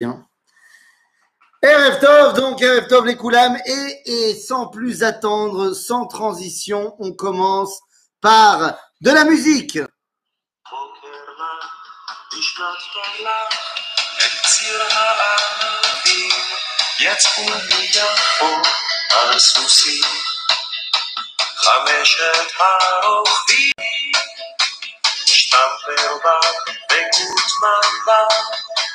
Bien. 0.00 0.24
Donc 2.36 2.62
Erev 2.62 2.86
Tov 2.88 3.06
les 3.06 3.16
Koulam, 3.16 3.58
et 3.66 4.34
sans 4.34 4.68
plus 4.68 5.02
attendre, 5.02 5.72
sans 5.72 6.06
transition, 6.06 6.94
on 7.00 7.12
commence 7.12 7.80
par 8.20 8.78
de 9.00 9.10
la 9.10 9.24
musique. 9.24 9.78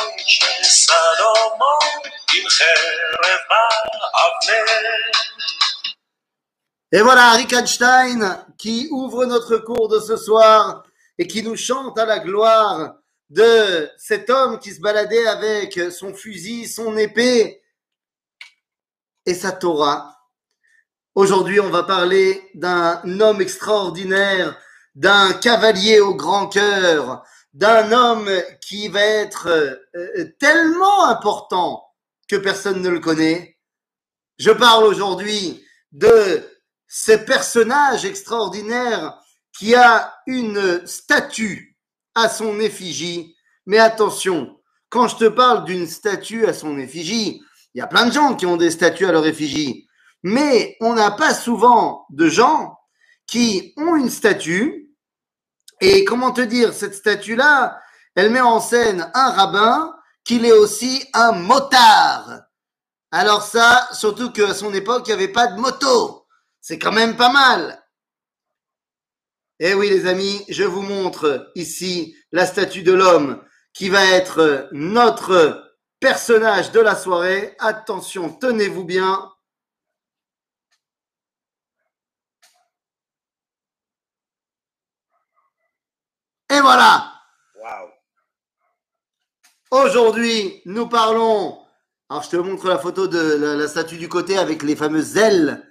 מוישה 0.00 0.64
סלומון, 0.64 2.02
עם 2.34 2.48
חרב 2.48 3.40
באבנר. 3.48 5.30
Et 6.92 7.02
voilà, 7.02 7.30
Rick 7.36 7.52
Einstein 7.52 8.44
qui 8.58 8.88
ouvre 8.90 9.24
notre 9.24 9.58
cours 9.58 9.88
de 9.88 10.00
ce 10.00 10.16
soir 10.16 10.82
et 11.18 11.26
qui 11.26 11.42
nous 11.42 11.56
chante 11.56 11.98
à 11.98 12.04
la 12.04 12.18
gloire 12.18 12.94
de 13.28 13.88
cet 13.96 14.28
homme 14.28 14.58
qui 14.58 14.72
se 14.72 14.80
baladait 14.80 15.26
avec 15.26 15.78
son 15.92 16.14
fusil, 16.14 16.66
son 16.66 16.96
épée 16.96 17.62
et 19.24 19.34
sa 19.34 19.52
Torah. 19.52 20.16
Aujourd'hui, 21.14 21.60
on 21.60 21.70
va 21.70 21.84
parler 21.84 22.50
d'un 22.54 23.20
homme 23.20 23.40
extraordinaire, 23.40 24.56
d'un 24.95 25.33
cavalier 25.33 25.99
au 25.99 26.15
grand 26.15 26.47
cœur, 26.47 27.23
d'un 27.53 27.91
homme 27.91 28.29
qui 28.61 28.87
va 28.87 29.01
être 29.01 29.47
euh, 29.95 30.25
tellement 30.39 31.05
important 31.05 31.85
que 32.27 32.35
personne 32.35 32.81
ne 32.81 32.89
le 32.89 32.99
connaît. 32.99 33.57
Je 34.39 34.51
parle 34.51 34.85
aujourd'hui 34.85 35.63
de 35.91 36.43
ce 36.87 37.13
personnage 37.13 38.05
extraordinaire 38.05 39.17
qui 39.57 39.75
a 39.75 40.13
une 40.27 40.85
statue 40.85 41.77
à 42.13 42.29
son 42.29 42.59
effigie. 42.59 43.35
Mais 43.65 43.79
attention, 43.79 44.57
quand 44.89 45.07
je 45.07 45.17
te 45.17 45.27
parle 45.27 45.65
d'une 45.65 45.87
statue 45.87 46.45
à 46.45 46.53
son 46.53 46.77
effigie, 46.77 47.41
il 47.73 47.79
y 47.79 47.81
a 47.81 47.87
plein 47.87 48.07
de 48.07 48.13
gens 48.13 48.35
qui 48.35 48.45
ont 48.45 48.57
des 48.57 48.71
statues 48.71 49.05
à 49.05 49.11
leur 49.11 49.25
effigie. 49.25 49.87
Mais 50.23 50.77
on 50.81 50.93
n'a 50.93 51.11
pas 51.11 51.33
souvent 51.33 52.05
de 52.09 52.27
gens 52.27 52.77
qui 53.27 53.73
ont 53.77 53.95
une 53.95 54.09
statue. 54.09 54.84
Et 55.81 56.05
comment 56.05 56.31
te 56.31 56.41
dire, 56.41 56.73
cette 56.73 56.95
statue-là, 56.95 57.81
elle 58.15 58.29
met 58.29 58.41
en 58.41 58.59
scène 58.59 59.09
un 59.13 59.31
rabbin 59.31 59.95
qu'il 60.23 60.45
est 60.45 60.51
aussi 60.51 61.07
un 61.13 61.33
motard. 61.33 62.41
Alors 63.11 63.43
ça, 63.43 63.87
surtout 63.93 64.31
qu'à 64.31 64.53
son 64.53 64.73
époque, 64.73 65.03
il 65.07 65.15
n'y 65.15 65.23
avait 65.23 65.31
pas 65.31 65.47
de 65.47 65.59
moto. 65.59 66.25
C'est 66.61 66.79
quand 66.79 66.91
même 66.91 67.15
pas 67.15 67.31
mal. 67.31 67.81
Eh 69.59 69.73
oui, 69.73 69.89
les 69.89 70.05
amis, 70.05 70.43
je 70.49 70.63
vous 70.63 70.81
montre 70.81 71.51
ici 71.55 72.15
la 72.31 72.45
statue 72.45 72.83
de 72.83 72.91
l'homme 72.91 73.41
qui 73.73 73.89
va 73.89 74.03
être 74.05 74.67
notre 74.71 75.63
personnage 75.99 76.71
de 76.71 76.79
la 76.79 76.95
soirée. 76.95 77.55
Attention, 77.59 78.33
tenez-vous 78.33 78.83
bien. 78.83 79.31
Et 86.55 86.61
voilà. 86.61 87.11
Waouh! 87.55 87.89
Aujourd'hui, 89.71 90.61
nous 90.65 90.87
parlons. 90.87 91.59
Alors, 92.09 92.23
je 92.23 92.29
te 92.29 92.35
montre 92.37 92.67
la 92.67 92.77
photo 92.77 93.07
de 93.07 93.19
la, 93.35 93.55
la 93.55 93.67
statue 93.67 93.97
du 93.97 94.07
côté 94.07 94.37
avec 94.37 94.63
les 94.63 94.75
fameuses 94.75 95.17
ailes. 95.17 95.67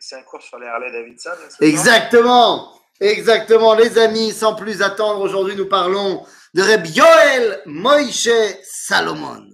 C'est 0.00 0.16
un, 0.16 0.22
cours 0.22 0.42
sur 0.42 0.58
les 0.58 0.66
Harley 0.66 0.90
Davidson. 0.90 1.30
Exactement, 1.60 2.80
exactement, 2.98 3.74
les 3.74 3.98
amis. 3.98 4.32
Sans 4.32 4.54
plus 4.54 4.80
attendre, 4.82 5.20
aujourd'hui, 5.20 5.54
nous 5.54 5.68
parlons 5.68 6.26
de 6.54 6.62
Rabbi 6.62 6.92
Yoel 6.92 7.62
Moïse 7.66 8.32
Salomon. 8.62 9.46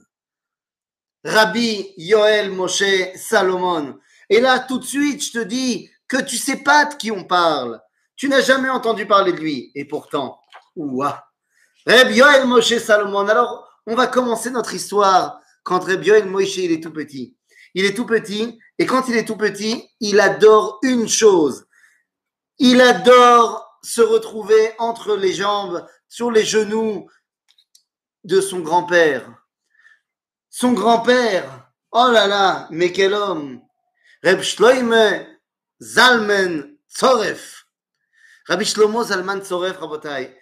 Rabbi 1.25 1.93
Yoel 1.99 2.53
Moshe 2.53 2.85
Salomon. 3.17 3.99
Et 4.31 4.41
là, 4.41 4.61
tout 4.61 4.79
de 4.79 4.85
suite, 4.85 5.25
je 5.25 5.33
te 5.33 5.45
dis 5.45 5.91
que 6.07 6.23
tu 6.23 6.37
sais 6.37 6.63
pas 6.63 6.85
de 6.85 6.95
qui 6.95 7.11
on 7.11 7.25
parle. 7.25 7.81
Tu 8.23 8.29
n'as 8.29 8.41
jamais 8.41 8.69
entendu 8.69 9.05
parler 9.05 9.33
de 9.33 9.41
lui. 9.41 9.73
Et 9.75 9.85
pourtant, 9.85 10.41
ouah. 10.77 11.25
Rabbi 11.85 12.19
Yoel 12.19 12.47
Moshe 12.47 12.79
Salomon. 12.79 13.27
Alors, 13.27 13.69
on 13.85 13.97
va 13.97 14.07
commencer 14.07 14.51
notre 14.51 14.75
histoire 14.75 15.41
quand 15.65 15.83
Rabbi 15.83 16.07
Yoel 16.07 16.33
il 16.41 16.71
est 16.71 16.81
tout 16.81 16.93
petit. 16.93 17.37
Il 17.75 17.85
est 17.85 17.95
tout 17.95 18.07
petit 18.07 18.61
et 18.79 18.87
quand 18.87 19.09
il 19.09 19.17
est 19.17 19.25
tout 19.25 19.37
petit, 19.37 19.91
il 19.99 20.21
adore 20.21 20.79
une 20.85 21.09
chose. 21.09 21.67
Il 22.59 22.81
adore 22.81 23.81
se 23.83 24.03
retrouver 24.03 24.73
entre 24.79 25.17
les 25.17 25.33
jambes, 25.33 25.85
sur 26.09 26.31
les 26.31 26.45
genoux 26.45 27.11
de 28.23 28.41
son 28.41 28.61
grand-père. 28.61 29.35
Son 30.49 30.75
grand-père, 30.75 31.73
oh 31.91 32.09
là 32.13 32.29
là, 32.29 32.69
mais 32.71 32.93
quel 32.93 33.15
homme 33.15 33.61
Reb 34.23 34.43
Shloime 34.43 35.27
Zalman 35.81 36.77
Tzoref. 36.89 37.62
Rabbi 38.49 38.65
Shlomo 38.65 39.05
Zalman 39.05 39.41
Tzoref, 39.41 39.79
Rabotai. 39.79 40.37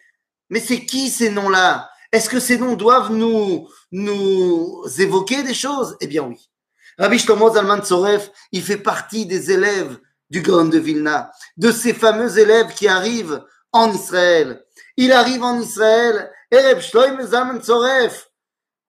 Mais 0.49 0.61
c'est 0.61 0.85
qui 0.85 1.11
ces 1.11 1.31
noms-là? 1.31 1.91
Est-ce 2.13 2.29
que 2.29 2.41
ces 2.41 2.59
noms 2.59 2.75
doivent 2.75 3.13
nous, 3.13 3.69
nous 3.93 4.85
évoquer 4.99 5.43
des 5.43 5.55
choses? 5.55 5.97
Eh 6.01 6.07
bien 6.07 6.23
oui. 6.23 6.51
Rabbi 6.99 7.19
Shlomo 7.19 7.53
Zalman 7.55 7.83
Tzoref, 7.83 8.31
il 8.53 8.63
fait 8.63 8.79
partie 8.79 9.27
des 9.27 9.51
élèves 9.53 9.99
du 10.29 10.43
Gaon 10.43 10.67
de 10.67 10.79
Vilna, 10.79 11.31
de 11.57 11.71
ces 11.71 11.95
fameux 11.95 12.39
élèves 12.39 12.73
qui 12.75 12.89
arrivent 12.89 13.45
en 13.73 13.93
Israël. 13.93 14.65
Il 14.97 15.13
arrive 15.13 15.43
en 15.43 15.61
Israël, 15.61 16.31
Reb 16.53 16.81
Shlomo 16.81 17.27
Zalman 17.27 17.61
Tzoref, 17.61 18.29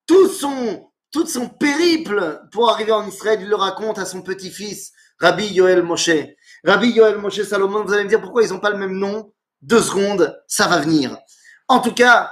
tout 0.08 0.28
son, 0.28 0.90
tout 1.12 1.28
son 1.28 1.48
périple 1.48 2.42
pour 2.52 2.70
arriver 2.72 2.92
en 2.92 3.08
Israël, 3.08 3.40
il 3.42 3.50
le 3.50 3.56
raconte 3.56 4.00
à 4.00 4.06
son 4.06 4.22
petit-fils, 4.22 4.92
Rabbi 5.20 5.46
Yoel 5.48 5.84
Moshe. 5.84 6.10
Rabbi 6.64 6.92
Yoel 6.92 7.18
Moshe 7.18 7.42
Salomon, 7.44 7.84
vous 7.84 7.94
allez 7.94 8.04
me 8.04 8.10
dire 8.10 8.22
pourquoi 8.22 8.44
ils 8.44 8.50
n'ont 8.50 8.60
pas 8.60 8.70
le 8.70 8.78
même 8.78 8.98
nom 8.98 9.34
Deux 9.62 9.82
secondes, 9.82 10.40
ça 10.48 10.68
va 10.68 10.80
venir. 10.80 11.18
En 11.68 11.80
tout 11.80 11.94
cas, 11.94 12.32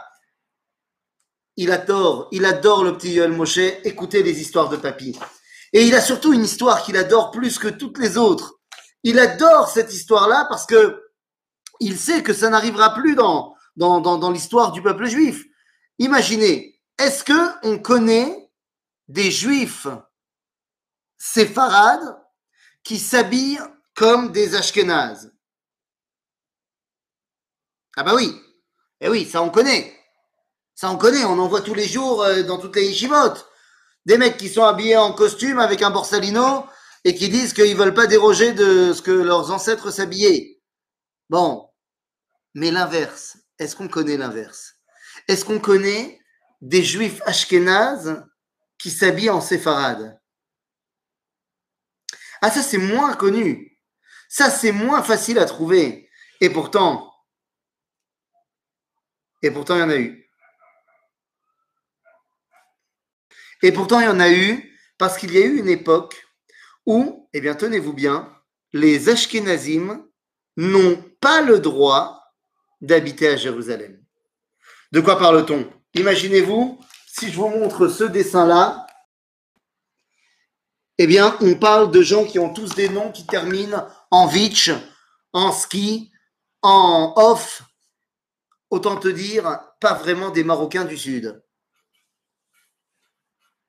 il 1.55 1.71
adore, 1.71 2.27
il 2.31 2.45
adore 2.45 2.83
le 2.83 2.95
petit 2.95 3.13
Yoel 3.13 3.31
Moshe, 3.31 3.57
écoutez 3.57 4.23
les 4.23 4.39
histoires 4.39 4.69
de 4.69 4.77
papy. 4.77 5.17
Et 5.73 5.83
il 5.83 5.95
a 5.95 6.01
surtout 6.01 6.33
une 6.33 6.43
histoire 6.43 6.83
qu'il 6.83 6.97
adore 6.97 7.31
plus 7.31 7.57
que 7.57 7.67
toutes 7.67 7.97
les 7.97 8.17
autres. 8.17 8.59
Il 9.03 9.19
adore 9.19 9.69
cette 9.69 9.93
histoire-là 9.93 10.45
parce 10.49 10.65
que 10.65 11.03
il 11.79 11.97
sait 11.97 12.23
que 12.23 12.33
ça 12.33 12.49
n'arrivera 12.49 12.93
plus 12.93 13.15
dans, 13.15 13.55
dans, 13.75 14.01
dans, 14.01 14.17
dans 14.17 14.31
l'histoire 14.31 14.71
du 14.71 14.81
peuple 14.81 15.05
juif. 15.05 15.45
Imaginez, 15.97 16.79
est-ce 16.97 17.23
que 17.23 17.67
on 17.67 17.79
connaît 17.79 18.51
des 19.07 19.31
juifs 19.31 19.87
séfarades 21.17 22.17
qui 22.83 22.99
s'habillent 22.99 23.61
comme 23.99 24.31
des 24.31 24.55
ashkénazes 24.55 25.29
Ah 27.97 28.03
bah 28.03 28.15
oui, 28.15 28.33
eh 29.01 29.09
oui, 29.09 29.25
ça 29.25 29.41
on 29.41 29.49
connaît. 29.49 29.93
Ça 30.73 30.89
on 30.89 30.95
connaît, 30.95 31.25
on 31.25 31.37
en 31.37 31.49
voit 31.49 31.59
tous 31.59 31.73
les 31.73 31.87
jours 31.87 32.23
euh, 32.23 32.43
dans 32.43 32.59
toutes 32.59 32.77
les 32.77 32.87
yeshivot. 32.87 33.33
Des 34.05 34.17
mecs 34.17 34.37
qui 34.37 34.47
sont 34.47 34.63
habillés 34.63 34.95
en 34.95 35.11
costume 35.11 35.59
avec 35.59 35.81
un 35.81 35.89
borsalino 35.91 36.65
et 37.03 37.13
qui 37.13 37.27
disent 37.27 37.51
qu'ils 37.51 37.75
veulent 37.75 37.93
pas 37.93 38.07
déroger 38.07 38.53
de 38.53 38.93
ce 38.93 39.01
que 39.01 39.11
leurs 39.11 39.51
ancêtres 39.51 39.91
s'habillaient. 39.91 40.61
Bon, 41.29 41.69
mais 42.53 42.71
l'inverse, 42.71 43.37
est-ce 43.59 43.75
qu'on 43.75 43.89
connaît 43.89 44.15
l'inverse? 44.15 44.75
Est-ce 45.27 45.43
qu'on 45.43 45.59
connaît 45.59 46.21
des 46.61 46.83
juifs 46.83 47.21
ashkénazes 47.25 48.23
qui 48.77 48.91
s'habillent 48.91 49.29
en 49.29 49.41
séfarade? 49.41 50.17
Ah, 52.41 52.49
ça 52.49 52.63
c'est 52.63 52.77
moins 52.77 53.13
connu. 53.15 53.68
Ça 54.29 54.49
c'est 54.49 54.71
moins 54.71 55.03
facile 55.03 55.39
à 55.39 55.45
trouver. 55.45 56.09
Et 56.39 56.49
pourtant, 56.49 57.13
et 59.41 59.51
pourtant 59.51 59.75
il 59.75 59.79
y 59.79 59.83
en 59.83 59.89
a 59.89 59.97
eu. 59.97 60.29
Et 63.61 63.73
pourtant 63.73 63.99
il 63.99 64.05
y 64.05 64.07
en 64.07 64.21
a 64.21 64.29
eu 64.31 64.77
parce 64.97 65.17
qu'il 65.17 65.33
y 65.33 65.37
a 65.37 65.45
eu 65.45 65.57
une 65.57 65.67
époque 65.67 66.25
où, 66.85 67.27
eh 67.33 67.41
bien 67.41 67.55
tenez-vous 67.55 67.93
bien, 67.93 68.33
les 68.71 69.09
ashkénazim 69.09 70.07
n'ont 70.55 71.01
pas 71.19 71.41
le 71.41 71.59
droit 71.59 72.23
d'habiter 72.81 73.27
à 73.29 73.35
Jérusalem. 73.35 74.01
De 74.91 75.01
quoi 75.01 75.17
parle-t-on? 75.17 75.71
Imaginez-vous, 75.95 76.79
si 77.07 77.31
je 77.31 77.35
vous 77.35 77.49
montre 77.49 77.87
ce 77.87 78.03
dessin-là, 78.03 78.85
eh 80.97 81.07
bien, 81.07 81.37
on 81.41 81.55
parle 81.55 81.91
de 81.91 82.01
gens 82.01 82.25
qui 82.25 82.39
ont 82.39 82.53
tous 82.53 82.75
des 82.75 82.89
noms 82.89 83.11
qui 83.11 83.25
terminent 83.25 83.87
en 84.11 84.27
Vitch, 84.27 84.71
en 85.33 85.51
ski, 85.51 86.11
en 86.61 87.13
off, 87.15 87.63
autant 88.69 88.97
te 88.97 89.07
dire, 89.07 89.59
pas 89.79 89.93
vraiment 89.93 90.29
des 90.29 90.43
Marocains 90.43 90.85
du 90.85 90.97
Sud. 90.97 91.43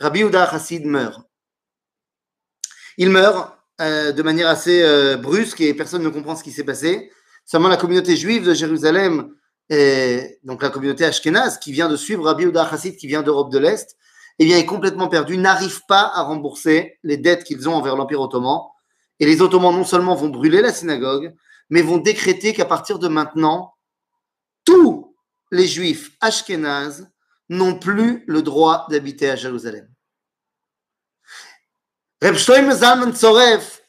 Rabbi 0.00 0.20
Uda 0.20 0.50
Chassid 0.50 0.84
meurt. 0.84 1.22
Il 2.98 3.10
meurt 3.10 3.56
euh, 3.80 4.12
de 4.12 4.22
manière 4.22 4.48
assez 4.48 4.82
euh, 4.82 5.16
brusque 5.16 5.60
et 5.60 5.72
personne 5.74 6.02
ne 6.02 6.08
comprend 6.08 6.36
ce 6.36 6.42
qui 6.42 6.52
s'est 6.52 6.64
passé. 6.64 7.10
Seulement 7.44 7.68
la 7.68 7.76
communauté 7.76 8.16
juive 8.16 8.44
de 8.44 8.54
Jérusalem, 8.54 9.34
et 9.68 10.38
donc 10.44 10.62
la 10.62 10.70
communauté 10.70 11.04
ashkénaze 11.04 11.58
qui 11.58 11.72
vient 11.72 11.88
de 11.88 11.96
suivre 11.96 12.24
Rabbi 12.24 12.44
Uda 12.44 12.68
Chassid, 12.68 12.96
qui 12.96 13.06
vient 13.06 13.22
d'Europe 13.22 13.50
de 13.50 13.58
l'Est, 13.58 13.96
eh 14.38 14.50
est 14.50 14.66
complètement 14.66 15.08
perdu, 15.08 15.38
n'arrive 15.38 15.80
pas 15.88 16.10
à 16.14 16.22
rembourser 16.22 16.98
les 17.02 17.16
dettes 17.16 17.44
qu'ils 17.44 17.68
ont 17.68 17.74
envers 17.74 17.96
l'Empire 17.96 18.20
ottoman. 18.20 18.60
Et 19.18 19.26
les 19.26 19.40
Ottomans 19.40 19.74
non 19.74 19.84
seulement 19.84 20.14
vont 20.14 20.28
brûler 20.28 20.60
la 20.60 20.72
synagogue, 20.72 21.34
mais 21.70 21.82
vont 21.82 21.98
décréter 21.98 22.52
qu'à 22.52 22.66
partir 22.66 22.98
de 22.98 23.08
maintenant, 23.08 23.74
tous 24.64 25.16
les 25.50 25.66
Juifs 25.66 26.10
ashkénazes 26.20 27.10
n'ont 27.48 27.78
plus 27.78 28.24
le 28.26 28.42
droit 28.42 28.86
d'habiter 28.90 29.30
à 29.30 29.36
Jérusalem. 29.36 29.88
Reb 32.20 32.34
Zalman 32.36 33.14
Tzoref 33.14 33.82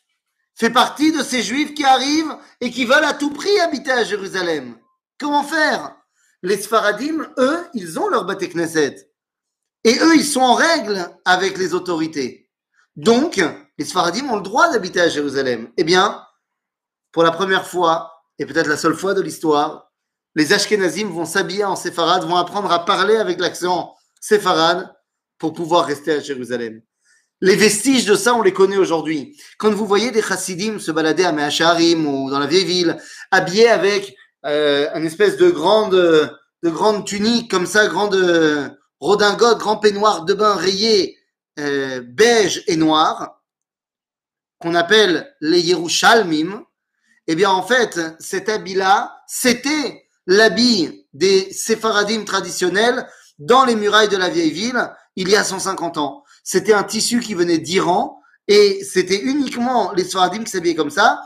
fait 0.56 0.70
partie 0.70 1.12
de 1.12 1.24
ces 1.24 1.42
Juifs 1.42 1.74
qui 1.74 1.84
arrivent 1.84 2.36
et 2.62 2.72
qui 2.72 2.86
veulent 2.86 3.04
à 3.04 3.14
tout 3.14 3.32
prix 3.32 3.60
habiter 3.60 3.92
à 3.92 4.04
Jérusalem. 4.04 4.78
Comment 5.20 5.44
faire? 5.44 5.96
Les 6.44 6.58
Sfaradim, 6.58 7.28
eux, 7.38 7.68
ils 7.74 8.00
ont 8.00 8.08
leur 8.10 8.26
Bate 8.26 8.48
Knesset. 8.54 9.07
Et 9.84 9.98
eux, 10.00 10.16
ils 10.16 10.26
sont 10.26 10.42
en 10.42 10.54
règle 10.54 11.08
avec 11.26 11.58
les 11.58 11.74
autorités. 11.74 12.50
Donc, 12.96 13.42
les 13.78 13.86
Sfaradim 13.86 14.30
ont 14.30 14.38
le 14.38 14.42
droit 14.42 14.72
d'habiter 14.72 15.00
à 15.00 15.10
Jérusalem. 15.10 15.70
Eh 15.78 15.84
bien, 15.84 16.24
pour 17.12 17.24
la 17.24 17.32
première 17.32 17.68
fois, 17.68 18.12
et 18.40 18.46
peut-être 18.46 18.68
la 18.68 18.78
seule 18.78 18.96
fois 18.96 19.14
de 19.14 19.22
l'histoire, 19.22 19.92
les 20.36 20.54
Ashkenazim 20.54 21.10
vont 21.10 21.26
s'habiller 21.26 21.64
en 21.64 21.76
séfarade, 21.76 22.24
vont 22.24 22.36
apprendre 22.36 22.72
à 22.72 22.86
parler 22.86 23.16
avec 23.16 23.40
l'accent 23.40 23.96
séfarade 24.20 24.94
pour 25.38 25.54
pouvoir 25.54 25.86
rester 25.86 26.12
à 26.12 26.20
Jérusalem. 26.20 26.82
Les 27.42 27.56
vestiges 27.56 28.06
de 28.06 28.16
ça, 28.16 28.34
on 28.34 28.42
les 28.42 28.54
connaît 28.54 28.78
aujourd'hui. 28.78 29.40
Quand 29.60 29.72
vous 29.72 29.86
voyez 29.86 30.10
des 30.12 30.24
chassidim 30.24 30.80
se 30.80 30.92
balader 30.92 31.24
à 31.24 31.32
Mehacharim 31.32 32.08
ou 32.08 32.32
dans 32.32 32.40
la 32.40 32.48
vieille 32.48 32.66
ville, 32.66 32.98
habillés 33.30 33.70
avec 33.70 34.16
euh, 34.46 34.88
une 34.96 35.06
espèce 35.06 35.38
de 35.38 35.50
grande, 35.50 35.94
de 35.94 36.70
grande 36.70 37.06
tunique 37.06 37.50
comme 37.52 37.68
ça, 37.68 37.88
grande 37.88 38.16
redingote, 39.00 39.60
grand 39.60 39.78
peignoir 39.78 40.26
de 40.26 40.34
bain 40.34 40.56
rayé 40.56 41.18
euh, 41.60 42.02
beige 42.02 42.64
et 42.68 42.76
noir, 42.76 43.42
qu'on 44.60 44.76
appelle 44.76 45.36
les 45.42 45.62
Yerushalmim, 45.62 46.64
eh 47.28 47.36
bien 47.36 47.50
en 47.50 47.64
fait, 47.64 48.00
cet 48.20 48.50
habit-là, 48.50 49.22
c'était 49.28 50.08
l'habit 50.26 51.06
des 51.14 51.52
séfaradim 51.52 52.24
traditionnels 52.26 53.08
dans 53.40 53.66
les 53.66 53.76
murailles 53.76 54.10
de 54.10 54.18
la 54.18 54.30
vieille 54.30 54.52
ville 54.52 54.90
il 55.16 55.30
y 55.30 55.36
a 55.36 55.44
150 55.44 55.98
ans. 55.98 56.24
C'était 56.44 56.74
un 56.74 56.84
tissu 56.84 57.20
qui 57.20 57.34
venait 57.34 57.58
d'Iran 57.58 58.22
et 58.48 58.84
c'était 58.84 59.20
uniquement 59.20 59.92
les 59.94 60.06
Sfaradim 60.06 60.44
qui 60.44 60.52
s'habillaient 60.52 60.76
comme 60.76 60.90
ça. 60.92 61.22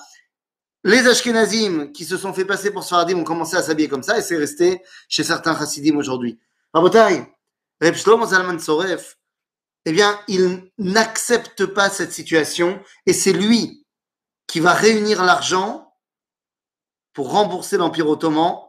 Les 0.83 1.05
Ashkenazim 1.07 1.91
qui 1.91 2.05
se 2.05 2.17
sont 2.17 2.33
fait 2.33 2.45
passer 2.45 2.71
pour 2.71 2.83
Sfaradim 2.83 3.19
ont 3.19 3.23
commencé 3.23 3.55
à 3.55 3.61
s'habiller 3.61 3.89
comme 3.89 4.01
ça 4.01 4.17
et 4.17 4.21
c'est 4.21 4.37
resté 4.37 4.81
chez 5.07 5.23
certains 5.23 5.57
Chassidim 5.57 5.97
aujourd'hui. 5.97 6.39
Rabotai, 6.73 7.27
Reb 7.81 7.95
eh 9.85 9.91
bien, 9.91 10.19
il 10.27 10.71
n'accepte 10.77 11.65
pas 11.65 11.89
cette 11.89 12.13
situation 12.13 12.79
et 13.07 13.13
c'est 13.13 13.33
lui 13.33 13.85
qui 14.47 14.59
va 14.59 14.73
réunir 14.73 15.23
l'argent 15.23 15.91
pour 17.13 17.31
rembourser 17.31 17.77
l'Empire 17.77 18.07
ottoman, 18.07 18.59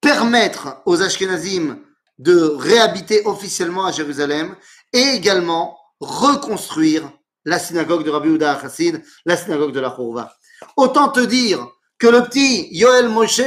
permettre 0.00 0.82
aux 0.86 1.02
Ashkenazim 1.02 1.82
de 2.18 2.38
réhabiter 2.38 3.26
officiellement 3.26 3.86
à 3.86 3.92
Jérusalem 3.92 4.56
et 4.92 5.02
également 5.14 5.78
reconstruire 6.00 7.10
la 7.44 7.58
synagogue 7.58 8.04
de 8.04 8.10
Rabbi 8.10 8.28
Uda 8.28 8.60
Chassid, 8.60 9.02
la 9.24 9.36
synagogue 9.36 9.72
de 9.72 9.80
la 9.80 9.90
Khourva. 9.90 10.32
Autant 10.76 11.08
te 11.08 11.20
dire 11.20 11.66
que 11.98 12.06
le 12.06 12.22
petit 12.22 12.68
Yoel 12.70 13.08
Moshe, 13.08 13.42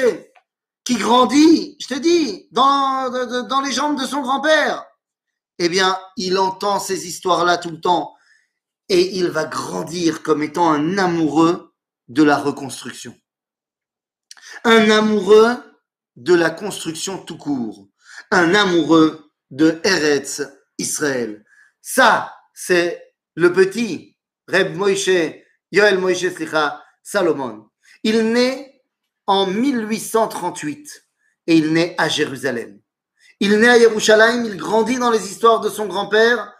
qui 0.84 0.96
grandit, 0.96 1.78
je 1.80 1.88
te 1.88 2.00
dis, 2.00 2.48
dans 2.51 3.62
les 3.63 3.72
jambes 3.72 4.00
de 4.00 4.06
son 4.06 4.22
grand-père, 4.22 4.88
eh 5.60 5.70
bien, 5.70 6.00
il 6.16 6.38
entend 6.38 6.80
ces 6.80 7.06
histoires-là 7.06 7.58
tout 7.58 7.70
le 7.70 7.82
temps 7.82 8.16
et 8.88 9.18
il 9.18 9.28
va 9.28 9.46
grandir 9.46 10.24
comme 10.24 10.42
étant 10.42 10.72
un 10.72 10.98
amoureux 10.98 11.74
de 12.08 12.24
la 12.24 12.38
reconstruction. 12.38 13.16
Un 14.64 14.90
amoureux 14.90 15.58
de 16.16 16.34
la 16.34 16.50
construction 16.50 17.18
tout 17.20 17.38
court. 17.38 17.88
Un 18.32 18.56
amoureux 18.56 19.32
de 19.52 19.80
Eretz 19.84 20.42
Israël. 20.78 21.46
Ça, 21.82 22.34
c'est 22.54 23.14
le 23.36 23.54
petit 23.54 24.18
Reb 24.48 24.76
Moïse, 24.76 25.36
Yoel 25.72 26.00
Moïse 26.00 26.34
Slicha, 26.34 26.84
Salomon. 27.04 27.70
Il 28.04 28.32
naît 28.32 28.82
en 29.28 29.46
1838 29.46 31.06
et 31.48 31.56
il 31.58 31.74
naît 31.74 31.96
à 31.98 32.10
Jérusalem. 32.10 32.80
Il 33.39 33.57
naît 33.59 33.69
à 33.69 33.77
Yerushalayim, 33.77 34.45
il 34.45 34.57
grandit 34.57 34.97
dans 34.97 35.12
les 35.12 35.25
histoires 35.31 35.62
de 35.62 35.69
son 35.69 35.86
grand-père, 35.86 36.53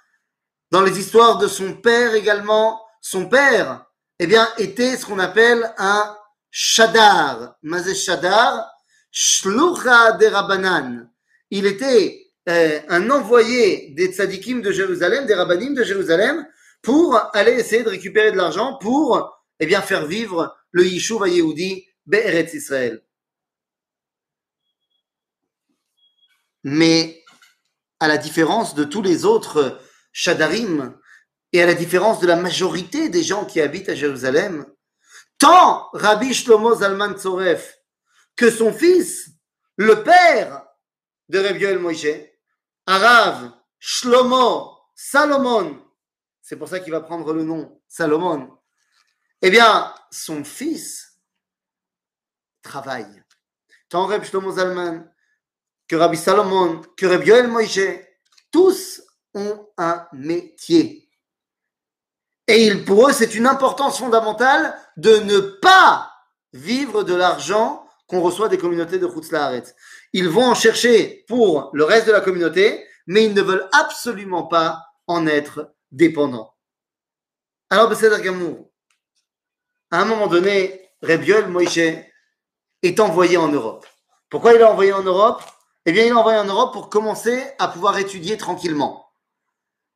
dans 0.71 0.81
les 0.81 0.97
histoires 0.97 1.37
de 1.37 1.47
son 1.47 1.73
père 1.73 2.15
également. 2.15 2.81
Son 3.01 3.27
père, 3.27 3.85
eh 4.19 4.27
bien, 4.27 4.47
était 4.57 4.95
ce 4.95 5.05
qu'on 5.05 5.19
appelle 5.19 5.73
un 5.77 6.15
Shadar. 6.51 7.55
Mazé 7.62 7.95
Shadar, 7.95 8.69
Shlucha 9.12 10.13
de 10.13 10.25
Rabbanan. 10.27 11.09
Il 11.50 11.65
était 11.65 12.29
euh, 12.48 12.79
un 12.88 13.09
envoyé 13.09 13.93
des 13.95 14.13
tzadikim 14.13 14.62
de 14.62 14.71
Jérusalem, 14.71 15.25
des 15.25 15.36
rabbanim 15.36 15.74
de 15.74 15.83
Jérusalem, 15.83 16.48
pour 16.81 17.19
aller 17.33 17.53
essayer 17.53 17.83
de 17.83 17.89
récupérer 17.89 18.31
de 18.31 18.38
l'argent 18.38 18.77
pour 18.79 19.43
eh 19.59 19.65
bien, 19.65 19.81
faire 19.81 20.05
vivre 20.05 20.55
le 20.71 20.86
Yishuv 20.86 21.27
Yehudi 21.27 21.86
Be'eretz 22.05 22.53
Israël. 22.53 23.03
Mais 26.63 27.24
à 28.00 28.08
la 28.08 28.18
différence 28.18 28.75
de 28.75 28.84
tous 28.84 29.01
les 29.01 29.25
autres 29.25 29.80
Shadarim 30.12 30.98
et 31.54 31.62
à 31.62 31.66
la 31.66 31.74
différence 31.74 32.20
de 32.20 32.28
la 32.28 32.36
majorité 32.36 33.10
des 33.10 33.24
gens 33.24 33.46
qui 33.46 33.62
habitent 33.62 33.89
à 33.89 33.96
Jérusalem, 33.96 34.66
tant 35.38 35.89
Rabbi 35.94 36.34
Shlomo 36.34 36.75
Zalman 36.75 37.18
Tzoref 37.18 37.78
que 38.36 38.50
son 38.50 38.72
fils, 38.72 39.32
le 39.75 40.04
père 40.04 40.66
de 41.28 41.39
Rabbi 41.39 41.60
Yoel 41.60 41.80
Moshe, 41.80 42.08
Arav 42.86 43.51
Shlomo 43.80 44.78
Salomon, 44.96 45.86
c'est 46.42 46.56
pour 46.56 46.68
ça 46.68 46.80
qu'il 46.80 46.92
va 46.92 47.01
prendre 47.01 47.34
le 47.34 47.44
nom 47.44 47.82
Salomon, 47.88 48.58
eh 49.42 49.50
bien, 49.50 49.94
son 50.12 50.44
fils 50.44 51.20
travaille. 52.62 53.24
Tant 53.89 54.06
Rabbi 54.06 54.25
Shlomo 54.25 54.51
Zalman 54.54 55.10
que 55.89 55.96
Rabbi 55.96 56.17
Salomon, 56.17 56.81
que 56.96 57.08
Rabbi 57.08 57.31
Moshe, 57.48 57.79
tous 58.51 59.01
ont 59.34 59.67
un 59.77 60.08
métier. 60.13 61.10
Et 62.48 62.74
pour 62.75 63.10
eux, 63.10 63.12
c'est 63.12 63.36
une 63.36 63.48
importance 63.48 63.98
fondamentale 64.00 64.75
de 64.98 65.17
ne 65.17 65.39
pas 65.39 66.12
vivre 66.53 67.03
de 67.03 67.15
l'argent 67.15 67.86
qu'on 68.08 68.22
reçoit 68.22 68.50
des 68.50 68.58
communautés 68.58 69.00
de 69.00 69.08
Chutzlaharet. 69.08 69.63
Ils 70.13 70.29
vont 70.29 70.46
en 70.46 70.55
chercher 70.55 71.25
pour 71.27 71.69
le 71.74 71.84
reste 71.84 72.08
de 72.08 72.12
la 72.12 72.22
communauté, 72.22 72.88
mais 73.08 73.25
ils 73.25 73.34
ne 73.34 73.41
veulent 73.41 73.67
absolument 73.72 74.43
pas 74.43 74.84
en 75.08 75.27
être 75.27 75.74
dépendants. 75.91 76.55
Alors, 77.72 77.93
c'est 77.96 78.24
Gamour, 78.24 78.72
à 79.91 80.01
un 80.01 80.05
moment 80.05 80.27
donné, 80.27 80.91
Rabbi 81.01 81.27
Yoel 81.27 81.48
Moshe 81.48 81.79
est 82.81 83.00
envoyé 83.00 83.38
en 83.38 83.48
Europe. 83.48 83.86
Pourquoi 84.29 84.53
il 84.53 84.62
est 84.62 84.63
envoyé 84.63 84.93
en 84.93 85.03
Europe? 85.03 85.43
Eh 85.86 85.91
bien, 85.91 86.03
il 86.03 86.09
est 86.09 86.13
envoyé 86.13 86.38
en 86.39 86.45
Europe 86.45 86.74
pour 86.74 86.89
commencer 86.89 87.43
à 87.57 87.67
pouvoir 87.67 87.98
étudier 87.98 88.38
tranquillement. 88.38 89.07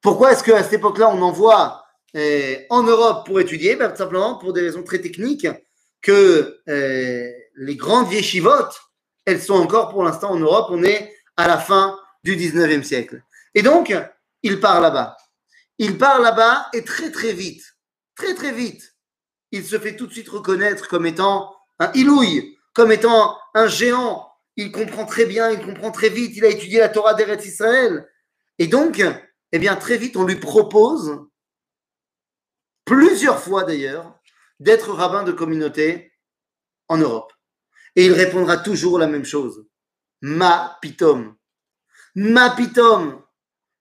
Pourquoi 0.01 0.31
est-ce 0.31 0.43
qu'à 0.43 0.63
cette 0.63 0.73
époque-là, 0.73 1.09
on 1.09 1.21
envoie 1.21 1.83
euh, 2.15 2.55
en 2.69 2.83
Europe 2.83 3.25
pour 3.25 3.39
étudier, 3.39 3.75
ben, 3.75 3.89
tout 3.89 3.97
simplement 3.97 4.35
pour 4.35 4.53
des 4.53 4.61
raisons 4.61 4.83
très 4.83 4.99
techniques, 4.99 5.47
que 6.01 6.59
euh, 6.67 7.31
les 7.55 7.75
grandes 7.75 8.11
yeshivotes, 8.11 8.81
elles 9.25 9.41
sont 9.41 9.55
encore 9.55 9.89
pour 9.89 10.03
l'instant 10.03 10.31
en 10.31 10.39
Europe, 10.39 10.67
on 10.69 10.83
est 10.83 11.13
à 11.37 11.47
la 11.47 11.57
fin 11.57 11.97
du 12.23 12.35
19e 12.35 12.83
siècle. 12.83 13.23
Et 13.55 13.61
donc, 13.61 13.95
il 14.43 14.59
part 14.59 14.81
là-bas. 14.81 15.17
Il 15.79 15.97
part 15.97 16.19
là-bas 16.19 16.67
et 16.73 16.83
très 16.83 17.11
très 17.11 17.33
vite, 17.33 17.63
très 18.15 18.35
très 18.35 18.51
vite, 18.51 18.93
il 19.51 19.63
se 19.63 19.77
fait 19.79 19.95
tout 19.95 20.07
de 20.07 20.11
suite 20.11 20.29
reconnaître 20.29 20.87
comme 20.87 21.05
étant 21.05 21.55
un 21.79 21.91
ilouille, 21.93 22.57
comme 22.73 22.91
étant 22.91 23.37
un 23.53 23.67
géant. 23.67 24.32
Il 24.55 24.72
comprend 24.72 25.05
très 25.05 25.25
bien, 25.25 25.50
il 25.50 25.65
comprend 25.65 25.91
très 25.91 26.10
vite, 26.10 26.38
il 26.38 26.45
a 26.45 26.50
étudié 26.50 26.79
la 26.79 26.89
Torah 26.89 27.13
d'Eretz 27.13 27.45
Israël. 27.45 28.07
Et 28.60 28.67
donc, 28.67 29.03
eh 29.51 29.60
bien, 29.60 29.75
très 29.75 29.98
vite, 29.98 30.15
on 30.15 30.25
lui 30.25 30.36
propose, 30.36 31.19
plusieurs 32.86 33.39
fois 33.39 33.63
d'ailleurs, 33.63 34.19
d'être 34.60 34.91
rabbin 34.91 35.24
de 35.24 35.31
communauté 35.31 36.13
en 36.88 36.98
Europe. 36.98 37.33
Et 37.95 38.05
il 38.05 38.13
répondra 38.13 38.57
toujours 38.57 39.00
la 39.00 39.07
même 39.07 39.25
chose. 39.25 39.65
Ma 40.22 40.77
pitom. 40.81 41.36
Ma 42.15 42.51
pitom. 42.51 43.24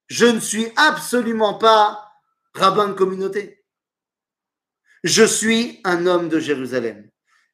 Je 0.09 0.27
ne 0.27 0.41
suis 0.41 0.73
absolument 0.77 1.55
pas 1.55 2.13
rabbin 2.55 2.89
de 2.89 2.95
communauté. 2.95 3.65
Je 5.05 5.25
suis 5.25 5.81
un 5.85 6.07
homme 6.07 6.29
de 6.29 6.39
Jérusalem. 6.39 7.11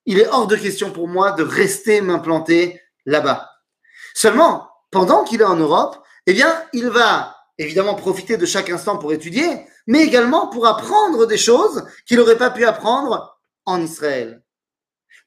Il 0.06 0.18
est 0.18 0.26
hors 0.28 0.46
de 0.46 0.56
question 0.56 0.92
pour 0.92 1.08
moi 1.08 1.32
de 1.32 1.42
rester 1.42 2.00
m'implanter 2.00 2.80
là-bas. 3.08 3.50
Seulement, 4.14 4.68
pendant 4.90 5.24
qu'il 5.24 5.40
est 5.40 5.44
en 5.44 5.56
Europe, 5.56 5.96
eh 6.26 6.34
bien, 6.34 6.62
il 6.72 6.88
va 6.90 7.36
évidemment 7.56 7.94
profiter 7.94 8.36
de 8.36 8.46
chaque 8.46 8.70
instant 8.70 8.98
pour 8.98 9.12
étudier, 9.12 9.66
mais 9.86 10.02
également 10.04 10.48
pour 10.48 10.66
apprendre 10.66 11.26
des 11.26 11.38
choses 11.38 11.84
qu'il 12.06 12.18
n'aurait 12.18 12.38
pas 12.38 12.50
pu 12.50 12.64
apprendre 12.64 13.40
en 13.64 13.80
Israël. 13.82 14.42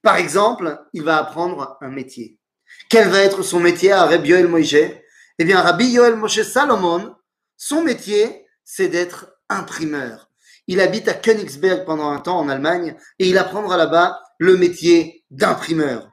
Par 0.03 0.15
exemple, 0.15 0.79
il 0.93 1.03
va 1.03 1.17
apprendre 1.17 1.77
un 1.81 1.89
métier. 1.89 2.37
Quel 2.89 3.09
va 3.09 3.19
être 3.19 3.41
son 3.43 3.59
métier 3.59 3.91
à 3.91 4.05
Rabbi 4.05 4.29
Yoel 4.29 4.47
Moshe? 4.47 4.75
Eh 5.39 5.43
bien, 5.43 5.61
Rabbi 5.61 5.87
Yoel 5.87 6.15
Moshe 6.15 6.43
Salomon, 6.43 7.15
son 7.57 7.81
métier, 7.81 8.45
c'est 8.63 8.87
d'être 8.87 9.37
imprimeur. 9.49 10.29
Il 10.67 10.79
habite 10.79 11.07
à 11.07 11.13
Königsberg 11.13 11.85
pendant 11.85 12.11
un 12.11 12.19
temps 12.19 12.39
en 12.39 12.47
Allemagne 12.47 12.95
et 13.19 13.27
il 13.27 13.37
apprendra 13.37 13.75
là-bas 13.75 14.21
le 14.37 14.55
métier 14.55 15.25
d'imprimeur. 15.31 16.10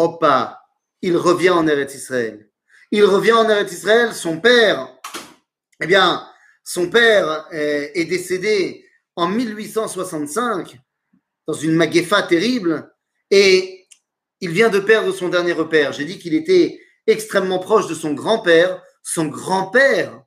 Opa, 0.00 0.62
il 1.02 1.14
revient 1.14 1.50
en 1.50 1.66
Eretz 1.66 1.94
Israël. 1.94 2.48
Il 2.90 3.04
revient 3.04 3.32
en 3.32 3.46
Eretz 3.48 3.70
Israël, 3.70 4.14
son 4.14 4.40
père, 4.40 4.88
eh 5.78 5.86
bien, 5.86 6.26
son 6.64 6.88
père 6.88 7.46
est, 7.52 7.92
est 7.94 8.06
décédé 8.06 8.86
en 9.14 9.28
1865 9.28 10.78
dans 11.46 11.52
une 11.52 11.72
maguefa 11.72 12.22
terrible 12.22 12.90
et 13.30 13.86
il 14.40 14.50
vient 14.50 14.70
de 14.70 14.80
perdre 14.80 15.12
son 15.12 15.28
dernier 15.28 15.52
repère. 15.52 15.92
J'ai 15.92 16.06
dit 16.06 16.18
qu'il 16.18 16.34
était 16.34 16.80
extrêmement 17.06 17.58
proche 17.58 17.86
de 17.86 17.94
son 17.94 18.14
grand-père. 18.14 18.82
Son 19.02 19.26
grand-père 19.26 20.22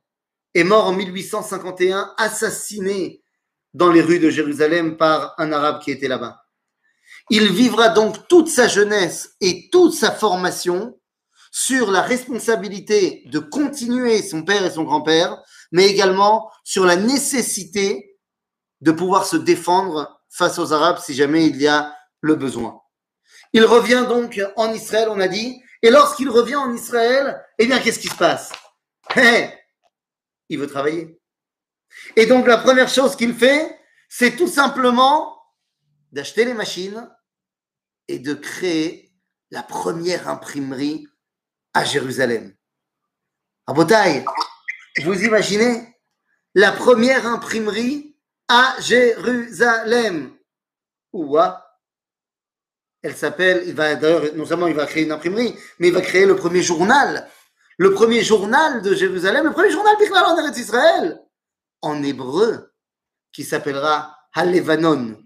est 0.54 0.62
mort 0.62 0.86
en 0.86 0.92
1851, 0.92 2.14
assassiné 2.16 3.24
dans 3.72 3.90
les 3.90 4.02
rues 4.02 4.20
de 4.20 4.30
Jérusalem 4.30 4.96
par 4.96 5.34
un 5.38 5.50
arabe 5.50 5.82
qui 5.82 5.90
était 5.90 6.06
là-bas. 6.06 6.43
Il 7.30 7.52
vivra 7.52 7.88
donc 7.88 8.28
toute 8.28 8.48
sa 8.48 8.68
jeunesse 8.68 9.34
et 9.40 9.68
toute 9.70 9.94
sa 9.94 10.10
formation 10.10 10.98
sur 11.50 11.90
la 11.90 12.02
responsabilité 12.02 13.22
de 13.26 13.38
continuer 13.38 14.22
son 14.22 14.42
père 14.42 14.64
et 14.64 14.70
son 14.70 14.82
grand-père, 14.82 15.40
mais 15.72 15.86
également 15.86 16.50
sur 16.64 16.84
la 16.84 16.96
nécessité 16.96 18.18
de 18.80 18.92
pouvoir 18.92 19.24
se 19.24 19.36
défendre 19.36 20.20
face 20.28 20.58
aux 20.58 20.72
Arabes 20.72 20.98
si 20.98 21.14
jamais 21.14 21.46
il 21.46 21.56
y 21.56 21.68
a 21.68 21.94
le 22.20 22.34
besoin. 22.34 22.80
Il 23.52 23.64
revient 23.64 24.04
donc 24.08 24.40
en 24.56 24.72
Israël, 24.72 25.08
on 25.10 25.20
a 25.20 25.28
dit, 25.28 25.62
et 25.82 25.90
lorsqu'il 25.90 26.28
revient 26.28 26.56
en 26.56 26.74
Israël, 26.74 27.40
eh 27.58 27.66
bien, 27.66 27.78
qu'est-ce 27.78 27.98
qui 28.00 28.08
se 28.08 28.16
passe? 28.16 28.52
Il 30.48 30.58
veut 30.58 30.66
travailler. 30.66 31.20
Et 32.16 32.26
donc, 32.26 32.46
la 32.46 32.58
première 32.58 32.88
chose 32.88 33.14
qu'il 33.16 33.34
fait, 33.34 33.78
c'est 34.08 34.36
tout 34.36 34.48
simplement 34.48 35.36
d'acheter 36.14 36.44
les 36.44 36.54
machines 36.54 37.10
et 38.06 38.20
de 38.20 38.34
créer 38.34 39.12
la 39.50 39.64
première 39.64 40.28
imprimerie 40.28 41.08
à 41.74 41.84
Jérusalem. 41.84 42.54
À 43.66 43.72
Botaï, 43.72 44.24
vous 45.02 45.24
imaginez 45.24 45.98
la 46.54 46.70
première 46.70 47.26
imprimerie 47.26 48.16
à 48.46 48.76
Jérusalem. 48.80 50.36
Ouah. 51.12 51.60
Elle 53.02 53.16
s'appelle, 53.16 53.64
il 53.66 53.74
va 53.74 53.96
d'ailleurs, 53.96 54.34
non 54.36 54.46
seulement 54.46 54.68
il 54.68 54.76
va 54.76 54.86
créer 54.86 55.04
une 55.04 55.12
imprimerie, 55.12 55.58
mais 55.80 55.88
il 55.88 55.94
va 55.94 56.00
créer 56.00 56.26
le 56.26 56.36
premier 56.36 56.62
journal. 56.62 57.28
Le 57.76 57.92
premier 57.92 58.22
journal 58.22 58.82
de 58.82 58.94
Jérusalem, 58.94 59.46
le 59.46 59.52
premier 59.52 59.70
journal 59.70 59.96
en 59.96 60.52
Israël, 60.52 61.20
en 61.82 62.02
hébreu, 62.04 62.72
qui 63.32 63.42
s'appellera 63.42 64.16
Halevanon. 64.32 65.23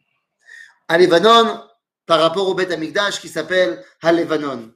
Halevanon, 0.89 1.63
par 2.07 2.21
rapport 2.21 2.49
au 2.49 2.55
Beth 2.55 2.73
Amikdash, 2.73 3.21
qui 3.21 3.29
s'appelle 3.29 3.85
Halevanon. 4.03 4.73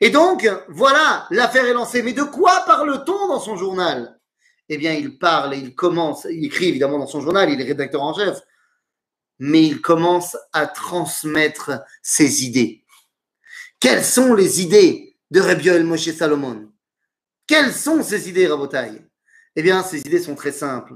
Et 0.00 0.10
donc, 0.10 0.48
voilà, 0.68 1.26
l'affaire 1.30 1.66
est 1.66 1.72
lancée. 1.72 2.02
Mais 2.02 2.12
de 2.12 2.22
quoi 2.22 2.64
parle-t-on 2.66 3.28
dans 3.28 3.40
son 3.40 3.56
journal? 3.56 4.18
Eh 4.68 4.78
bien, 4.78 4.92
il 4.92 5.18
parle 5.18 5.54
et 5.54 5.58
il 5.58 5.74
commence, 5.74 6.26
il 6.30 6.44
écrit 6.44 6.68
évidemment 6.68 6.98
dans 6.98 7.06
son 7.06 7.20
journal, 7.20 7.50
il 7.50 7.60
est 7.60 7.64
rédacteur 7.64 8.02
en 8.02 8.14
chef, 8.14 8.40
mais 9.38 9.62
il 9.62 9.80
commence 9.80 10.36
à 10.52 10.66
transmettre 10.66 11.82
ses 12.00 12.44
idées. 12.44 12.84
Quelles 13.80 14.04
sont 14.04 14.34
les 14.34 14.62
idées 14.62 15.16
de 15.30 15.40
Rabbi 15.40 15.64
Yoel 15.64 15.84
Moshe 15.84 16.10
Salomon? 16.12 16.70
Quelles 17.46 17.72
sont 17.72 18.02
ces 18.02 18.28
idées, 18.28 18.46
Rabotai 18.46 19.02
Eh 19.56 19.62
bien, 19.62 19.82
ces 19.82 19.98
idées 20.00 20.22
sont 20.22 20.36
très 20.36 20.52
simples. 20.52 20.94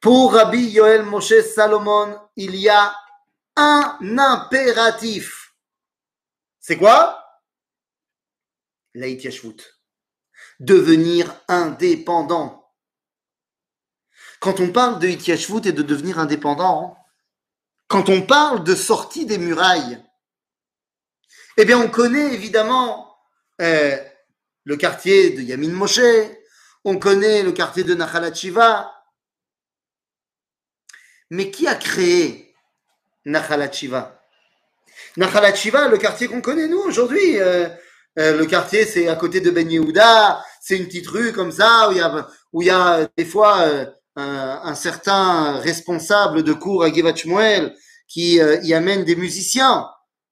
Pour 0.00 0.32
Rabbi 0.32 0.70
Yoel 0.70 1.02
Moshe 1.02 1.40
Salomon, 1.54 2.16
il 2.36 2.56
y 2.56 2.68
a 2.68 2.94
un 3.56 3.98
impératif. 4.18 5.54
C'est 6.60 6.76
quoi? 6.76 7.18
Laïtiashvut. 8.94 9.62
Devenir 10.60 11.34
indépendant. 11.48 12.62
Quand 14.40 14.60
on 14.60 14.72
parle 14.72 14.98
de 14.98 15.08
Itiashvut 15.08 15.66
et 15.66 15.72
de 15.72 15.82
devenir 15.82 16.18
indépendant, 16.18 16.96
quand 17.88 18.08
on 18.08 18.22
parle 18.22 18.64
de 18.64 18.74
sortie 18.74 19.26
des 19.26 19.38
murailles, 19.38 20.02
eh 21.56 21.64
bien, 21.64 21.78
on 21.78 21.90
connaît 21.90 22.32
évidemment 22.34 23.16
euh, 23.60 23.96
le 24.64 24.76
quartier 24.76 25.30
de 25.30 25.42
Yamin 25.42 25.72
Moshe, 25.72 26.00
on 26.84 26.98
connaît 26.98 27.42
le 27.42 27.52
quartier 27.52 27.84
de 27.84 27.94
Nachalat 27.94 28.34
Shiva. 28.34 28.92
Mais 31.30 31.50
qui 31.50 31.66
a 31.66 31.74
créé 31.74 32.51
Nachalat 33.24 33.70
Shiva, 33.72 34.18
le 35.16 35.96
quartier 35.96 36.28
qu'on 36.28 36.40
connaît 36.40 36.68
nous 36.68 36.80
aujourd'hui, 36.80 37.38
euh, 37.40 37.68
euh, 38.18 38.36
le 38.36 38.46
quartier 38.46 38.84
c'est 38.84 39.08
à 39.08 39.16
côté 39.16 39.40
de 39.40 39.50
Ben 39.50 39.70
Yehuda, 39.70 40.44
c'est 40.60 40.76
une 40.76 40.86
petite 40.86 41.08
rue 41.08 41.32
comme 41.32 41.52
ça 41.52 41.88
où 41.88 41.92
il 41.92 41.98
y 41.98 42.00
a, 42.00 42.28
où 42.52 42.62
il 42.62 42.66
y 42.66 42.70
a 42.70 43.08
des 43.16 43.24
fois 43.24 43.60
euh, 43.62 43.86
un, 44.16 44.60
un, 44.64 44.74
certain 44.74 45.58
responsable 45.58 46.42
de 46.42 46.52
cours 46.52 46.84
à 46.84 46.92
Givat 46.92 47.16
Shmuel 47.16 47.74
qui 48.12 48.40
euh, 48.40 48.58
y 48.62 48.74
amène 48.74 49.04
des 49.04 49.16
musiciens. 49.16 49.88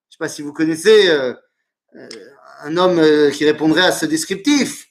Je 0.09 0.15
sais 0.15 0.19
pas 0.19 0.29
si 0.29 0.43
vous 0.43 0.53
connaissez 0.53 1.09
euh, 1.09 1.33
euh, 1.97 2.09
un 2.63 2.77
homme 2.77 3.31
qui 3.33 3.47
répondrait 3.47 3.87
à 3.87 3.93
ce 3.93 4.05
descriptif. 4.05 4.87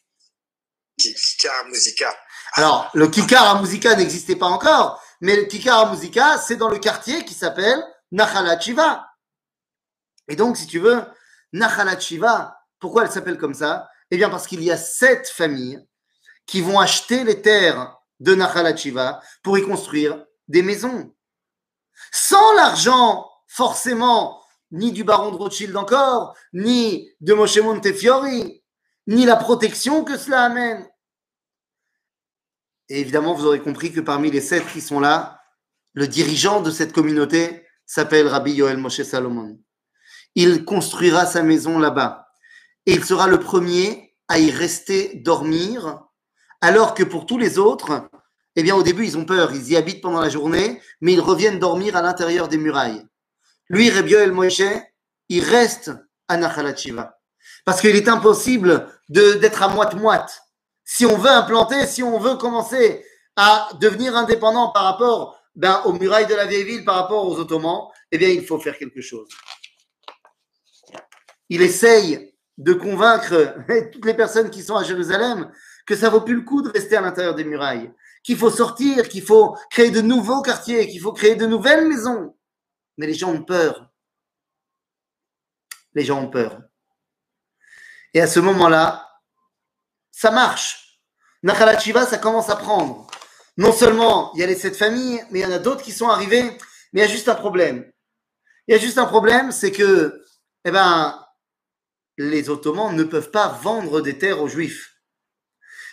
Kikar 0.98 1.66
Musica. 1.68 2.14
Alors, 2.54 2.90
le 2.96 3.08
Kikar 3.08 3.58
à 3.58 3.62
Musica 3.62 3.96
n'existait 3.96 4.36
pas 4.36 4.48
encore, 4.48 5.02
mais 5.22 5.36
le 5.36 5.44
Kikar 5.44 5.92
Musica, 5.92 6.38
c'est 6.38 6.56
dans 6.56 6.70
le 6.70 6.80
quartier 6.80 7.26
qui 7.26 7.34
s'appelle 7.34 7.84
Nachalat 8.12 8.60
Shiva. 8.60 9.08
Et 10.28 10.36
donc, 10.36 10.58
si 10.58 10.68
tu 10.68 10.80
veux, 10.80 11.04
Nachalat 11.54 12.00
Shiva, 12.00 12.58
pourquoi 12.80 13.04
elle 13.04 13.12
s'appelle 13.12 13.38
comme 13.38 13.54
ça? 13.54 13.90
Eh 14.12 14.18
bien, 14.18 14.30
parce 14.30 14.48
qu'il 14.48 14.64
y 14.64 14.72
a 14.72 14.78
sept 14.78 15.30
familles 15.30 15.80
qui 16.46 16.62
vont 16.62 16.80
acheter 16.80 17.24
les 17.24 17.42
terres 17.42 17.98
de 18.20 18.36
Nachalat 18.36 18.76
Shiva 18.76 19.22
pour 19.44 19.58
y 19.58 19.64
construire 19.64 20.26
des 20.48 20.62
maisons. 20.62 21.14
Sans 22.12 22.54
l'argent, 22.54 23.30
forcément, 23.48 24.42
ni 24.72 24.92
du 24.92 25.04
baron 25.04 25.32
de 25.32 25.36
Rothschild 25.36 25.76
encore, 25.76 26.36
ni 26.54 27.12
de 27.22 27.34
Moshe 27.34 27.58
Montefiori, 27.58 28.64
ni 29.08 29.26
la 29.26 29.36
protection 29.36 30.04
que 30.04 30.18
cela 30.18 30.44
amène. 30.44 30.88
Et 32.90 33.02
évidemment, 33.02 33.34
vous 33.34 33.46
aurez 33.46 33.62
compris 33.62 33.92
que 33.92 34.00
parmi 34.00 34.32
les 34.32 34.42
sept 34.42 34.66
qui 34.74 34.82
sont 34.82 35.00
là, 35.00 35.42
le 35.94 36.08
dirigeant 36.08 36.62
de 36.62 36.72
cette 36.72 36.94
communauté 36.94 37.66
s'appelle 37.86 38.28
Rabbi 38.28 38.54
Yoel 38.54 38.78
Moshe 38.78 39.02
Salomon. 39.04 39.60
Il 40.36 40.66
construira 40.66 41.26
sa 41.26 41.44
maison 41.44 41.80
là-bas. 41.80 42.28
Et 42.86 42.94
il 42.94 43.04
sera 43.04 43.28
le 43.28 43.40
premier 43.40 44.16
à 44.28 44.40
y 44.40 44.52
rester 44.52 45.16
dormir, 45.16 46.04
alors 46.62 46.94
que 46.94 47.04
pour 47.04 47.26
tous 47.26 47.38
les 47.38 47.58
autres, 47.60 48.10
eh 48.56 48.64
bien 48.64 48.76
au 48.76 48.84
début 48.84 49.06
ils 49.06 49.18
ont 49.18 49.26
peur, 49.26 49.54
ils 49.54 49.70
y 49.70 49.76
habitent 49.76 50.02
pendant 50.02 50.22
la 50.22 50.30
journée, 50.30 50.82
mais 51.02 51.14
ils 51.14 51.22
reviennent 51.22 51.60
dormir 51.60 51.96
à 51.96 52.02
l'intérieur 52.02 52.48
des 52.48 52.58
murailles. 52.58 53.06
Lui, 53.70 53.90
Rabbi 53.90 54.12
Yoel 54.12 54.32
Moshe, 54.32 54.62
il 55.30 55.44
reste 55.44 55.92
à 56.28 56.38
Nachalat 56.38 56.76
Shiva. 56.76 57.20
Parce 57.66 57.82
qu'il 57.82 57.96
est 57.96 58.08
impossible 58.08 58.88
d'être 59.10 59.62
à 59.62 59.68
moite-moite. 59.68 60.42
Si 60.92 61.06
on 61.06 61.20
veut 61.20 61.30
implanter, 61.30 61.86
si 61.86 62.02
on 62.02 62.18
veut 62.18 62.36
commencer 62.36 63.06
à 63.36 63.70
devenir 63.80 64.18
indépendant 64.18 64.72
par 64.72 64.86
rapport 64.86 65.40
ben, 65.54 65.84
aux 65.86 65.94
murailles 65.94 66.26
de 66.26 66.34
la 66.34 66.48
vieille 66.48 66.64
ville, 66.64 66.84
par 66.84 66.96
rapport 66.96 67.28
aux 67.28 67.38
Ottomans, 67.38 67.90
eh 68.12 68.18
bien, 68.18 68.30
il 68.30 68.44
faut 68.44 68.60
faire 68.60 68.76
quelque 68.76 69.00
chose. 69.00 69.30
Il 71.48 71.62
essaye 71.62 72.34
de 72.58 72.74
convaincre 72.74 73.56
toutes 73.92 74.06
les 74.06 74.16
personnes 74.16 74.50
qui 74.50 74.64
sont 74.64 74.76
à 74.76 74.84
Jérusalem 74.84 75.52
que 75.86 75.96
ça 75.96 76.10
vaut 76.10 76.22
plus 76.22 76.34
le 76.34 76.42
coup 76.42 76.64
de 76.64 76.70
rester 76.70 76.96
à 76.98 77.02
l'intérieur 77.02 77.36
des 77.36 77.44
murailles, 77.44 77.94
qu'il 78.24 78.36
faut 78.36 78.50
sortir, 78.50 79.08
qu'il 79.10 79.24
faut 79.24 79.56
créer 79.70 79.92
de 79.92 80.02
nouveaux 80.02 80.42
quartiers, 80.42 80.88
qu'il 80.88 81.02
faut 81.02 81.14
créer 81.14 81.36
de 81.36 81.46
nouvelles 81.46 81.88
maisons. 81.88 82.36
Mais 82.98 83.06
les 83.06 83.14
gens 83.14 83.32
ont 83.32 83.44
peur. 83.44 83.92
Les 85.94 86.04
gens 86.04 86.20
ont 86.20 86.32
peur. 86.32 86.64
Et 88.16 88.22
à 88.22 88.28
ce 88.28 88.40
moment-là, 88.40 89.09
ça 90.20 90.32
marche. 90.32 91.00
Nachalat 91.44 91.80
Shiva, 91.80 92.06
ça 92.06 92.18
commence 92.18 92.50
à 92.50 92.58
prendre. 92.58 93.08
Non 93.56 93.72
seulement 93.72 94.34
il 94.34 94.42
y 94.42 94.44
a 94.44 94.48
les 94.48 94.56
sept 94.58 94.76
familles, 94.76 95.24
mais 95.32 95.40
il 95.40 95.42
y 95.44 95.46
en 95.46 95.52
a 95.52 95.60
d'autres 95.60 95.82
qui 95.82 95.94
sont 95.94 96.10
arrivés, 96.10 96.44
mais 96.92 97.00
il 97.00 97.00
y 97.00 97.04
a 97.04 97.08
juste 97.08 97.30
un 97.30 97.36
problème. 97.36 97.90
Il 98.68 98.74
y 98.74 98.78
a 98.78 98.82
juste 98.82 98.98
un 98.98 99.06
problème, 99.06 99.54
c'est 99.54 99.72
que, 99.72 100.22
eh 100.66 100.72
ben, 100.72 101.26
les 102.18 102.50
Ottomans 102.50 102.94
ne 102.94 103.06
peuvent 103.06 103.32
pas 103.32 103.48
vendre 103.48 104.02
des 104.02 104.18
terres 104.18 104.42
aux 104.42 104.50
Juifs. 104.50 104.94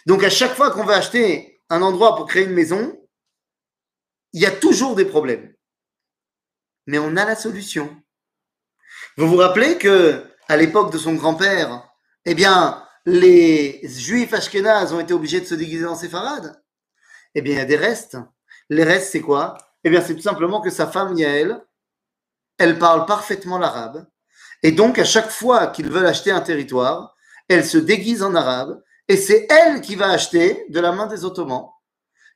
Donc 0.07 0.25
à 0.25 0.31
chaque 0.31 0.57
fois 0.57 0.73
qu'on 0.73 0.85
va 0.85 0.97
acheter 0.97 1.63
un 1.71 1.81
endroit 1.81 2.17
pour 2.17 2.27
créer 2.27 2.47
une 2.47 2.53
maison, 2.53 3.01
il 4.33 4.43
y 4.43 4.47
a 4.47 4.51
toujours 4.51 4.97
des 4.97 5.05
problèmes. 5.05 5.55
Mais 6.89 6.99
on 6.99 7.17
a 7.17 7.25
la 7.25 7.37
solution. 7.37 7.97
Vous 9.17 9.29
vous 9.29 9.37
rappelez 9.37 9.79
que 9.79 10.25
à 10.49 10.57
l'époque 10.57 10.93
de 10.93 10.99
son 10.99 11.15
grand-père, 11.15 11.89
eh 12.25 12.35
bien, 12.35 12.86
les 13.07 13.81
Juifs 13.85 14.35
ashkénazes 14.35 14.93
ont 14.93 14.99
été 14.99 15.15
obligés 15.15 15.41
de 15.41 15.47
se 15.47 15.55
déguiser 15.55 15.87
en 15.87 15.95
séfarades 15.95 16.61
Eh 17.37 17.41
bien, 17.41 17.55
il 17.55 17.59
y 17.59 17.61
a 17.61 17.65
des 17.65 17.77
restes. 17.77 18.19
Les 18.69 18.83
restes, 18.83 19.13
c'est 19.13 19.21
quoi? 19.21 19.57
Eh 19.85 19.91
bien, 19.91 20.03
c'est 20.03 20.17
tout 20.17 20.23
simplement 20.23 20.61
que 20.61 20.71
sa 20.71 20.89
femme 20.89 21.17
Yael, 21.17 21.65
elle 22.59 22.79
parle 22.81 23.07
parfaitement 23.07 23.59
l'arabe. 23.59 24.07
Et 24.65 24.73
donc, 24.73 24.99
à 24.99 25.05
chaque 25.05 25.31
fois 25.31 25.69
qu'ils 25.69 25.89
veulent 25.89 26.07
acheter 26.07 26.33
un 26.33 26.41
territoire, 26.41 27.15
elle 27.49 27.65
se 27.65 27.79
déguise 27.79 28.25
en 28.25 28.35
arabe. 28.35 28.83
Et 29.07 29.17
c'est 29.17 29.47
elle 29.51 29.81
qui 29.81 29.95
va 29.95 30.11
acheter 30.11 30.67
de 30.69 30.81
la 30.81 30.91
main 30.91 31.07
des 31.07 31.25
Ottomans. 31.25 31.69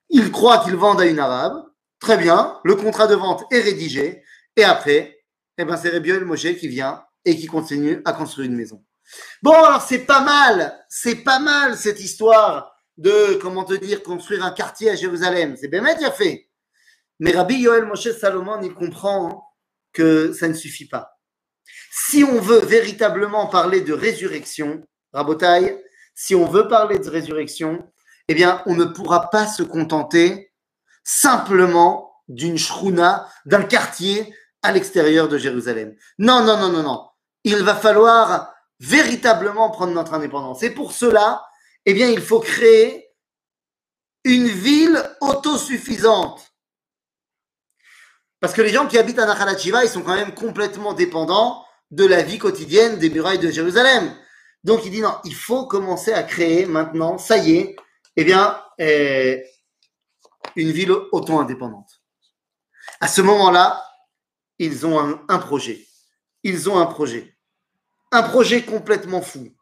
Ils 0.09 0.31
croient 0.31 0.63
qu'ils 0.63 0.77
vendent 0.77 1.01
à 1.01 1.07
une 1.07 1.19
arabe. 1.19 1.65
Très 1.99 2.17
bien, 2.17 2.61
le 2.63 2.77
contrat 2.77 3.09
de 3.09 3.17
vente 3.17 3.43
est 3.51 3.61
rédigé. 3.61 4.23
Et 4.57 4.63
après, 4.63 5.19
eh 5.59 5.65
ben, 5.65 5.77
c'est 5.77 5.93
Yoel 5.93 6.25
Moshe 6.25 6.55
qui 6.59 6.69
vient 6.69 7.03
et 7.25 7.37
qui 7.37 7.49
continue 7.49 8.01
à 8.05 8.13
construire 8.13 8.49
une 8.49 8.57
maison. 8.57 8.85
Bon, 9.43 9.53
alors 9.53 9.83
c'est 9.83 10.01
pas 10.07 10.21
mal, 10.21 10.79
c'est 10.89 11.17
pas 11.17 11.39
mal 11.39 11.77
cette 11.77 12.01
histoire 12.01 12.75
de, 12.97 13.39
comment 13.41 13.65
te 13.65 13.75
dire, 13.75 14.03
construire 14.03 14.45
un 14.45 14.51
quartier 14.51 14.91
à 14.91 14.95
Jérusalem. 14.95 15.57
C'est 15.59 15.69
bien 15.69 15.83
fait. 16.11 16.49
Mais 17.19 17.33
Rabbi 17.33 17.57
Yoel 17.57 17.87
Moshe 17.87 18.11
Salomon, 18.13 18.61
il 18.63 18.75
comprend 18.75 19.45
que 19.93 20.33
ça 20.33 20.49
ne 20.49 20.55
suffit 20.55 20.89
pas. 20.89 21.19
Si 21.91 22.25
on 22.25 22.41
veut 22.41 22.61
véritablement 22.61 23.47
parler 23.47 23.81
de 23.81 23.93
résurrection, 23.93 24.87
Rabotai, 25.13 25.83
si 26.15 26.35
on 26.35 26.47
veut 26.47 26.69
parler 26.69 26.99
de 26.99 27.09
résurrection, 27.09 27.91
eh 28.29 28.35
bien, 28.35 28.63
on 28.67 28.75
ne 28.75 28.85
pourra 28.85 29.31
pas 29.31 29.47
se 29.47 29.63
contenter 29.63 30.53
simplement 31.03 32.13
d'une 32.29 32.59
shruna, 32.59 33.29
d'un 33.45 33.63
quartier 33.63 34.35
à 34.63 34.73
l'extérieur 34.73 35.29
de 35.29 35.39
Jérusalem. 35.39 35.97
Non, 36.19 36.45
non, 36.45 36.57
non, 36.59 36.69
non, 36.69 36.83
non. 36.83 37.09
Il 37.45 37.63
va 37.63 37.75
falloir 37.75 38.55
véritablement 38.81 39.71
prendre 39.71 39.93
notre 39.93 40.15
indépendance. 40.15 40.63
Et 40.63 40.71
pour 40.71 40.93
cela, 40.93 41.47
eh 41.87 41.93
il 41.93 42.21
faut 42.21 42.41
créer 42.41 43.09
une 44.25 44.47
ville 44.47 45.03
autosuffisante. 45.21 46.53
Parce 48.41 48.55
que 48.55 48.63
les 48.63 48.71
gens 48.71 48.87
qui 48.87 48.99
habitent 48.99 49.19
à 49.19 49.27
Nachalat 49.27 49.59
Shiva, 49.59 49.85
ils 49.85 49.91
sont 49.91 50.03
quand 50.03 50.15
même 50.15 50.35
complètement 50.35 50.95
dépendants 50.95 51.65
de 51.91 52.07
la 52.07 52.23
vie 52.23 52.39
quotidienne 52.39 52.99
des 52.99 53.11
murailles 53.11 53.39
de 53.39 53.51
Jérusalem. 53.51 54.17
Donc 54.65 54.85
il 54.85 54.91
dit 54.91 55.01
non, 55.01 55.15
il 55.25 55.35
faut 55.35 55.67
commencer 55.67 56.13
à 56.13 56.23
créer 56.23 56.65
maintenant, 56.65 57.19
ça 57.19 57.37
y 57.37 57.57
est, 57.57 57.77
eh 58.17 58.25
bien, 58.25 58.63
euh, 58.81 59.39
une 60.57 60.71
ville 60.71 60.93
auto-indépendante. 61.13 62.01
À 63.01 63.09
ce 63.09 63.21
moment-là, 63.21 63.85
ils 64.59 64.87
ont 64.87 65.21
un 65.29 65.39
projet. 65.39 65.87
Ils 66.43 66.69
ont 66.69 66.79
un 66.79 66.87
projet. 66.87 67.37
Un 68.13 68.23
projet 68.23 68.65
complètement 68.65 69.23
fou. 69.23 69.55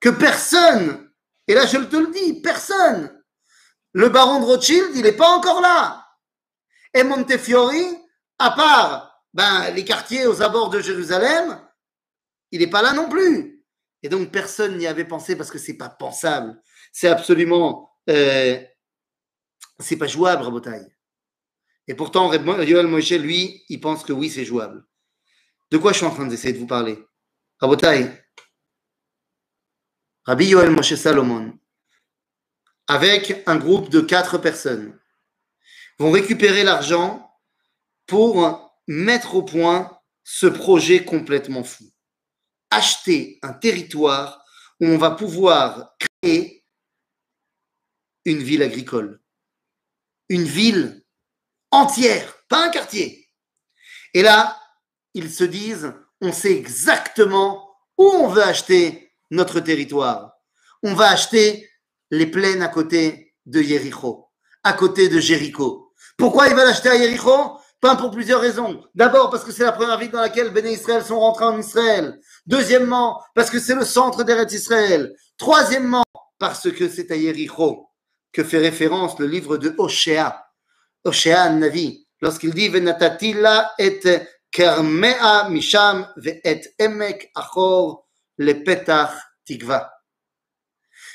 Que 0.00 0.10
personne, 0.10 1.10
et 1.48 1.54
là 1.54 1.66
je 1.66 1.78
te 1.78 1.96
le 1.96 2.10
dis, 2.12 2.40
personne, 2.40 3.22
le 3.92 4.08
baron 4.08 4.40
de 4.40 4.44
Rothschild, 4.44 4.90
il 4.94 5.02
n'est 5.02 5.12
pas 5.12 5.30
encore 5.30 5.60
là. 5.60 6.06
Et 6.92 7.02
Montefiori, 7.02 7.96
à 8.38 8.50
part 8.50 9.22
ben, 9.32 9.70
les 9.70 9.84
quartiers 9.84 10.26
aux 10.26 10.42
abords 10.42 10.70
de 10.70 10.80
Jérusalem, 10.80 11.60
il 12.50 12.60
n'est 12.60 12.66
pas 12.70 12.82
là 12.82 12.92
non 12.92 13.08
plus. 13.08 13.64
Et 14.02 14.08
donc 14.08 14.30
personne 14.30 14.76
n'y 14.76 14.86
avait 14.86 15.04
pensé 15.04 15.36
parce 15.36 15.50
que 15.50 15.58
c'est 15.58 15.76
pas 15.76 15.88
pensable. 15.88 16.60
C'est 16.92 17.08
absolument, 17.08 17.90
euh, 18.08 18.62
c'est 19.78 19.96
pas 19.96 20.06
jouable, 20.06 20.42
Rabotaille. 20.42 20.86
Et 21.88 21.94
pourtant, 21.94 22.32
Yoel 22.32 22.86
Moshe, 22.86 23.12
lui, 23.12 23.64
il 23.68 23.80
pense 23.80 24.04
que 24.04 24.12
oui, 24.12 24.28
c'est 24.28 24.44
jouable. 24.44 24.84
De 25.70 25.78
quoi 25.78 25.92
je 25.92 25.98
suis 25.98 26.06
en 26.06 26.14
train 26.14 26.26
d'essayer 26.26 26.52
de 26.52 26.58
vous 26.58 26.66
parler? 26.66 26.98
Rabotaille, 27.58 28.22
Rabbi 30.24 30.48
Yoel 30.48 30.70
Moshe 30.70 30.94
Salomon, 30.94 31.58
avec 32.86 33.42
un 33.46 33.56
groupe 33.56 33.88
de 33.88 34.02
quatre 34.02 34.36
personnes, 34.36 34.98
vont 35.98 36.10
récupérer 36.10 36.64
l'argent 36.64 37.34
pour 38.06 38.78
mettre 38.86 39.36
au 39.36 39.42
point 39.42 39.98
ce 40.22 40.46
projet 40.46 41.06
complètement 41.06 41.64
fou. 41.64 41.84
Acheter 42.70 43.38
un 43.40 43.54
territoire 43.54 44.44
où 44.80 44.86
on 44.86 44.98
va 44.98 45.12
pouvoir 45.12 45.96
créer 45.98 46.62
une 48.26 48.42
ville 48.42 48.62
agricole. 48.62 49.22
Une 50.28 50.44
ville 50.44 51.06
entière, 51.70 52.36
pas 52.48 52.66
un 52.66 52.70
quartier. 52.70 53.30
Et 54.12 54.20
là, 54.20 54.60
ils 55.14 55.32
se 55.32 55.44
disent, 55.44 55.94
on 56.20 56.32
sait 56.32 56.52
exactement 56.52 57.70
où 57.98 58.04
on 58.04 58.28
veut 58.28 58.42
acheter 58.42 59.12
notre 59.30 59.60
territoire. 59.60 60.32
On 60.82 60.94
va 60.94 61.10
acheter 61.10 61.68
les 62.10 62.26
plaines 62.26 62.62
à 62.62 62.68
côté 62.68 63.34
de 63.46 63.62
Jéricho, 63.62 64.28
à 64.62 64.72
côté 64.72 65.08
de 65.08 65.18
Jéricho. 65.18 65.92
Pourquoi 66.16 66.48
ils 66.48 66.54
veulent 66.54 66.68
acheter 66.68 66.88
à 66.88 66.98
Jéricho 66.98 67.58
Pas 67.80 67.96
pour 67.96 68.10
plusieurs 68.10 68.40
raisons. 68.40 68.82
D'abord 68.94 69.30
parce 69.30 69.44
que 69.44 69.52
c'est 69.52 69.64
la 69.64 69.72
première 69.72 69.98
ville 69.98 70.10
dans 70.10 70.20
laquelle 70.20 70.50
Béné 70.50 70.72
Israël 70.72 71.04
sont 71.04 71.20
rentrés 71.20 71.44
en 71.44 71.58
Israël. 71.58 72.18
Deuxièmement, 72.46 73.22
parce 73.34 73.50
que 73.50 73.58
c'est 73.58 73.74
le 73.74 73.84
centre 73.84 74.24
d'Eretz 74.24 74.52
Israël. 74.52 75.14
Troisièmement, 75.36 76.04
parce 76.38 76.70
que 76.70 76.88
c'est 76.88 77.10
à 77.10 77.16
Jéricho 77.16 77.90
que 78.32 78.44
fait 78.44 78.58
référence 78.58 79.18
le 79.18 79.26
livre 79.26 79.56
de 79.56 79.74
Oshéa. 79.78 80.46
Oshéa 81.04 81.50
Navi, 81.50 82.06
lorsqu'il 82.20 82.52
dit 82.52 82.68
Venatatila 82.68 83.72
et 83.78 84.00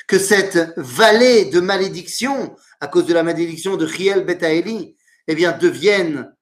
Que 0.07 0.19
cette 0.19 0.73
vallée 0.77 1.45
de 1.45 1.59
malédiction, 1.59 2.55
à 2.79 2.87
cause 2.87 3.07
de 3.07 3.13
la 3.13 3.23
malédiction 3.23 3.77
de 3.77 3.87
Chiel 3.87 4.25
Betaeli, 4.25 4.95
eh 5.27 5.35
bien, 5.35 5.53
devienne 5.53 6.35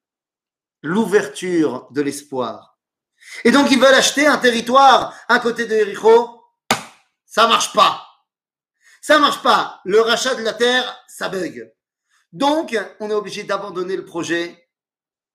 l'ouverture 0.81 1.87
de 1.91 2.01
l'espoir. 2.01 2.77
Et 3.43 3.51
donc, 3.51 3.71
ils 3.71 3.79
veulent 3.79 3.93
acheter 3.93 4.27
un 4.27 4.37
territoire 4.37 5.13
à 5.27 5.39
côté 5.39 5.65
de 5.65 5.75
Jéricho. 5.75 6.41
Ça 7.25 7.47
marche 7.47 7.71
pas. 7.73 8.05
Ça 9.01 9.19
marche 9.19 9.41
pas. 9.41 9.79
Le 9.85 10.01
rachat 10.01 10.35
de 10.35 10.43
la 10.43 10.53
terre, 10.53 11.01
ça 11.07 11.29
bug. 11.29 11.71
Donc, 12.33 12.77
on 12.99 13.09
est 13.09 13.13
obligé 13.13 13.43
d'abandonner 13.43 13.95
le 13.95 14.05
projet 14.05 14.69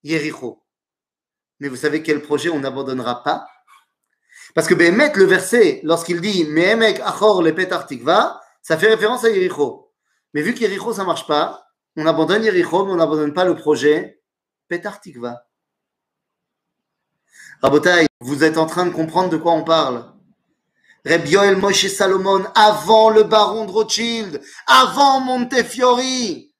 Jéricho. 0.02 0.63
Mais 1.64 1.70
vous 1.70 1.76
savez 1.76 2.02
quel 2.02 2.20
projet 2.20 2.50
on 2.50 2.60
n'abandonnera 2.60 3.22
pas? 3.22 3.48
Parce 4.54 4.66
que 4.66 4.74
Béhémet, 4.74 5.14
le 5.14 5.24
verset, 5.24 5.80
lorsqu'il 5.82 6.20
dit 6.20 6.44
Mehemek 6.44 7.00
Achor 7.00 7.42
le 7.42 7.54
Petar 7.54 7.86
Tikva, 7.86 8.38
ça 8.60 8.76
fait 8.76 8.88
référence 8.88 9.24
à 9.24 9.32
Jéricho. 9.32 9.90
Mais 10.34 10.42
vu 10.42 10.52
qu'Jéricho, 10.52 10.92
ça 10.92 11.04
marche 11.04 11.26
pas, 11.26 11.66
on 11.96 12.04
abandonne 12.04 12.42
Jéricho, 12.42 12.84
mais 12.84 12.92
on 12.92 12.96
n'abandonne 12.96 13.32
pas 13.32 13.46
le 13.46 13.56
projet 13.56 14.20
Petar 14.68 15.00
Tikva. 15.00 15.46
Rabotai, 17.62 18.08
vous 18.20 18.44
êtes 18.44 18.58
en 18.58 18.66
train 18.66 18.84
de 18.84 18.92
comprendre 18.92 19.30
de 19.30 19.38
quoi 19.38 19.52
on 19.52 19.64
parle. 19.64 20.12
Reb 21.06 21.26
Yoel 21.26 21.56
Moshe 21.56 21.86
Salomon, 21.86 22.44
avant 22.54 23.08
le 23.08 23.22
baron 23.22 23.64
de 23.64 23.70
Rothschild, 23.70 24.42
avant 24.66 25.20
Montefiori, 25.20 26.53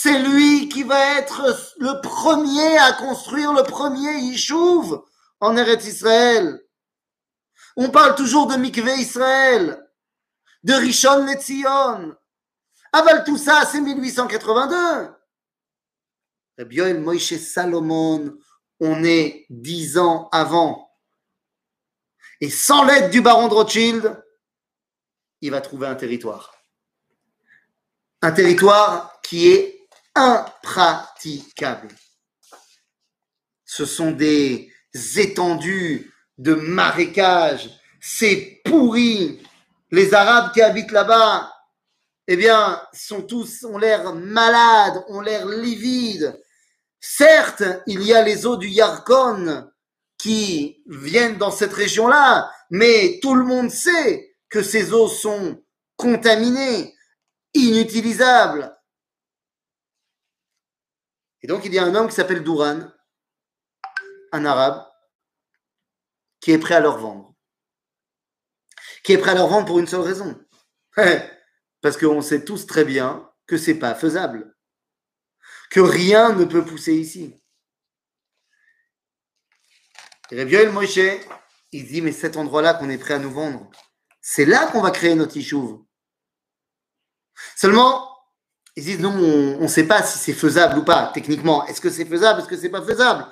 C'est 0.00 0.20
lui 0.20 0.68
qui 0.68 0.84
va 0.84 1.18
être 1.18 1.42
le 1.80 2.00
premier 2.00 2.78
à 2.78 2.92
construire 2.92 3.52
le 3.52 3.64
premier 3.64 4.16
Yishuv 4.20 4.96
en 5.40 5.56
Eretz 5.56 5.88
Israël. 5.88 6.64
On 7.76 7.90
parle 7.90 8.14
toujours 8.14 8.46
de 8.46 8.54
Mikveh 8.54 8.94
Israël, 8.94 9.84
de 10.62 10.72
Rishon 10.72 11.24
Netzion. 11.24 12.16
Aval 12.92 13.24
tout 13.24 13.36
ça, 13.36 13.64
c'est 13.66 13.80
1882. 13.80 15.10
Rabbi 16.58 16.80
Moïse 16.94 17.52
Salomon, 17.52 18.38
on 18.78 19.02
est 19.02 19.46
dix 19.50 19.98
ans 19.98 20.28
avant. 20.30 20.92
Et 22.40 22.50
sans 22.50 22.84
l'aide 22.84 23.10
du 23.10 23.20
baron 23.20 23.48
de 23.48 23.54
Rothschild, 23.54 24.24
il 25.40 25.50
va 25.50 25.60
trouver 25.60 25.88
un 25.88 25.96
territoire. 25.96 26.54
Un 28.22 28.30
territoire 28.30 29.20
qui 29.22 29.48
est 29.48 29.77
impraticable. 30.18 31.88
Ce 33.64 33.84
sont 33.84 34.10
des 34.10 34.72
étendues 35.16 36.12
de 36.38 36.54
marécages, 36.54 37.70
c'est 38.00 38.60
pourri. 38.64 39.42
Les 39.90 40.14
Arabes 40.14 40.52
qui 40.52 40.62
habitent 40.62 40.90
là-bas, 40.90 41.52
eh 42.26 42.36
bien, 42.36 42.80
sont 42.92 43.22
tous, 43.22 43.64
ont 43.64 43.78
l'air 43.78 44.14
malades, 44.14 45.02
ont 45.08 45.20
l'air 45.20 45.46
livides. 45.46 46.38
Certes, 47.00 47.62
il 47.86 48.02
y 48.02 48.12
a 48.12 48.22
les 48.22 48.44
eaux 48.46 48.56
du 48.56 48.68
Yarkon 48.68 49.68
qui 50.18 50.82
viennent 50.86 51.38
dans 51.38 51.50
cette 51.50 51.72
région-là, 51.72 52.50
mais 52.70 53.18
tout 53.22 53.34
le 53.34 53.44
monde 53.44 53.70
sait 53.70 54.34
que 54.48 54.62
ces 54.62 54.92
eaux 54.92 55.08
sont 55.08 55.62
contaminées, 55.96 56.94
inutilisables. 57.54 58.77
Et 61.42 61.46
donc, 61.46 61.64
il 61.64 61.72
y 61.72 61.78
a 61.78 61.84
un 61.84 61.94
homme 61.94 62.08
qui 62.08 62.14
s'appelle 62.14 62.42
Douran, 62.42 62.80
un 64.32 64.44
arabe, 64.44 64.86
qui 66.40 66.52
est 66.52 66.58
prêt 66.58 66.74
à 66.74 66.80
leur 66.80 66.98
vendre. 66.98 67.34
Qui 69.04 69.12
est 69.12 69.18
prêt 69.18 69.32
à 69.32 69.34
leur 69.34 69.48
vendre 69.48 69.66
pour 69.66 69.78
une 69.78 69.86
seule 69.86 70.00
raison. 70.00 70.38
Parce 71.80 71.96
qu'on 71.96 72.22
sait 72.22 72.44
tous 72.44 72.66
très 72.66 72.84
bien 72.84 73.30
que 73.46 73.56
c'est 73.56 73.78
pas 73.78 73.94
faisable. 73.94 74.54
Que 75.70 75.80
rien 75.80 76.32
ne 76.32 76.44
peut 76.44 76.64
pousser 76.64 76.94
ici. 76.94 77.40
Et 80.30 80.38
Rabbi 80.38 80.66
Moshe, 80.72 80.98
il 81.72 81.86
dit, 81.86 82.02
mais 82.02 82.12
cet 82.12 82.36
endroit-là 82.36 82.74
qu'on 82.74 82.90
est 82.90 82.98
prêt 82.98 83.14
à 83.14 83.18
nous 83.18 83.30
vendre, 83.30 83.70
c'est 84.20 84.44
là 84.44 84.66
qu'on 84.66 84.82
va 84.82 84.90
créer 84.90 85.14
notre 85.14 85.36
Yishuv. 85.36 85.78
Seulement, 87.56 88.07
ils 88.78 88.84
disent, 88.84 89.00
non, 89.00 89.10
on 89.10 89.62
ne 89.62 89.66
sait 89.66 89.88
pas 89.88 90.04
si 90.04 90.18
c'est 90.18 90.32
faisable 90.32 90.78
ou 90.78 90.84
pas, 90.84 91.10
techniquement. 91.12 91.66
Est-ce 91.66 91.80
que 91.80 91.90
c'est 91.90 92.04
faisable? 92.04 92.40
Est-ce 92.40 92.48
que 92.48 92.56
c'est 92.56 92.68
pas 92.68 92.80
faisable? 92.80 93.26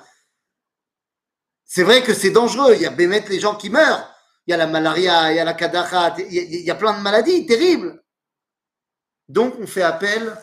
C'est 1.63 1.83
vrai 1.83 2.03
que 2.03 2.13
c'est 2.13 2.31
dangereux. 2.31 2.73
Il 2.75 2.81
y 2.81 2.85
a 2.85 2.89
Bémet 2.89 3.23
les 3.29 3.39
gens 3.39 3.55
qui 3.55 3.69
meurent. 3.69 4.13
Il 4.45 4.51
y 4.51 4.53
a 4.53 4.57
la 4.57 4.67
malaria, 4.67 5.31
il 5.31 5.37
y 5.37 5.39
a 5.39 5.45
la 5.45 5.53
kadacha, 5.53 6.17
il 6.19 6.65
y 6.65 6.69
a 6.69 6.75
plein 6.75 6.97
de 6.97 7.01
maladies 7.01 7.45
terribles. 7.45 8.03
Donc, 9.29 9.55
on 9.57 9.67
fait 9.67 9.83
appel 9.83 10.35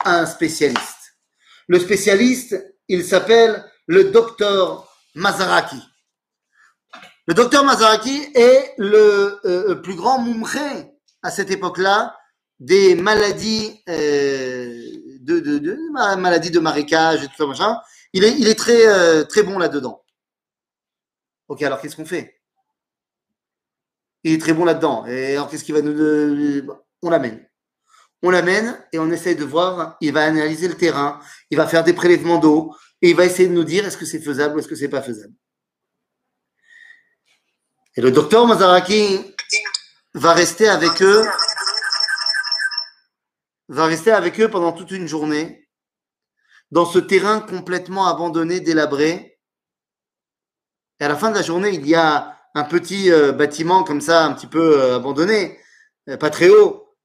à 0.00 0.18
un 0.18 0.26
spécialiste. 0.26 1.16
Le 1.66 1.80
spécialiste, 1.80 2.62
il 2.86 3.02
s'appelle 3.02 3.64
le 3.86 4.10
docteur 4.10 4.94
Mazaraki. 5.14 5.82
Le 7.26 7.32
docteur 7.32 7.64
Mazaraki 7.64 8.30
est 8.34 8.74
le 8.76 9.40
euh, 9.46 9.74
plus 9.76 9.94
grand 9.94 10.18
moumré 10.18 10.92
à 11.22 11.30
cette 11.30 11.50
époque-là 11.50 12.14
des 12.60 12.94
maladies 12.94 13.82
euh, 13.88 14.82
de, 15.20 16.16
maladies 16.16 16.50
de 16.50 16.60
marécage 16.60 17.24
et 17.24 17.26
tout 17.26 17.34
ça 17.36 17.46
machin. 17.46 17.80
Il 18.12 18.24
est, 18.24 18.38
il 18.38 18.48
est 18.48 18.54
très 18.54 18.86
euh, 18.86 19.24
très 19.24 19.42
bon 19.42 19.58
là-dedans. 19.58 20.04
Ok, 21.48 21.62
alors 21.62 21.80
qu'est-ce 21.80 21.96
qu'on 21.96 22.06
fait? 22.06 22.40
Il 24.22 24.34
est 24.34 24.40
très 24.40 24.52
bon 24.52 24.64
là-dedans. 24.64 25.06
Et 25.06 25.32
alors 25.32 25.48
qu'est-ce 25.50 25.64
qu'il 25.64 25.74
va 25.74 25.82
nous 25.82 26.68
On 27.02 27.10
l'amène 27.10 27.44
on 28.22 28.30
l'amène 28.30 28.78
et 28.92 28.98
on 28.98 29.10
essaye 29.10 29.36
de 29.36 29.44
voir, 29.44 29.96
il 30.00 30.12
va 30.12 30.24
analyser 30.24 30.68
le 30.68 30.74
terrain, 30.74 31.20
il 31.50 31.56
va 31.56 31.66
faire 31.66 31.84
des 31.84 31.92
prélèvements 31.92 32.38
d'eau 32.38 32.74
et 33.00 33.10
il 33.10 33.16
va 33.16 33.24
essayer 33.24 33.48
de 33.48 33.54
nous 33.54 33.64
dire 33.64 33.86
est-ce 33.86 33.96
que 33.96 34.04
c'est 34.04 34.20
faisable 34.20 34.56
ou 34.56 34.58
est-ce 34.58 34.68
que 34.68 34.74
c'est 34.74 34.88
pas 34.88 35.02
faisable? 35.02 35.34
Et 37.96 38.00
le 38.00 38.10
docteur 38.10 38.46
Mazaraki 38.46 39.34
va 40.14 40.32
rester 40.32 40.68
avec 40.68 41.02
eux, 41.02 41.24
va 43.70 43.86
rester 43.86 44.10
avec 44.10 44.40
eux 44.40 44.50
pendant 44.50 44.72
toute 44.72 44.90
une 44.90 45.06
journée 45.06 45.68
dans 46.70 46.84
ce 46.84 46.98
terrain 46.98 47.40
complètement 47.40 48.06
abandonné, 48.06 48.60
délabré. 48.60 49.40
Et 50.98 51.04
à 51.04 51.08
la 51.08 51.16
fin 51.16 51.30
de 51.30 51.36
la 51.36 51.42
journée, 51.42 51.70
il 51.70 51.86
y 51.86 51.94
a 51.94 52.36
un 52.54 52.64
petit 52.64 53.10
euh, 53.10 53.32
bâtiment 53.32 53.84
comme 53.84 54.00
ça, 54.00 54.24
un 54.24 54.32
petit 54.34 54.46
peu 54.46 54.80
euh, 54.80 54.96
abandonné, 54.96 55.60
euh, 56.08 56.16
pas 56.16 56.30
très 56.30 56.48
haut, 56.48 56.96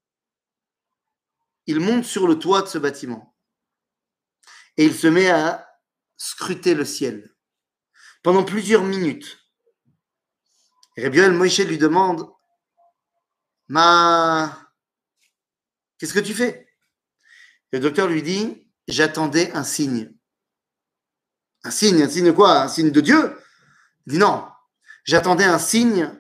il 1.68 1.80
monte 1.80 2.04
sur 2.04 2.28
le 2.28 2.38
toit 2.38 2.62
de 2.62 2.68
ce 2.68 2.78
bâtiment 2.78 3.36
et 4.78 4.86
il 4.86 4.94
se 4.94 5.08
met 5.08 5.30
à 5.30 5.68
scruter 6.18 6.74
le 6.74 6.86
ciel 6.86 7.36
pendant 8.24 8.44
plusieurs 8.44 8.84
minutes. 8.84 9.40
Rabbi 10.98 11.20
Moïse 11.30 11.60
lui 11.60 11.78
demande 11.78 12.28
Ma, 13.68 14.65
qu'est-ce 15.98 16.14
que 16.14 16.20
tu 16.20 16.34
fais? 16.34 16.68
Le 17.72 17.80
docteur 17.80 18.08
lui 18.08 18.22
dit 18.22 18.72
J'attendais 18.88 19.52
un 19.54 19.64
signe. 19.64 20.14
Un 21.64 21.72
signe, 21.72 22.02
un 22.04 22.10
signe 22.10 22.26
de 22.26 22.32
quoi? 22.32 22.62
Un 22.62 22.68
signe 22.68 22.92
de 22.92 23.02
Dieu? 23.02 23.38
Il 24.06 24.14
dit 24.14 24.20
Non, 24.20 24.48
j'attendais 25.04 25.46
un 25.46 25.60
signe 25.60 26.12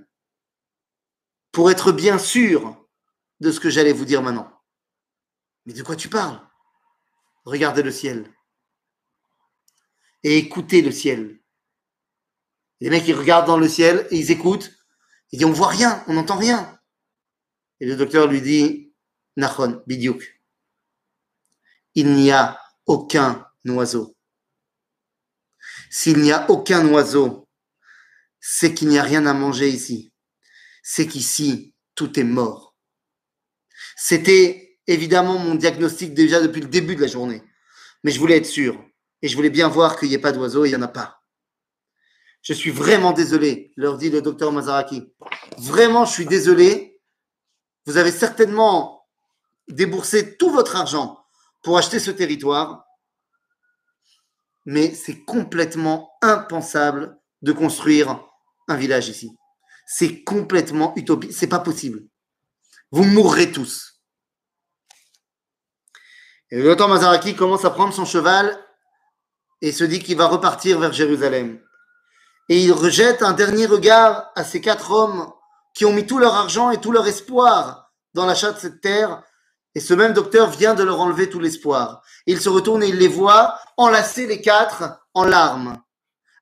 pour 1.51 1.71
être 1.71 1.91
bien 1.91 2.17
sûr 2.17 2.85
de 3.39 3.51
ce 3.51 3.59
que 3.59 3.69
j'allais 3.69 3.93
vous 3.93 4.05
dire 4.05 4.21
maintenant. 4.21 4.51
Mais 5.65 5.73
de 5.73 5.83
quoi 5.83 5.95
tu 5.95 6.09
parles? 6.09 6.39
Regardez 7.45 7.83
le 7.83 7.91
ciel. 7.91 8.31
Et 10.23 10.37
écoutez 10.37 10.81
le 10.81 10.91
ciel. 10.91 11.39
Les 12.81 12.89
mecs, 12.89 13.07
ils 13.07 13.15
regardent 13.15 13.47
dans 13.47 13.57
le 13.57 13.69
ciel 13.69 14.07
et 14.11 14.17
ils 14.17 14.31
écoutent. 14.31 14.71
Ils 15.31 15.37
disent, 15.37 15.47
on 15.47 15.51
voit 15.51 15.69
rien, 15.69 16.03
on 16.07 16.13
n'entend 16.13 16.37
rien. 16.37 16.79
Et 17.79 17.85
le 17.85 17.95
docteur 17.95 18.27
lui 18.27 18.41
dit, 18.41 18.84
Nachon, 19.35 19.83
Bidiouk, 19.87 20.39
il 21.95 22.13
n'y 22.13 22.31
a 22.31 22.59
aucun 22.85 23.47
oiseau. 23.65 24.15
S'il 25.89 26.19
n'y 26.19 26.31
a 26.31 26.49
aucun 26.49 26.87
oiseau, 26.87 27.47
c'est 28.39 28.73
qu'il 28.73 28.89
n'y 28.89 28.99
a 28.99 29.03
rien 29.03 29.25
à 29.25 29.33
manger 29.33 29.69
ici. 29.69 30.11
C'est 30.83 31.07
qu'ici, 31.07 31.73
tout 31.95 32.19
est 32.19 32.23
mort. 32.23 32.75
C'était 33.95 34.77
évidemment 34.87 35.39
mon 35.39 35.55
diagnostic 35.55 36.13
déjà 36.13 36.41
depuis 36.41 36.61
le 36.61 36.67
début 36.67 36.95
de 36.95 37.01
la 37.01 37.07
journée. 37.07 37.41
Mais 38.03 38.11
je 38.11 38.19
voulais 38.19 38.37
être 38.37 38.45
sûr. 38.45 38.83
Et 39.21 39.27
je 39.27 39.35
voulais 39.35 39.49
bien 39.49 39.67
voir 39.67 39.97
qu'il 39.97 40.09
n'y 40.09 40.15
ait 40.15 40.19
pas 40.19 40.31
d'oiseaux 40.31 40.65
et 40.65 40.69
il 40.69 40.71
n'y 40.71 40.77
en 40.77 40.83
a 40.83 40.87
pas. 40.87 41.23
Je 42.43 42.53
suis 42.53 42.69
vraiment 42.69 43.11
désolé, 43.11 43.73
leur 43.75 43.97
dit 43.97 44.11
le 44.11 44.21
docteur 44.21 44.51
Mazaraki. 44.51 45.11
Vraiment, 45.57 46.05
je 46.05 46.11
suis 46.11 46.25
désolé. 46.27 47.01
Vous 47.87 47.97
avez 47.97 48.11
certainement 48.11 48.94
déboursé 49.67 50.37
tout 50.37 50.51
votre 50.51 50.75
argent 50.75 51.25
pour 51.63 51.77
acheter 51.77 51.99
ce 51.99 52.11
territoire. 52.11 52.85
Mais 54.65 54.93
c'est 54.93 55.23
complètement 55.25 56.11
impensable 56.21 57.19
de 57.41 57.51
construire 57.51 58.19
un 58.67 58.75
village 58.75 59.09
ici. 59.09 59.35
C'est 59.85 60.23
complètement 60.23 60.93
utopique. 60.95 61.33
C'est 61.33 61.47
pas 61.47 61.59
possible. 61.59 62.03
Vous 62.91 63.03
mourrez 63.03 63.51
tous. 63.51 64.01
Et 66.51 66.57
le 66.57 66.63
docteur 66.63 66.87
Mazaraki 66.87 67.35
commence 67.35 67.65
à 67.65 67.69
prendre 67.69 67.93
son 67.93 68.05
cheval 68.05 68.59
et 69.61 69.71
se 69.71 69.83
dit 69.83 69.99
qu'il 69.99 70.17
va 70.17 70.27
repartir 70.27 70.79
vers 70.79 70.93
Jérusalem. 70.93 71.59
Et 72.49 72.63
il 72.63 72.71
rejette 72.71 73.23
un 73.23 73.33
dernier 73.33 73.65
regard 73.65 74.31
à 74.35 74.43
ces 74.43 74.61
quatre 74.61 74.91
hommes 74.91 75.31
qui 75.73 75.85
ont 75.85 75.93
mis 75.93 76.05
tout 76.05 76.19
leur 76.19 76.35
argent 76.35 76.71
et 76.71 76.79
tout 76.79 76.91
leur 76.91 77.07
espoir 77.07 77.91
dans 78.13 78.25
l'achat 78.25 78.51
de 78.51 78.59
cette 78.59 78.81
terre. 78.81 79.23
Et 79.75 79.81
ce 79.81 79.93
même 79.93 80.13
docteur 80.13 80.49
vient 80.49 80.73
de 80.73 80.83
leur 80.83 81.01
enlever 81.01 81.29
tout 81.29 81.39
l'espoir. 81.39 82.01
Il 82.25 82.39
se 82.39 82.49
retourne 82.49 82.81
et 82.81 82.87
il 82.87 82.97
les 82.97 83.09
voit 83.09 83.59
enlacer 83.75 84.25
les 84.25 84.41
quatre 84.41 84.99
en 85.13 85.25
larmes. 85.25 85.77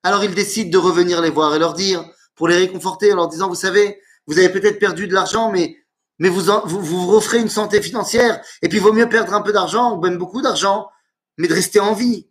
Alors 0.03 0.23
il 0.23 0.35
décide 0.35 0.71
de 0.71 0.77
revenir 0.77 1.19
les 1.19 1.31
voir 1.31 1.55
et 1.55 1.59
leur 1.59 1.73
dire, 1.73 2.05
pour 2.35 2.47
les 2.47 2.57
réconforter 2.57 3.11
en 3.11 3.15
leur 3.15 3.27
disant, 3.27 3.49
vous 3.49 3.55
savez, 3.55 3.99
vous 4.27 4.37
avez 4.37 4.49
peut-être 4.49 4.79
perdu 4.79 5.07
de 5.07 5.13
l'argent, 5.13 5.51
mais 5.51 5.77
vous, 6.19 6.43
vous, 6.65 6.81
vous 6.81 7.13
offrez 7.13 7.39
une 7.39 7.49
santé 7.49 7.81
financière, 7.81 8.41
et 8.61 8.69
puis 8.69 8.77
il 8.77 8.83
vaut 8.83 8.93
mieux 8.93 9.09
perdre 9.09 9.33
un 9.33 9.41
peu 9.41 9.51
d'argent, 9.51 9.95
ou 9.95 10.01
même 10.01 10.17
beaucoup 10.17 10.41
d'argent, 10.41 10.89
mais 11.37 11.47
de 11.47 11.53
rester 11.53 11.79
en 11.79 11.93
vie. 11.93 12.29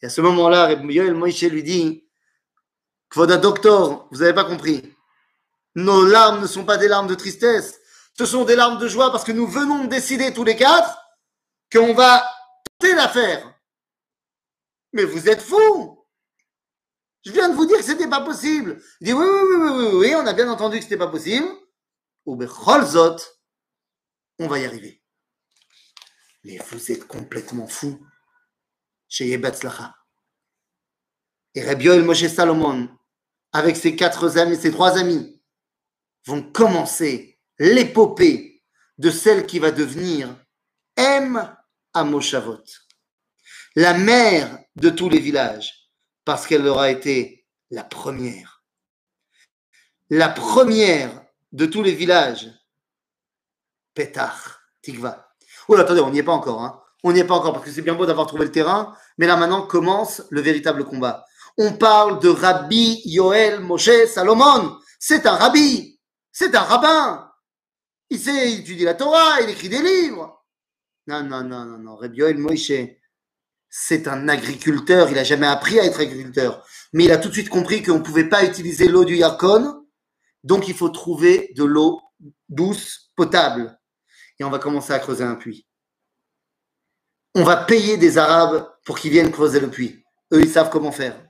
Et 0.00 0.06
à 0.06 0.08
ce 0.08 0.20
moment-là, 0.20 0.72
Yoel 0.72 1.14
Moïse 1.14 1.42
lui 1.42 1.62
dit, 1.62 2.04
Kvoda 3.10 3.36
docteur, 3.36 4.06
vous 4.10 4.18
n'avez 4.18 4.34
pas 4.34 4.44
compris. 4.44 4.94
Nos 5.74 6.04
larmes 6.04 6.40
ne 6.40 6.46
sont 6.46 6.64
pas 6.64 6.76
des 6.76 6.88
larmes 6.88 7.08
de 7.08 7.14
tristesse, 7.14 7.77
ce 8.18 8.26
sont 8.26 8.44
des 8.44 8.56
larmes 8.56 8.78
de 8.78 8.88
joie 8.88 9.12
parce 9.12 9.22
que 9.22 9.30
nous 9.30 9.46
venons 9.46 9.84
de 9.84 9.88
décider 9.88 10.34
tous 10.34 10.42
les 10.42 10.56
quatre 10.56 10.98
qu'on 11.70 11.94
va 11.94 12.28
tenter 12.80 12.94
l'affaire. 12.96 13.54
Mais 14.92 15.04
vous 15.04 15.28
êtes 15.28 15.40
fous 15.40 16.04
Je 17.24 17.30
viens 17.30 17.48
de 17.48 17.54
vous 17.54 17.66
dire 17.66 17.76
que 17.78 17.84
c'était 17.84 18.08
pas 18.08 18.22
possible. 18.22 18.82
Il 19.00 19.06
dit 19.06 19.12
oui, 19.12 19.24
oui, 19.24 19.56
oui, 19.56 19.70
oui, 19.70 19.90
oui, 19.94 20.14
on 20.16 20.26
a 20.26 20.32
bien 20.32 20.50
entendu 20.50 20.78
que 20.78 20.82
c'était 20.82 20.96
pas 20.96 21.06
possible. 21.06 21.46
Ou 22.26 22.36
on 24.40 24.46
va 24.48 24.58
y 24.58 24.66
arriver. 24.66 25.00
Mais 26.42 26.58
vous 26.58 26.92
êtes 26.92 27.06
complètement 27.06 27.68
fous. 27.68 28.04
Chez 29.08 29.28
Yebetzlacha. 29.28 29.94
Et 31.54 31.64
Rabbi 31.64 31.88
Moshe 32.00 32.26
Salomon, 32.26 32.88
avec 33.52 33.76
ses 33.76 33.96
quatre 33.96 34.36
amis, 34.38 34.56
ses 34.56 34.72
trois 34.72 34.98
amis, 34.98 35.40
vont 36.26 36.42
commencer 36.42 37.37
l'épopée 37.58 38.62
de 38.98 39.10
celle 39.10 39.46
qui 39.46 39.58
va 39.58 39.70
devenir 39.70 40.34
M 40.96 41.56
à 41.94 42.04
Moshavot, 42.04 42.64
la 43.76 43.94
mère 43.94 44.58
de 44.76 44.90
tous 44.90 45.08
les 45.08 45.20
villages, 45.20 45.90
parce 46.24 46.46
qu'elle 46.46 46.66
aura 46.66 46.90
été 46.90 47.46
la 47.70 47.84
première. 47.84 48.62
La 50.10 50.28
première 50.28 51.10
de 51.52 51.66
tous 51.66 51.82
les 51.82 51.94
villages. 51.94 52.50
Petach, 53.94 54.58
Tikva. 54.82 55.28
Oh, 55.68 55.76
attendez, 55.76 56.00
on 56.00 56.10
n'y 56.10 56.18
est 56.18 56.24
pas 56.24 56.32
encore. 56.32 56.62
Hein. 56.62 56.80
On 57.04 57.12
n'y 57.12 57.20
est 57.20 57.24
pas 57.24 57.34
encore 57.34 57.52
parce 57.52 57.64
que 57.64 57.70
c'est 57.70 57.82
bien 57.82 57.94
beau 57.94 58.06
d'avoir 58.06 58.26
trouvé 58.26 58.44
le 58.44 58.52
terrain, 58.52 58.96
mais 59.18 59.26
là 59.26 59.36
maintenant 59.36 59.62
commence 59.62 60.22
le 60.30 60.40
véritable 60.40 60.84
combat. 60.84 61.24
On 61.56 61.72
parle 61.72 62.20
de 62.20 62.28
Rabbi 62.28 63.02
Yoel 63.04 63.60
Moshe 63.60 64.06
Salomon. 64.06 64.78
C'est 64.98 65.26
un 65.26 65.36
rabbi, 65.36 66.00
c'est 66.32 66.54
un 66.54 66.62
rabbin. 66.62 67.27
Il 68.10 68.18
sait 68.18 68.52
étudier 68.52 68.84
la 68.84 68.94
Torah, 68.94 69.40
il 69.42 69.50
écrit 69.50 69.68
des 69.68 69.82
livres. 69.82 70.44
Non, 71.06 71.22
non, 71.22 71.42
non, 71.42 71.64
non, 71.64 71.78
non. 71.78 71.96
Rabbi 71.96 72.18
Yoel 72.18 72.38
Moshe, 72.38 72.72
c'est 73.68 74.08
un 74.08 74.28
agriculteur. 74.28 75.08
Il 75.10 75.14
n'a 75.14 75.24
jamais 75.24 75.46
appris 75.46 75.78
à 75.78 75.84
être 75.84 76.00
agriculteur. 76.00 76.66
Mais 76.92 77.04
il 77.04 77.12
a 77.12 77.18
tout 77.18 77.28
de 77.28 77.34
suite 77.34 77.48
compris 77.48 77.82
qu'on 77.82 77.98
ne 77.98 78.02
pouvait 78.02 78.28
pas 78.28 78.44
utiliser 78.44 78.88
l'eau 78.88 79.04
du 79.04 79.16
Yarkon. 79.16 79.86
Donc 80.44 80.68
il 80.68 80.74
faut 80.74 80.88
trouver 80.88 81.52
de 81.56 81.64
l'eau 81.64 82.00
douce, 82.48 83.10
potable. 83.16 83.78
Et 84.38 84.44
on 84.44 84.50
va 84.50 84.58
commencer 84.58 84.92
à 84.92 84.98
creuser 84.98 85.24
un 85.24 85.34
puits. 85.34 85.66
On 87.34 87.44
va 87.44 87.56
payer 87.56 87.96
des 87.96 88.18
Arabes 88.18 88.70
pour 88.84 88.98
qu'ils 88.98 89.10
viennent 89.10 89.32
creuser 89.32 89.60
le 89.60 89.70
puits. 89.70 90.04
Eux, 90.32 90.40
ils 90.40 90.50
savent 90.50 90.70
comment 90.70 90.92
faire. 90.92 91.20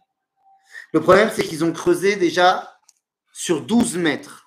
Le 0.92 1.00
problème, 1.00 1.30
c'est 1.34 1.44
qu'ils 1.44 1.64
ont 1.64 1.72
creusé 1.72 2.16
déjà 2.16 2.78
sur 3.32 3.62
12 3.62 3.96
mètres 3.96 4.46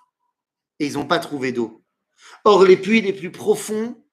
et 0.80 0.88
ils 0.88 0.94
n'ont 0.94 1.08
pas 1.08 1.20
trouvé 1.20 1.52
d'eau. 1.52 1.81
Or, 2.44 2.64
les 2.64 2.78
puits 2.78 3.02
les 3.02 3.14
plus 3.14 3.32
profonds, 3.32 4.04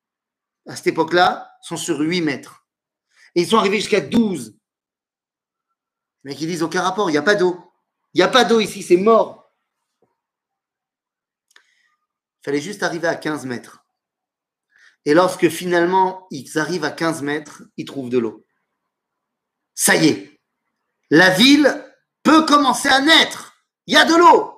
à 0.66 0.76
cette 0.76 0.88
époque-là, 0.88 1.50
sont 1.62 1.76
sur 1.76 1.98
8 2.00 2.20
mètres. 2.20 2.66
Et 3.34 3.42
ils 3.42 3.48
sont 3.48 3.58
arrivés 3.58 3.78
jusqu'à 3.78 4.00
12. 4.00 4.58
Mais 6.24 6.34
qui 6.34 6.46
disent 6.46 6.62
aucun 6.62 6.82
rapport, 6.82 7.08
il 7.08 7.12
n'y 7.12 7.18
a 7.18 7.22
pas 7.22 7.34
d'eau. 7.34 7.72
Il 8.14 8.18
n'y 8.18 8.24
a 8.24 8.28
pas 8.28 8.44
d'eau 8.44 8.60
ici, 8.60 8.82
c'est 8.82 8.96
mort. 8.96 9.52
Il 12.40 12.44
fallait 12.44 12.60
juste 12.60 12.82
arriver 12.82 13.08
à 13.08 13.14
15 13.14 13.46
mètres. 13.46 13.84
Et 15.04 15.14
lorsque 15.14 15.48
finalement 15.48 16.26
ils 16.30 16.58
arrivent 16.58 16.84
à 16.84 16.90
15 16.90 17.22
mètres, 17.22 17.62
ils 17.76 17.84
trouvent 17.84 18.10
de 18.10 18.18
l'eau. 18.18 18.44
Ça 19.74 19.96
y 19.96 20.08
est, 20.08 20.40
la 21.10 21.30
ville 21.30 21.84
peut 22.22 22.44
commencer 22.44 22.88
à 22.88 23.00
naître. 23.00 23.54
Il 23.86 23.94
y 23.94 23.96
a 23.96 24.04
de 24.04 24.14
l'eau. 24.14 24.54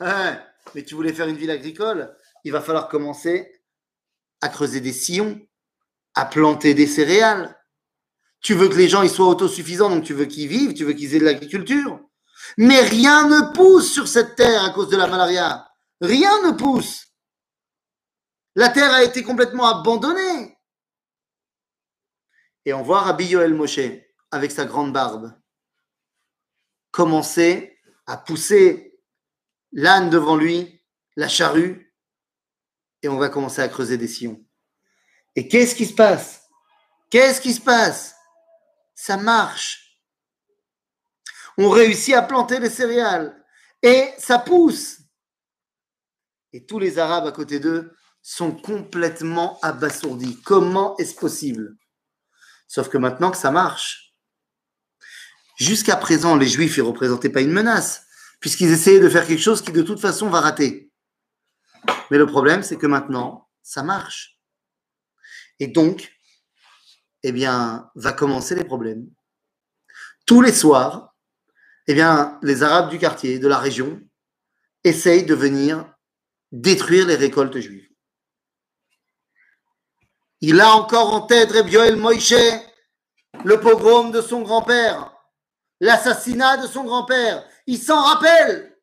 Hein. 0.00 0.42
Mais 0.74 0.84
tu 0.84 0.94
voulais 0.94 1.12
faire 1.12 1.28
une 1.28 1.36
ville 1.36 1.50
agricole, 1.50 2.16
il 2.44 2.52
va 2.52 2.60
falloir 2.60 2.88
commencer 2.88 3.62
à 4.40 4.48
creuser 4.48 4.80
des 4.80 4.92
sillons, 4.92 5.40
à 6.14 6.24
planter 6.24 6.74
des 6.74 6.86
céréales. 6.86 7.58
Tu 8.40 8.54
veux 8.54 8.68
que 8.68 8.76
les 8.76 8.88
gens 8.88 9.02
ils 9.02 9.10
soient 9.10 9.28
autosuffisants, 9.28 9.90
donc 9.90 10.04
tu 10.04 10.14
veux 10.14 10.26
qu'ils 10.26 10.48
vivent, 10.48 10.74
tu 10.74 10.84
veux 10.84 10.92
qu'ils 10.92 11.14
aient 11.14 11.20
de 11.20 11.24
l'agriculture. 11.24 12.00
Mais 12.58 12.80
rien 12.80 13.28
ne 13.28 13.52
pousse 13.54 13.92
sur 13.92 14.06
cette 14.06 14.36
terre 14.36 14.64
à 14.64 14.70
cause 14.70 14.90
de 14.90 14.96
la 14.96 15.06
malaria. 15.06 15.66
Rien 16.00 16.42
ne 16.42 16.50
pousse. 16.52 17.06
La 18.54 18.68
terre 18.68 18.92
a 18.92 19.02
été 19.02 19.22
complètement 19.22 19.66
abandonnée. 19.66 20.58
Et 22.66 22.72
on 22.72 22.82
voit 22.82 23.00
Rabbi 23.00 23.26
Yoel 23.26 23.54
Moshe 23.54 23.80
avec 24.30 24.50
sa 24.50 24.64
grande 24.64 24.92
barbe 24.92 25.32
commencer 26.94 27.76
à 28.06 28.16
pousser 28.16 28.93
l'âne 29.74 30.08
devant 30.08 30.36
lui, 30.36 30.82
la 31.16 31.28
charrue, 31.28 31.94
et 33.02 33.08
on 33.08 33.18
va 33.18 33.28
commencer 33.28 33.60
à 33.60 33.68
creuser 33.68 33.98
des 33.98 34.08
sillons. 34.08 34.42
Et 35.36 35.46
qu'est-ce 35.48 35.74
qui 35.74 35.84
se 35.84 35.92
passe? 35.92 36.48
Qu'est-ce 37.10 37.42
qui 37.42 37.52
se 37.52 37.60
passe? 37.60 38.14
Ça 38.94 39.18
marche. 39.18 40.00
On 41.58 41.68
réussit 41.68 42.14
à 42.14 42.22
planter 42.22 42.58
les 42.58 42.70
céréales 42.70 43.44
et 43.82 44.10
ça 44.16 44.38
pousse. 44.38 45.00
Et 46.52 46.64
tous 46.64 46.78
les 46.78 46.98
Arabes 46.98 47.26
à 47.26 47.32
côté 47.32 47.60
d'eux 47.60 47.94
sont 48.22 48.52
complètement 48.52 49.60
abasourdis. 49.60 50.40
Comment 50.42 50.96
est-ce 50.96 51.14
possible? 51.14 51.76
Sauf 52.66 52.88
que 52.88 52.96
maintenant 52.96 53.30
que 53.30 53.36
ça 53.36 53.50
marche, 53.50 54.04
Jusqu'à 55.56 55.96
présent, 55.96 56.36
les 56.36 56.48
Juifs 56.48 56.78
ne 56.78 56.82
représentaient 56.82 57.30
pas 57.30 57.40
une 57.40 57.52
menace, 57.52 58.03
puisqu'ils 58.44 58.72
essayaient 58.72 59.00
de 59.00 59.08
faire 59.08 59.26
quelque 59.26 59.40
chose 59.40 59.62
qui 59.62 59.72
de 59.72 59.80
toute 59.80 59.98
façon 59.98 60.28
va 60.28 60.42
rater. 60.42 60.92
Mais 62.10 62.18
le 62.18 62.26
problème, 62.26 62.62
c'est 62.62 62.76
que 62.76 62.86
maintenant, 62.86 63.48
ça 63.62 63.82
marche. 63.82 64.38
Et 65.60 65.66
donc, 65.66 66.12
eh 67.22 67.32
bien, 67.32 67.90
va 67.94 68.12
commencer 68.12 68.54
les 68.54 68.64
problèmes. 68.64 69.08
Tous 70.26 70.42
les 70.42 70.52
soirs, 70.52 71.16
eh 71.86 71.94
bien, 71.94 72.38
les 72.42 72.62
Arabes 72.62 72.90
du 72.90 72.98
quartier, 72.98 73.38
de 73.38 73.48
la 73.48 73.56
région, 73.56 73.98
essayent 74.84 75.24
de 75.24 75.34
venir 75.34 75.90
détruire 76.52 77.06
les 77.06 77.16
récoltes 77.16 77.58
juives. 77.60 77.88
Il 80.42 80.60
a 80.60 80.68
encore 80.74 81.14
en 81.14 81.22
tête 81.22 81.50
Reb 81.50 81.68
Yoel 81.70 81.96
Moïse, 81.96 82.36
le 83.42 83.58
pogrom 83.58 84.12
de 84.12 84.20
son 84.20 84.42
grand-père 84.42 85.14
l'assassinat 85.80 86.56
de 86.58 86.66
son 86.66 86.84
grand-père. 86.84 87.44
Il 87.66 87.78
s'en 87.78 88.02
rappelle. 88.02 88.78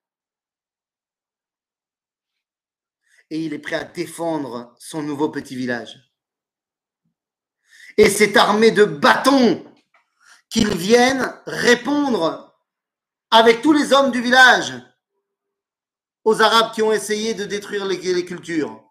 Et 3.29 3.45
il 3.45 3.53
est 3.53 3.59
prêt 3.59 3.75
à 3.75 3.83
défendre 3.83 4.75
son 4.79 5.03
nouveau 5.03 5.29
petit 5.29 5.55
village. 5.55 5.97
Et 7.97 8.09
c'est 8.09 8.35
armé 8.37 8.71
de 8.71 8.83
bâtons 8.83 9.65
qu'ils 10.49 10.75
viennent 10.75 11.33
répondre 11.45 12.57
avec 13.29 13.61
tous 13.61 13.73
les 13.73 13.93
hommes 13.93 14.11
du 14.11 14.21
village 14.21 14.73
aux 16.23 16.41
Arabes 16.41 16.73
qui 16.73 16.81
ont 16.81 16.91
essayé 16.91 17.33
de 17.33 17.45
détruire 17.45 17.85
les, 17.85 17.97
les 17.97 18.25
cultures. 18.25 18.83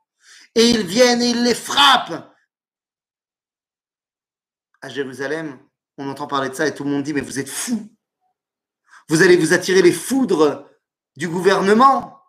Et 0.55 0.68
ils 0.70 0.87
viennent 0.87 1.22
et 1.22 1.31
ils 1.31 1.44
les 1.44 1.55
frappent. 1.55 2.35
À 4.81 4.88
Jérusalem, 4.88 5.61
on 5.98 6.09
entend 6.09 6.26
parler 6.26 6.48
de 6.48 6.55
ça 6.55 6.66
et 6.66 6.74
tout 6.74 6.85
le 6.85 6.90
monde 6.90 7.03
dit, 7.03 7.12
mais 7.12 7.20
vous 7.20 7.38
êtes 7.38 7.48
fous. 7.48 7.94
Vous 9.11 9.23
allez 9.23 9.37
vous 9.37 9.53
attirer 9.53 9.83
les 9.83 9.90
foudres 9.90 10.70
du 11.16 11.29
gouvernement. 11.29 12.23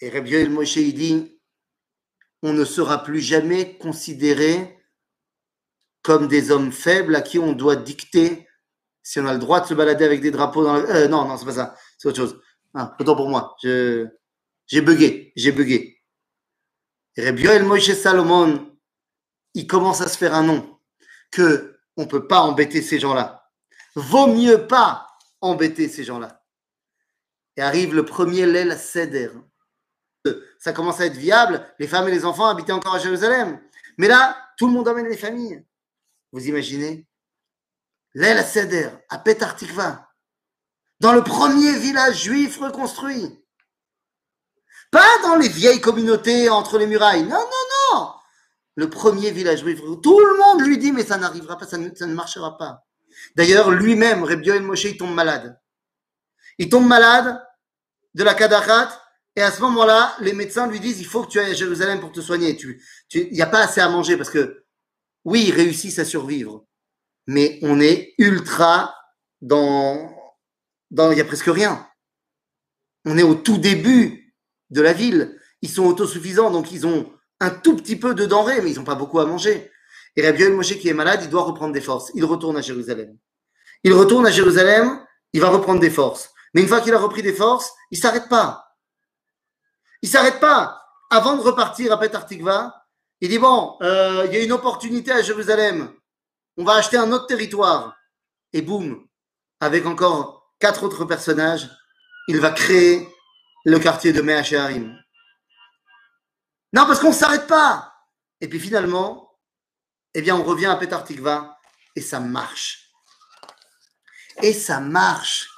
Et 0.00 0.10
Rabbi 0.10 0.34
El 0.34 0.50
Moshe 0.50 0.78
dit, 0.78 1.40
on 2.42 2.52
ne 2.52 2.64
sera 2.64 3.04
plus 3.04 3.20
jamais 3.20 3.78
considéré 3.78 4.80
comme 6.02 6.26
des 6.26 6.50
hommes 6.50 6.72
faibles 6.72 7.14
à 7.14 7.22
qui 7.22 7.38
on 7.38 7.52
doit 7.52 7.76
dicter 7.76 8.48
si 9.04 9.20
on 9.20 9.26
a 9.28 9.32
le 9.32 9.38
droit 9.38 9.60
de 9.60 9.66
se 9.66 9.74
balader 9.74 10.04
avec 10.04 10.20
des 10.20 10.32
drapeaux 10.32 10.64
dans 10.64 10.74
la... 10.74 10.80
Euh, 10.80 11.06
non, 11.06 11.28
non, 11.28 11.36
c'est 11.36 11.46
pas 11.46 11.52
ça. 11.52 11.76
C'est 11.96 12.08
autre 12.08 12.16
chose. 12.16 12.40
Ah, 12.74 12.96
autant 12.98 13.14
pour 13.14 13.28
moi. 13.28 13.54
Je, 13.62 14.08
j'ai 14.66 14.80
bugué. 14.80 15.32
J'ai 15.36 15.52
bugué. 15.52 16.02
Rabbi 17.16 17.46
El 17.46 17.62
Moshe 17.62 17.92
Salomon, 17.92 18.76
il 19.54 19.68
commence 19.68 20.00
à 20.00 20.08
se 20.08 20.18
faire 20.18 20.34
un 20.34 20.42
nom 20.42 20.80
que 21.30 21.78
on 21.96 22.02
ne 22.02 22.08
peut 22.08 22.26
pas 22.26 22.40
embêter 22.40 22.82
ces 22.82 22.98
gens-là. 22.98 23.43
Vaut 23.94 24.26
mieux 24.26 24.66
pas 24.66 25.06
embêter 25.40 25.88
ces 25.88 26.04
gens-là. 26.04 26.42
Et 27.56 27.62
arrive 27.62 27.94
le 27.94 28.04
premier 28.04 28.46
Lel 28.46 28.78
Seder. 28.78 29.30
Ça 30.58 30.72
commence 30.72 31.00
à 31.00 31.06
être 31.06 31.16
viable. 31.16 31.64
Les 31.78 31.86
femmes 31.86 32.08
et 32.08 32.10
les 32.10 32.24
enfants 32.24 32.46
habitaient 32.46 32.72
encore 32.72 32.94
à 32.94 32.98
Jérusalem. 32.98 33.60
Mais 33.98 34.08
là, 34.08 34.36
tout 34.56 34.66
le 34.66 34.72
monde 34.72 34.88
emmène 34.88 35.08
les 35.08 35.16
familles. 35.16 35.64
Vous 36.32 36.46
imaginez? 36.48 37.06
Lel 38.14 38.44
Seder, 38.44 38.90
à 39.08 39.18
Petar 39.18 39.56
Tikva, 39.56 40.08
dans 41.00 41.12
le 41.12 41.22
premier 41.22 41.78
village 41.78 42.22
juif 42.22 42.58
reconstruit. 42.58 43.44
Pas 44.90 45.18
dans 45.22 45.36
les 45.36 45.48
vieilles 45.48 45.80
communautés 45.80 46.48
entre 46.48 46.78
les 46.78 46.86
murailles. 46.86 47.24
Non, 47.24 47.40
non, 47.40 47.92
non 47.92 48.14
le 48.76 48.90
premier 48.90 49.30
village 49.30 49.60
juif. 49.60 49.80
Tout 50.02 50.18
le 50.18 50.38
monde 50.38 50.66
lui 50.66 50.78
dit, 50.78 50.92
mais 50.92 51.04
ça 51.04 51.16
n'arrivera 51.16 51.56
pas, 51.56 51.66
ça 51.66 51.78
ne, 51.78 52.14
marchera 52.14 52.56
pas. 52.56 52.84
D'ailleurs, 53.36 53.70
lui-même, 53.70 54.24
Reb 54.24 54.44
Yoel 54.44 54.62
Moshe, 54.62 54.84
il 54.84 54.96
tombe 54.96 55.14
malade. 55.14 55.58
Il 56.58 56.68
tombe 56.68 56.86
malade 56.86 57.40
de 58.14 58.22
la 58.22 58.34
Kadachat 58.34 59.00
Et 59.36 59.42
à 59.42 59.50
ce 59.50 59.60
moment-là, 59.62 60.16
les 60.20 60.32
médecins 60.32 60.68
lui 60.68 60.80
disent, 60.80 61.00
il 61.00 61.06
faut 61.06 61.24
que 61.24 61.30
tu 61.30 61.40
ailles 61.40 61.50
à 61.50 61.54
Jérusalem 61.54 62.00
pour 62.00 62.12
te 62.12 62.20
soigner. 62.20 62.56
Tu, 62.56 62.82
il 63.12 63.32
n'y 63.32 63.42
a 63.42 63.46
pas 63.46 63.64
assez 63.64 63.80
à 63.80 63.88
manger 63.88 64.16
parce 64.16 64.30
que, 64.30 64.64
oui, 65.24 65.46
ils 65.48 65.54
réussissent 65.54 65.98
à 65.98 66.04
survivre, 66.04 66.66
mais 67.26 67.58
on 67.62 67.80
est 67.80 68.14
ultra 68.18 68.94
dans, 69.40 70.14
dans, 70.90 71.10
il 71.10 71.16
n'y 71.16 71.20
a 71.20 71.24
presque 71.24 71.46
rien. 71.46 71.88
On 73.04 73.18
est 73.18 73.22
au 73.22 73.34
tout 73.34 73.58
début 73.58 74.34
de 74.70 74.80
la 74.80 74.92
ville. 74.92 75.38
Ils 75.62 75.70
sont 75.70 75.84
autosuffisants, 75.84 76.50
donc 76.50 76.72
ils 76.72 76.86
ont 76.86 77.12
un 77.40 77.50
tout 77.50 77.76
petit 77.76 77.96
peu 77.96 78.14
de 78.14 78.26
denrées, 78.26 78.60
mais 78.62 78.70
ils 78.70 78.76
n'ont 78.76 78.84
pas 78.84 78.94
beaucoup 78.94 79.18
à 79.18 79.26
manger. 79.26 79.70
Et 80.16 80.24
Rabbi 80.24 80.48
Moshe 80.48 80.78
qui 80.78 80.88
est 80.88 80.94
malade, 80.94 81.20
il 81.22 81.30
doit 81.30 81.42
reprendre 81.42 81.72
des 81.72 81.80
forces. 81.80 82.10
Il 82.14 82.24
retourne 82.24 82.56
à 82.56 82.60
Jérusalem. 82.60 83.16
Il 83.82 83.92
retourne 83.92 84.26
à 84.26 84.30
Jérusalem, 84.30 85.04
il 85.32 85.40
va 85.40 85.50
reprendre 85.50 85.80
des 85.80 85.90
forces. 85.90 86.30
Mais 86.54 86.62
une 86.62 86.68
fois 86.68 86.80
qu'il 86.80 86.94
a 86.94 86.98
repris 86.98 87.22
des 87.22 87.32
forces, 87.32 87.72
il 87.90 87.98
s'arrête 87.98 88.28
pas. 88.28 88.76
Il 90.02 90.08
s'arrête 90.08 90.40
pas. 90.40 90.80
Avant 91.10 91.36
de 91.36 91.42
repartir 91.42 91.92
à 91.92 91.98
Petar 91.98 92.26
Tikva, 92.26 92.74
il 93.20 93.28
dit 93.28 93.38
bon, 93.38 93.76
euh, 93.82 94.24
il 94.26 94.34
y 94.34 94.36
a 94.36 94.42
une 94.42 94.52
opportunité 94.52 95.12
à 95.12 95.22
Jérusalem. 95.22 95.92
On 96.56 96.64
va 96.64 96.74
acheter 96.74 96.96
un 96.96 97.10
autre 97.12 97.26
territoire. 97.26 97.96
Et 98.52 98.62
boum, 98.62 99.06
avec 99.60 99.84
encore 99.86 100.52
quatre 100.60 100.84
autres 100.84 101.04
personnages, 101.04 101.68
il 102.28 102.40
va 102.40 102.50
créer 102.50 103.08
le 103.64 103.78
quartier 103.78 104.12
de 104.12 104.22
Mea 104.22 104.42
Non, 106.72 106.86
parce 106.86 107.00
qu'on 107.00 107.08
ne 107.08 107.14
s'arrête 107.14 107.46
pas. 107.46 107.92
Et 108.40 108.48
puis 108.48 108.60
finalement, 108.60 109.23
eh 110.14 110.22
bien, 110.22 110.36
on 110.36 110.44
revient 110.44 110.66
à 110.66 110.76
Petar 110.76 111.04
Tikva 111.04 111.58
et 111.96 112.00
ça 112.00 112.20
marche. 112.20 112.90
Et 114.42 114.52
ça 114.52 114.80
marche. 114.80 115.50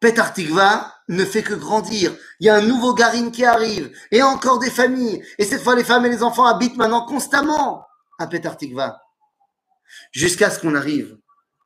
Petar 0.00 0.32
Tikva 0.32 0.94
ne 1.08 1.24
fait 1.24 1.42
que 1.42 1.54
grandir. 1.54 2.16
Il 2.40 2.46
y 2.46 2.48
a 2.48 2.56
un 2.56 2.62
nouveau 2.62 2.94
Garim 2.94 3.30
qui 3.30 3.44
arrive 3.44 3.96
et 4.10 4.22
encore 4.22 4.58
des 4.58 4.70
familles. 4.70 5.24
Et 5.38 5.44
cette 5.44 5.62
fois, 5.62 5.74
les 5.74 5.84
femmes 5.84 6.06
et 6.06 6.08
les 6.08 6.22
enfants 6.22 6.46
habitent 6.46 6.76
maintenant 6.76 7.04
constamment 7.06 7.86
à 8.18 8.26
Petar 8.26 8.56
Tikva. 8.56 9.00
Jusqu'à 10.12 10.50
ce 10.50 10.58
qu'on 10.58 10.74
arrive 10.74 11.18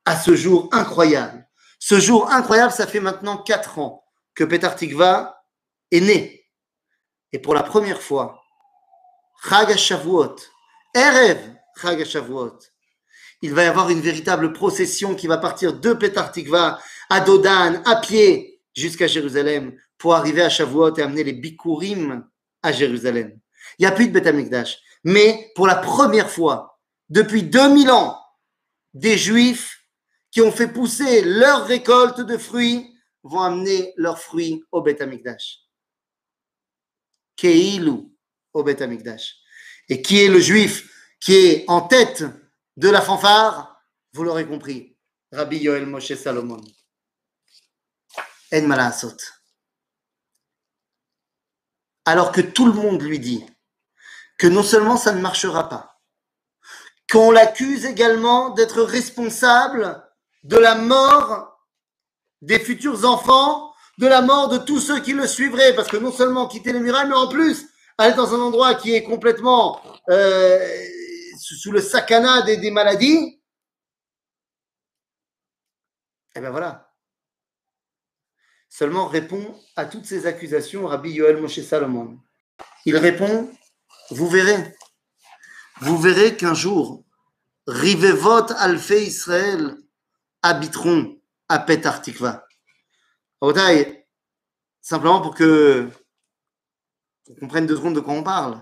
à 0.05 0.17
ce 0.19 0.35
jour 0.35 0.69
incroyable. 0.71 1.47
Ce 1.79 1.99
jour 1.99 2.31
incroyable, 2.31 2.73
ça 2.73 2.87
fait 2.87 2.99
maintenant 2.99 3.37
quatre 3.37 3.79
ans 3.79 4.03
que 4.33 4.43
Petar 4.43 4.75
Tikva 4.75 5.41
est 5.91 6.01
né. 6.01 6.47
Et 7.31 7.39
pour 7.39 7.55
la 7.55 7.63
première 7.63 8.01
fois, 8.01 8.41
Chag 9.47 9.75
Shavuot, 9.75 10.35
Erev 10.93 11.54
Il 13.41 13.53
va 13.53 13.63
y 13.63 13.67
avoir 13.67 13.89
une 13.89 14.01
véritable 14.01 14.53
procession 14.53 15.15
qui 15.15 15.27
va 15.27 15.37
partir 15.37 15.79
de 15.79 15.93
Petar 15.93 16.31
Tikva 16.31 16.79
à 17.09 17.19
Dodan, 17.19 17.81
à 17.85 17.97
pied, 17.97 18.61
jusqu'à 18.73 19.07
Jérusalem, 19.07 19.77
pour 19.97 20.15
arriver 20.15 20.41
à 20.41 20.49
Shavuot 20.49 20.95
et 20.95 21.01
amener 21.01 21.23
les 21.23 21.33
Bikurim 21.33 22.27
à 22.61 22.71
Jérusalem. 22.71 23.39
Il 23.77 23.83
n'y 23.83 23.87
a 23.87 23.91
plus 23.91 24.07
de 24.07 24.19
Beth. 24.19 24.77
Mais 25.03 25.51
pour 25.55 25.67
la 25.67 25.75
première 25.75 26.29
fois, 26.29 26.79
depuis 27.09 27.43
2000 27.43 27.91
ans, 27.91 28.19
des 28.93 29.17
Juifs 29.17 29.81
qui 30.31 30.41
ont 30.41 30.51
fait 30.51 30.67
pousser 30.67 31.21
leur 31.23 31.65
récolte 31.65 32.21
de 32.21 32.37
fruits 32.37 32.91
vont 33.23 33.41
amener 33.41 33.93
leurs 33.97 34.19
fruits 34.19 34.63
au 34.71 34.81
Beth 34.81 35.01
Amikdash. 35.01 35.59
Keilu 37.35 38.09
au 38.53 38.63
Beth 38.63 38.81
Amikdash. 38.81 39.35
Et 39.89 40.01
qui 40.01 40.23
est 40.23 40.29
le 40.29 40.39
Juif 40.39 40.89
qui 41.19 41.33
est 41.33 41.65
en 41.67 41.81
tête 41.81 42.23
de 42.77 42.89
la 42.89 43.01
fanfare, 43.01 43.81
vous 44.13 44.23
l'aurez 44.23 44.45
compris, 44.45 44.97
Rabbi 45.31 45.57
Yoel 45.57 45.85
Moshe 45.85 46.13
Salomon. 46.15 46.61
En 48.53 48.61
Malasot. 48.61 49.17
Alors 52.05 52.31
que 52.31 52.41
tout 52.41 52.65
le 52.65 52.73
monde 52.73 53.01
lui 53.01 53.19
dit 53.19 53.45
que 54.37 54.47
non 54.47 54.63
seulement 54.63 54.97
ça 54.97 55.11
ne 55.11 55.21
marchera 55.21 55.67
pas, 55.67 55.99
qu'on 57.11 57.31
l'accuse 57.31 57.85
également 57.85 58.51
d'être 58.51 58.81
responsable 58.81 60.03
de 60.43 60.57
la 60.57 60.75
mort 60.75 61.59
des 62.41 62.59
futurs 62.59 63.05
enfants, 63.05 63.73
de 63.97 64.07
la 64.07 64.21
mort 64.21 64.49
de 64.49 64.57
tous 64.57 64.79
ceux 64.79 64.99
qui 64.99 65.13
le 65.13 65.25
suivraient, 65.27 65.75
parce 65.75 65.87
que 65.87 65.97
non 65.97 66.11
seulement 66.11 66.47
quitter 66.47 66.73
les 66.73 66.79
murailles, 66.79 67.07
mais 67.07 67.15
en 67.15 67.27
plus 67.27 67.67
aller 67.97 68.13
dans 68.13 68.33
un 68.33 68.39
endroit 68.39 68.75
qui 68.75 68.93
est 68.93 69.03
complètement 69.03 69.81
euh, 70.09 70.85
sous 71.53 71.71
le 71.71 71.79
sakana 71.81 72.41
des, 72.41 72.71
maladies, 72.71 73.39
eh 76.35 76.39
bien 76.39 76.49
voilà. 76.49 76.91
Seulement 78.67 79.07
répond 79.07 79.55
à 79.75 79.85
toutes 79.85 80.05
ces 80.05 80.25
accusations 80.25 80.87
Rabbi 80.87 81.11
Yoel 81.11 81.37
Moshe 81.37 81.61
Salomon. 81.61 82.19
Il 82.85 82.97
répond, 82.97 83.49
vous 84.09 84.27
verrez, 84.27 84.75
vous 85.81 85.97
verrez 85.97 86.35
qu'un 86.35 86.55
jour, 86.55 87.05
Rivevot 87.67 88.51
Alfé 88.57 89.03
Israël 89.03 89.77
habiteront 90.41 91.21
à 91.47 91.59
Petar 91.59 92.01
Tikva. 92.01 92.47
Simplement 94.81 95.21
pour 95.21 95.35
que 95.35 95.89
on 97.27 97.35
comprenne 97.35 97.65
deux 97.65 97.75
secondes 97.75 97.95
de 97.95 97.99
quoi 97.99 98.13
on 98.13 98.23
parle. 98.23 98.61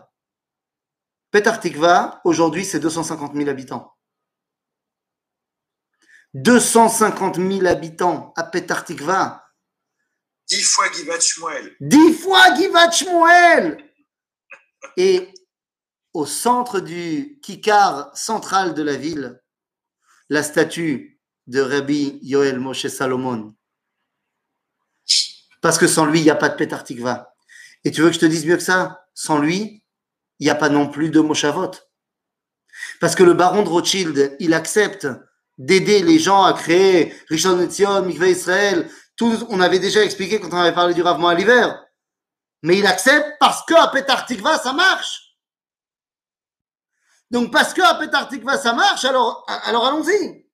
Petar 1.34 1.60
Tikva, 1.60 2.22
aujourd'hui, 2.26 2.64
c'est 2.64 2.80
250 2.80 3.34
000 3.34 3.50
habitants. 3.50 3.92
250 6.36 7.38
000 7.38 7.66
habitants 7.66 8.34
à 8.36 8.44
Petar 8.44 8.86
Tikva. 8.86 9.44
Dix 10.48 10.62
fois 10.62 10.92
Givat 10.92 11.20
Shmuel. 11.20 11.76
Dix 11.80 12.14
fois 12.14 12.54
Givat 12.54 12.92
Shmuel. 12.92 13.92
Et 14.96 15.34
au 16.14 16.28
centre 16.28 16.80
du 16.80 17.40
kikar 17.42 18.16
central 18.16 18.76
de 18.76 18.84
la 18.84 18.96
ville, 18.96 19.42
la 20.30 20.44
statue 20.44 21.20
de 21.48 21.62
Rabbi 21.62 22.20
Yoel 22.22 22.60
Moshe 22.60 22.86
Salomon. 22.86 23.56
Parce 25.62 25.80
que 25.80 25.88
sans 25.88 26.06
lui, 26.06 26.20
il 26.20 26.24
n'y 26.26 26.30
a 26.30 26.36
pas 26.36 26.50
de 26.50 26.58
Petar 26.58 26.84
Tikva. 26.84 27.34
Et 27.84 27.90
tu 27.90 28.02
veux 28.02 28.10
que 28.10 28.16
je 28.16 28.20
te 28.20 28.28
dise 28.28 28.46
mieux 28.46 28.58
que 28.58 28.62
ça? 28.62 29.08
Sans 29.16 29.40
lui, 29.40 29.83
il 30.44 30.48
n'y 30.48 30.50
a 30.50 30.56
pas 30.56 30.68
non 30.68 30.90
plus 30.90 31.10
de 31.10 31.22
Moshavot. 31.22 31.72
Parce 33.00 33.16
que 33.16 33.24
le 33.24 33.34
baron 33.34 33.64
de 33.64 33.70
Rothschild, 33.70 34.36
il 34.42 34.54
accepte 34.54 35.08
d'aider 35.58 36.04
les 36.04 36.20
gens 36.20 36.44
à 36.44 36.52
créer 36.52 37.16
Rishon 37.30 37.56
Netzion, 37.56 38.02
Mikveh 38.02 38.32
Israël, 38.32 38.92
tout, 39.16 39.48
on 39.50 39.62
avait 39.62 39.80
déjà 39.80 40.04
expliqué 40.04 40.42
quand 40.42 40.50
on 40.52 40.58
avait 40.58 40.74
parlé 40.74 40.94
du 40.94 41.02
ravement 41.02 41.30
à 41.30 41.34
l'hiver. 41.34 41.82
Mais 42.62 42.78
il 42.78 42.86
accepte 42.86 43.38
parce 43.40 43.64
que 43.66 43.74
à 43.74 43.88
Petar 43.88 44.26
Tikva, 44.26 44.58
ça 44.58 44.74
marche. 44.74 45.38
Donc 47.32 47.50
parce 47.50 47.74
que 47.74 47.82
à 47.82 47.96
Petar 47.96 48.28
Tikva, 48.28 48.58
ça 48.58 48.74
marche, 48.74 49.06
alors, 49.06 49.46
alors 49.48 49.88
allons-y. 49.88 50.46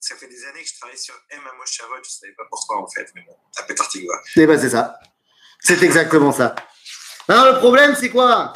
Ça 0.00 0.16
fait 0.16 0.26
des 0.26 0.44
années 0.46 0.64
que 0.64 0.68
je 0.68 0.78
travaille 0.80 0.98
sur 0.98 1.14
M 1.30 1.42
à 1.48 1.56
Moshavot, 1.56 1.94
je 1.94 2.00
ne 2.00 2.04
savais 2.04 2.34
pas 2.36 2.44
pourquoi 2.50 2.82
en 2.82 2.88
fait, 2.88 3.06
mais 3.14 3.22
bon, 3.24 3.36
à 3.56 3.62
Petar 3.62 3.88
Tikva. 3.88 4.14
Eh 4.34 4.46
ben 4.46 4.58
c'est 4.58 4.70
ça. 4.70 4.98
C'est 5.60 5.80
exactement 5.84 6.32
ça. 6.32 6.56
Alors 7.28 7.52
le 7.54 7.58
problème, 7.60 7.94
c'est 7.94 8.10
quoi? 8.10 8.52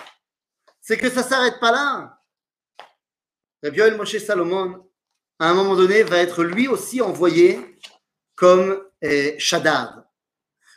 C'est 0.80 0.96
que 0.96 1.10
ça 1.10 1.22
ne 1.22 1.28
s'arrête 1.28 1.60
pas 1.60 1.72
là. 1.72 2.20
Rabbi 3.62 3.78
Yoel 3.78 3.96
Moshe 3.96 4.18
Salomon, 4.18 4.90
à 5.38 5.50
un 5.50 5.54
moment 5.54 5.76
donné, 5.76 6.02
va 6.02 6.18
être 6.18 6.42
lui 6.42 6.68
aussi 6.68 7.00
envoyé 7.00 7.78
comme 8.34 8.82
eh, 9.02 9.38
Shadar. 9.38 10.02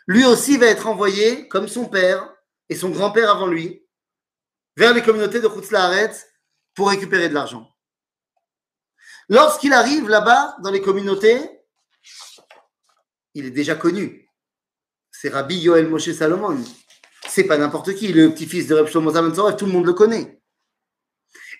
Lui 0.05 0.25
aussi 0.25 0.57
va 0.57 0.65
être 0.67 0.87
envoyé, 0.87 1.47
comme 1.47 1.67
son 1.67 1.85
père 1.85 2.29
et 2.67 2.75
son 2.75 2.89
grand-père 2.89 3.29
avant 3.29 3.47
lui, 3.47 3.85
vers 4.75 4.93
les 4.93 5.01
communautés 5.01 5.39
de 5.39 5.71
Laaretz 5.71 6.27
pour 6.75 6.89
récupérer 6.89 7.29
de 7.29 7.33
l'argent. 7.33 7.69
Lorsqu'il 9.29 9.71
arrive 9.73 10.09
là-bas, 10.09 10.57
dans 10.61 10.71
les 10.71 10.81
communautés, 10.81 11.39
il 13.33 13.45
est 13.45 13.51
déjà 13.51 13.75
connu. 13.75 14.29
C'est 15.11 15.29
Rabbi 15.29 15.57
Yoel 15.57 15.87
Moshe 15.87 16.11
Salomon 16.11 16.61
c'est 17.33 17.45
pas 17.45 17.57
n'importe 17.57 17.95
qui, 17.95 18.13
le 18.13 18.31
petit-fils 18.31 18.67
de 18.67 18.75
Reb 18.75 18.85
Shlomo 18.85 19.11
tout 19.53 19.65
le 19.65 19.71
monde 19.71 19.87
le 19.87 19.93
connaît. 19.93 20.39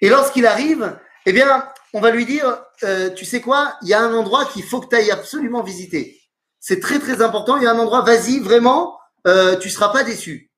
Et 0.01 0.09
lorsqu'il 0.09 0.45
arrive, 0.45 0.99
eh 1.26 1.34
bien, 1.34 1.67
on 1.93 1.99
va 1.99 2.11
lui 2.11 2.28
dire, 2.28 2.63
euh, 2.84 3.09
tu 3.09 3.26
sais 3.26 3.41
quoi, 3.41 3.76
il 3.82 3.88
y 3.88 3.93
a 3.93 4.01
un 4.01 4.13
endroit 4.13 4.45
qu'il 4.45 4.63
faut 4.63 4.82
que 4.82 4.88
tu 4.88 4.95
ailles 4.95 5.09
absolument 5.09 5.63
visiter. 5.63 6.21
C'est 6.59 6.80
très 6.80 6.99
très 6.99 7.24
important, 7.24 7.57
il 7.57 7.63
y 7.63 7.65
a 7.65 7.71
un 7.71 7.80
endroit, 7.80 8.01
vas-y, 8.01 8.39
vraiment, 8.39 8.99
euh, 9.26 9.57
tu 9.57 9.71
seras 9.71 9.89
pas 9.89 10.03
déçu. 10.03 10.51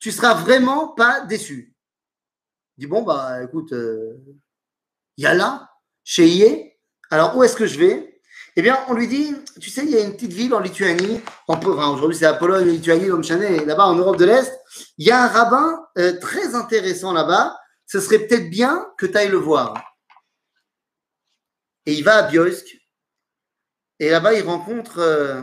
Tu 0.00 0.10
seras 0.10 0.34
vraiment 0.34 0.88
pas 0.88 1.20
déçu. 1.20 1.76
Il 2.76 2.80
dit, 2.80 2.86
bon, 2.88 3.02
bah 3.02 3.40
écoute, 3.44 3.72
euh, 3.72 4.16
il 5.16 5.22
y 5.22 5.26
a 5.26 5.34
là, 5.34 5.70
chez 6.02 6.26
Ié, 6.26 6.76
alors 7.08 7.36
où 7.36 7.44
est-ce 7.44 7.54
que 7.54 7.66
je 7.66 7.78
vais? 7.78 8.13
Eh 8.56 8.62
bien, 8.62 8.84
on 8.88 8.94
lui 8.94 9.08
dit, 9.08 9.34
tu 9.60 9.68
sais, 9.68 9.84
il 9.84 9.90
y 9.90 9.96
a 9.96 10.00
une 10.00 10.12
petite 10.12 10.32
ville 10.32 10.54
en 10.54 10.60
Lituanie, 10.60 11.20
enfin, 11.48 11.88
aujourd'hui 11.88 12.16
c'est 12.16 12.24
la 12.24 12.34
Pologne, 12.34 12.68
Lituanie, 12.68 13.06
et 13.06 13.64
là-bas 13.64 13.86
en 13.86 13.96
Europe 13.96 14.16
de 14.16 14.24
l'Est, 14.24 14.52
il 14.96 15.06
y 15.06 15.10
a 15.10 15.24
un 15.24 15.28
rabbin 15.28 15.84
euh, 15.98 16.18
très 16.20 16.54
intéressant 16.54 17.12
là-bas, 17.12 17.58
ce 17.86 18.00
serait 18.00 18.20
peut-être 18.20 18.50
bien 18.50 18.86
que 18.96 19.06
tu 19.06 19.16
ailles 19.16 19.28
le 19.28 19.38
voir. 19.38 19.74
Et 21.86 21.94
il 21.94 22.04
va 22.04 22.18
à 22.18 22.22
Biosk, 22.30 22.76
et 23.98 24.10
là-bas 24.10 24.34
il 24.34 24.42
rencontre 24.42 24.98
euh, 24.98 25.42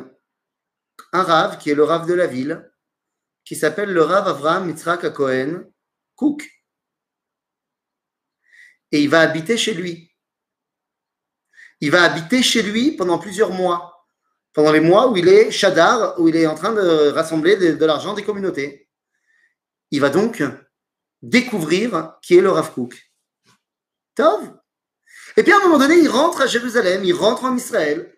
un 1.11 1.23
rave 1.23 1.57
qui 1.57 1.69
est 1.69 1.75
le 1.75 1.83
rave 1.83 2.07
de 2.07 2.13
la 2.13 2.27
ville, 2.27 2.71
qui 3.43 3.55
s'appelle 3.55 3.91
le 3.91 4.03
Rav 4.03 4.27
Avraham 4.27 4.65
Mitzrak 4.65 5.11
Cohen 5.13 5.65
Cook. 6.15 6.49
Et 8.91 9.01
il 9.01 9.09
va 9.09 9.21
habiter 9.21 9.57
chez 9.57 9.73
lui. 9.73 10.10
Il 11.81 11.89
va 11.89 12.03
habiter 12.03 12.43
chez 12.43 12.61
lui 12.61 12.91
pendant 12.91 13.17
plusieurs 13.17 13.51
mois. 13.51 14.05
Pendant 14.53 14.71
les 14.71 14.79
mois 14.79 15.09
où 15.09 15.17
il 15.17 15.27
est 15.27 15.49
Shadar, 15.49 16.19
où 16.19 16.27
il 16.27 16.35
est 16.35 16.45
en 16.45 16.55
train 16.55 16.73
de 16.73 17.09
rassembler 17.09 17.55
de, 17.55 17.85
l'argent 17.85 18.13
des 18.13 18.23
communautés. 18.23 18.87
Il 19.89 19.99
va 19.99 20.09
donc 20.09 20.43
découvrir 21.21 22.17
qui 22.21 22.37
est 22.37 22.41
le 22.41 22.51
Rav 22.51 22.71
Cook. 22.73 23.11
Tov. 24.15 24.53
Et 25.37 25.43
puis 25.43 25.51
à 25.51 25.57
un 25.57 25.61
moment 25.61 25.79
donné, 25.79 25.95
il 25.95 26.09
rentre 26.09 26.41
à 26.41 26.47
Jérusalem, 26.47 27.03
il 27.03 27.13
rentre 27.13 27.45
en 27.45 27.55
Israël. 27.55 28.13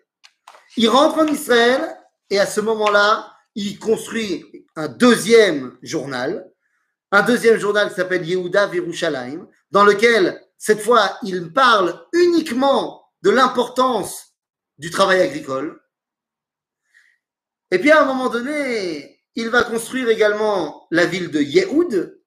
Il 0.76 0.88
rentre 0.88 1.18
en 1.18 1.26
Israël 1.26 1.96
et 2.30 2.38
à 2.38 2.46
ce 2.46 2.60
moment-là, 2.60 3.32
il 3.54 3.78
construit 3.78 4.66
un 4.74 4.88
deuxième 4.88 5.78
journal, 5.82 6.50
un 7.12 7.22
deuxième 7.22 7.58
journal 7.58 7.92
s'appelle 7.92 8.26
Yehuda 8.28 8.66
Virushalayim, 8.66 9.46
dans 9.70 9.84
lequel, 9.84 10.42
cette 10.58 10.80
fois, 10.80 11.16
il 11.22 11.52
parle 11.52 12.04
uniquement 12.12 13.03
de 13.24 13.30
l'importance 13.30 14.36
du 14.76 14.90
travail 14.90 15.22
agricole. 15.22 15.82
Et 17.70 17.78
puis 17.78 17.90
à 17.90 18.02
un 18.02 18.04
moment 18.04 18.28
donné, 18.28 19.24
il 19.34 19.48
va 19.48 19.64
construire 19.64 20.10
également 20.10 20.86
la 20.90 21.06
ville 21.06 21.30
de 21.30 21.40
Yehoud. 21.40 22.22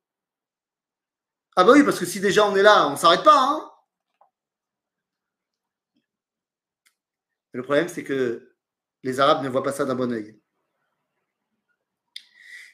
Ah 1.55 1.63
bah 1.63 1.73
oui, 1.73 1.83
parce 1.83 1.99
que 1.99 2.05
si 2.05 2.19
déjà 2.19 2.47
on 2.47 2.55
est 2.55 2.63
là, 2.63 2.87
on 2.87 2.91
ne 2.91 2.95
s'arrête 2.95 3.23
pas. 3.23 3.39
Hein 3.39 3.71
le 7.51 7.63
problème, 7.63 7.87
c'est 7.87 8.03
que 8.03 8.55
les 9.03 9.19
Arabes 9.19 9.43
ne 9.43 9.49
voient 9.49 9.63
pas 9.63 9.73
ça 9.73 9.85
d'un 9.85 9.95
bon 9.95 10.11
oeil. 10.11 10.39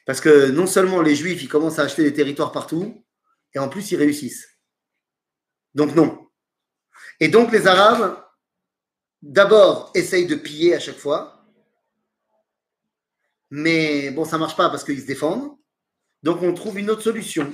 Parce 0.06 0.20
que 0.20 0.50
non 0.50 0.66
seulement 0.66 1.00
les 1.00 1.16
Juifs, 1.16 1.42
ils 1.42 1.48
commencent 1.48 1.78
à 1.78 1.82
acheter 1.84 2.02
des 2.02 2.12
territoires 2.12 2.52
partout, 2.52 3.06
et 3.54 3.58
en 3.58 3.68
plus, 3.68 3.90
ils 3.92 3.96
réussissent. 3.96 4.48
Donc 5.74 5.94
non. 5.94 6.23
Et 7.20 7.28
donc 7.28 7.52
les 7.52 7.66
Arabes, 7.66 8.16
d'abord, 9.22 9.90
essayent 9.94 10.26
de 10.26 10.34
piller 10.34 10.74
à 10.74 10.80
chaque 10.80 10.98
fois. 10.98 11.44
Mais 13.50 14.10
bon, 14.10 14.24
ça 14.24 14.36
ne 14.36 14.40
marche 14.40 14.56
pas 14.56 14.70
parce 14.70 14.84
qu'ils 14.84 15.00
se 15.00 15.06
défendent. 15.06 15.56
Donc 16.22 16.42
on 16.42 16.54
trouve 16.54 16.78
une 16.78 16.90
autre 16.90 17.02
solution. 17.02 17.52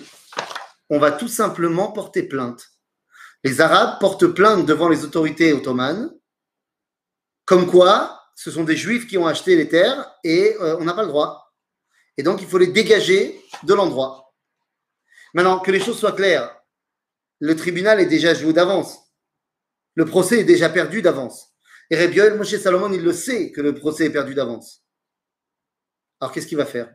On 0.88 0.98
va 0.98 1.12
tout 1.12 1.28
simplement 1.28 1.92
porter 1.92 2.22
plainte. 2.22 2.66
Les 3.44 3.61
Arabes 3.61 3.98
portent 4.00 4.26
plainte 4.26 4.66
devant 4.66 4.88
les 4.88 5.04
autorités 5.04 5.52
ottomanes, 5.52 6.11
comme 7.44 7.66
quoi 7.66 8.20
ce 8.34 8.50
sont 8.50 8.64
des 8.64 8.76
Juifs 8.76 9.06
qui 9.06 9.18
ont 9.18 9.26
acheté 9.26 9.56
les 9.56 9.68
terres 9.68 10.14
et 10.24 10.56
euh, 10.61 10.76
on 10.78 10.84
n'a 10.84 10.94
pas 10.94 11.02
le 11.02 11.08
droit. 11.08 11.52
Et 12.16 12.22
donc, 12.22 12.42
il 12.42 12.48
faut 12.48 12.58
les 12.58 12.66
dégager 12.66 13.40
de 13.62 13.74
l'endroit. 13.74 14.34
Maintenant, 15.34 15.58
que 15.61 15.70
les 15.70 15.80
choses 15.80 15.98
soient 15.98 16.12
claires, 16.12 16.54
le 17.38 17.56
tribunal 17.56 18.00
est 18.00 18.06
déjà 18.06 18.34
joué 18.34 18.52
d'avance. 18.52 18.98
Le 19.95 20.05
procès 20.05 20.41
est 20.41 20.45
déjà 20.45 20.68
perdu 20.68 21.03
d'avance. 21.03 21.55
Et 21.91 21.97
Rebiol, 21.97 22.36
Moshe 22.36 22.57
Salomon, 22.57 22.93
il 22.93 23.03
le 23.03 23.12
sait 23.12 23.51
que 23.51 23.61
le 23.61 23.74
procès 23.74 24.07
est 24.07 24.11
perdu 24.11 24.34
d'avance. 24.34 24.84
Alors, 26.20 26.32
qu'est-ce 26.32 26.47
qu'il 26.47 26.59
va 26.59 26.66
faire? 26.66 26.95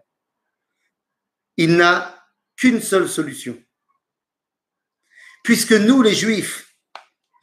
Il 1.57 1.75
n'a 1.75 2.25
qu'une 2.55 2.81
seule 2.81 3.09
solution. 3.09 3.61
Puisque 5.43 5.73
nous, 5.73 6.01
les 6.01 6.15
Juifs, 6.15 6.75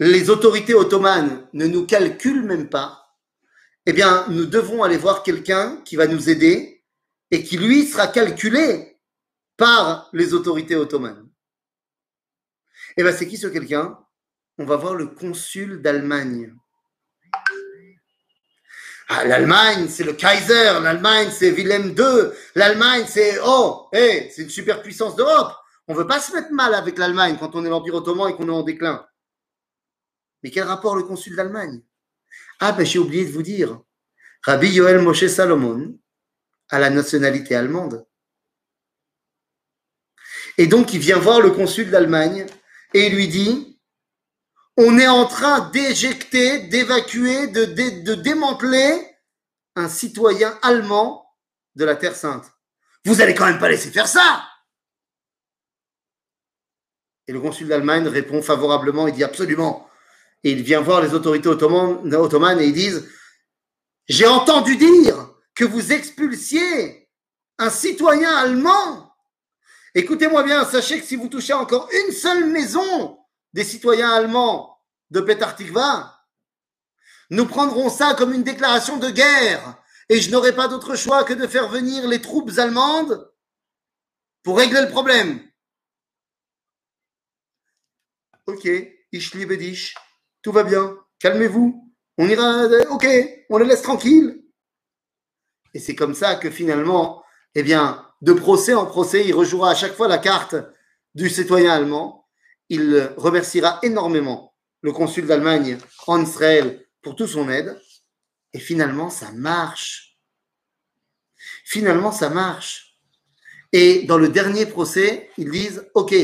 les 0.00 0.30
autorités 0.30 0.74
ottomanes 0.74 1.48
ne 1.52 1.66
nous 1.66 1.86
calculent 1.86 2.44
même 2.44 2.68
pas, 2.68 3.02
eh 3.86 3.92
bien, 3.92 4.26
nous 4.28 4.46
devons 4.46 4.82
aller 4.82 4.96
voir 4.96 5.22
quelqu'un 5.22 5.82
qui 5.84 5.96
va 5.96 6.06
nous 6.06 6.30
aider 6.30 6.84
et 7.30 7.42
qui 7.42 7.58
lui 7.58 7.86
sera 7.86 8.06
calculé 8.08 9.00
par 9.56 10.08
les 10.12 10.34
autorités 10.34 10.76
ottomanes. 10.76 11.28
Eh 12.96 13.02
bien 13.02 13.12
c'est 13.12 13.26
qui 13.26 13.36
ce 13.36 13.46
quelqu'un? 13.46 13.98
On 14.58 14.64
va 14.64 14.76
voir 14.76 14.94
le 14.94 15.06
consul 15.06 15.80
d'Allemagne. 15.80 16.54
Ah, 19.08 19.24
L'Allemagne, 19.24 19.88
c'est 19.88 20.04
le 20.04 20.12
Kaiser, 20.12 20.80
l'Allemagne, 20.82 21.30
c'est 21.30 21.50
Wilhelm 21.50 21.94
II, 21.98 22.30
l'Allemagne, 22.54 23.04
c'est 23.06 23.38
oh, 23.44 23.88
hey, 23.92 24.30
c'est 24.30 24.42
une 24.42 24.48
superpuissance 24.50 25.16
d'Europe. 25.16 25.52
On 25.88 25.94
ne 25.94 25.98
veut 25.98 26.06
pas 26.06 26.20
se 26.20 26.32
mettre 26.32 26.52
mal 26.52 26.74
avec 26.74 26.96
l'Allemagne 26.98 27.36
quand 27.38 27.54
on 27.54 27.64
est 27.64 27.68
l'Empire 27.68 27.96
ottoman 27.96 28.30
et 28.30 28.34
qu'on 28.34 28.48
est 28.48 28.52
en 28.52 28.62
déclin. 28.62 29.06
Mais 30.42 30.50
quel 30.50 30.64
rapport 30.64 30.96
le 30.96 31.02
consul 31.02 31.36
d'Allemagne? 31.36 31.82
Ah, 32.60 32.72
ben 32.72 32.86
j'ai 32.86 32.98
oublié 32.98 33.24
de 33.24 33.32
vous 33.32 33.42
dire. 33.42 33.80
Rabbi 34.44 34.68
Yoel 34.68 35.00
Moshe 35.00 35.26
Salomon, 35.26 35.98
à 36.70 36.78
la 36.78 36.90
nationalité 36.90 37.54
allemande. 37.54 38.06
Et 40.58 40.66
donc, 40.66 40.92
il 40.94 41.00
vient 41.00 41.18
voir 41.18 41.40
le 41.40 41.50
consul 41.50 41.90
d'Allemagne 41.90 42.46
et 42.94 43.06
il 43.06 43.14
lui 43.14 43.28
dit, 43.28 43.71
on 44.76 44.98
est 44.98 45.08
en 45.08 45.26
train 45.26 45.70
d'éjecter, 45.70 46.60
d'évacuer, 46.68 47.48
de, 47.48 48.14
démanteler 48.14 49.06
un 49.76 49.88
citoyen 49.88 50.58
allemand 50.62 51.26
de 51.74 51.84
la 51.84 51.96
Terre 51.96 52.16
Sainte. 52.16 52.44
Vous 53.04 53.20
allez 53.20 53.34
quand 53.34 53.46
même 53.46 53.58
pas 53.58 53.68
laisser 53.68 53.90
faire 53.90 54.08
ça 54.08 54.48
Et 57.26 57.32
le 57.32 57.40
consul 57.40 57.68
d'Allemagne 57.68 58.06
répond 58.08 58.42
favorablement, 58.42 59.08
il 59.08 59.14
dit 59.14 59.24
absolument. 59.24 59.88
Et 60.44 60.52
il 60.52 60.62
vient 60.62 60.80
voir 60.80 61.00
les 61.02 61.14
autorités 61.14 61.48
ottomanes 61.48 62.60
et 62.60 62.66
ils 62.66 62.72
disent, 62.72 63.08
j'ai 64.08 64.26
entendu 64.26 64.76
dire 64.76 65.30
que 65.54 65.64
vous 65.64 65.92
expulsiez 65.92 67.08
un 67.58 67.70
citoyen 67.70 68.34
allemand. 68.36 69.14
Écoutez-moi 69.94 70.42
bien, 70.42 70.64
sachez 70.64 71.00
que 71.00 71.06
si 71.06 71.16
vous 71.16 71.28
touchez 71.28 71.52
encore 71.52 71.88
une 71.92 72.12
seule 72.12 72.46
maison 72.46 73.21
des 73.52 73.64
citoyens 73.64 74.10
allemands 74.10 74.80
de 75.10 75.20
Petartikva, 75.20 76.26
nous 77.30 77.46
prendrons 77.46 77.90
ça 77.90 78.14
comme 78.14 78.32
une 78.32 78.42
déclaration 78.42 78.98
de 78.98 79.10
guerre 79.10 79.82
et 80.08 80.20
je 80.20 80.30
n'aurai 80.30 80.54
pas 80.54 80.68
d'autre 80.68 80.96
choix 80.96 81.24
que 81.24 81.32
de 81.32 81.46
faire 81.46 81.68
venir 81.68 82.06
les 82.06 82.20
troupes 82.20 82.50
allemandes 82.58 83.30
pour 84.42 84.58
régler 84.58 84.82
le 84.82 84.90
problème. 84.90 85.40
Ok, 88.46 88.68
Ishli 89.12 89.46
Bedish, 89.46 89.94
tout 90.42 90.52
va 90.52 90.64
bien, 90.64 90.98
calmez-vous, 91.20 91.94
on 92.18 92.28
ira, 92.28 92.66
ok, 92.90 93.06
on 93.48 93.58
les 93.58 93.66
laisse 93.66 93.82
tranquilles. 93.82 94.42
Et 95.74 95.78
c'est 95.78 95.94
comme 95.94 96.14
ça 96.14 96.34
que 96.34 96.50
finalement, 96.50 97.24
eh 97.54 97.62
bien, 97.62 98.06
de 98.20 98.32
procès 98.32 98.74
en 98.74 98.86
procès, 98.86 99.26
il 99.26 99.34
rejouera 99.34 99.70
à 99.70 99.74
chaque 99.74 99.94
fois 99.94 100.08
la 100.08 100.18
carte 100.18 100.56
du 101.14 101.30
citoyen 101.30 101.72
allemand. 101.72 102.21
Il 102.74 103.12
remerciera 103.18 103.80
énormément 103.82 104.54
le 104.80 104.92
consul 104.92 105.26
d'Allemagne 105.26 105.76
en 106.06 106.22
Israël 106.22 106.82
pour 107.02 107.14
toute 107.14 107.28
son 107.28 107.50
aide. 107.50 107.78
Et 108.54 108.58
finalement, 108.58 109.10
ça 109.10 109.30
marche. 109.30 110.16
Finalement, 111.66 112.12
ça 112.12 112.30
marche. 112.30 112.96
Et 113.72 114.04
dans 114.04 114.16
le 114.16 114.30
dernier 114.30 114.64
procès, 114.64 115.28
ils 115.36 115.50
disent, 115.50 115.86
OK, 115.92 116.14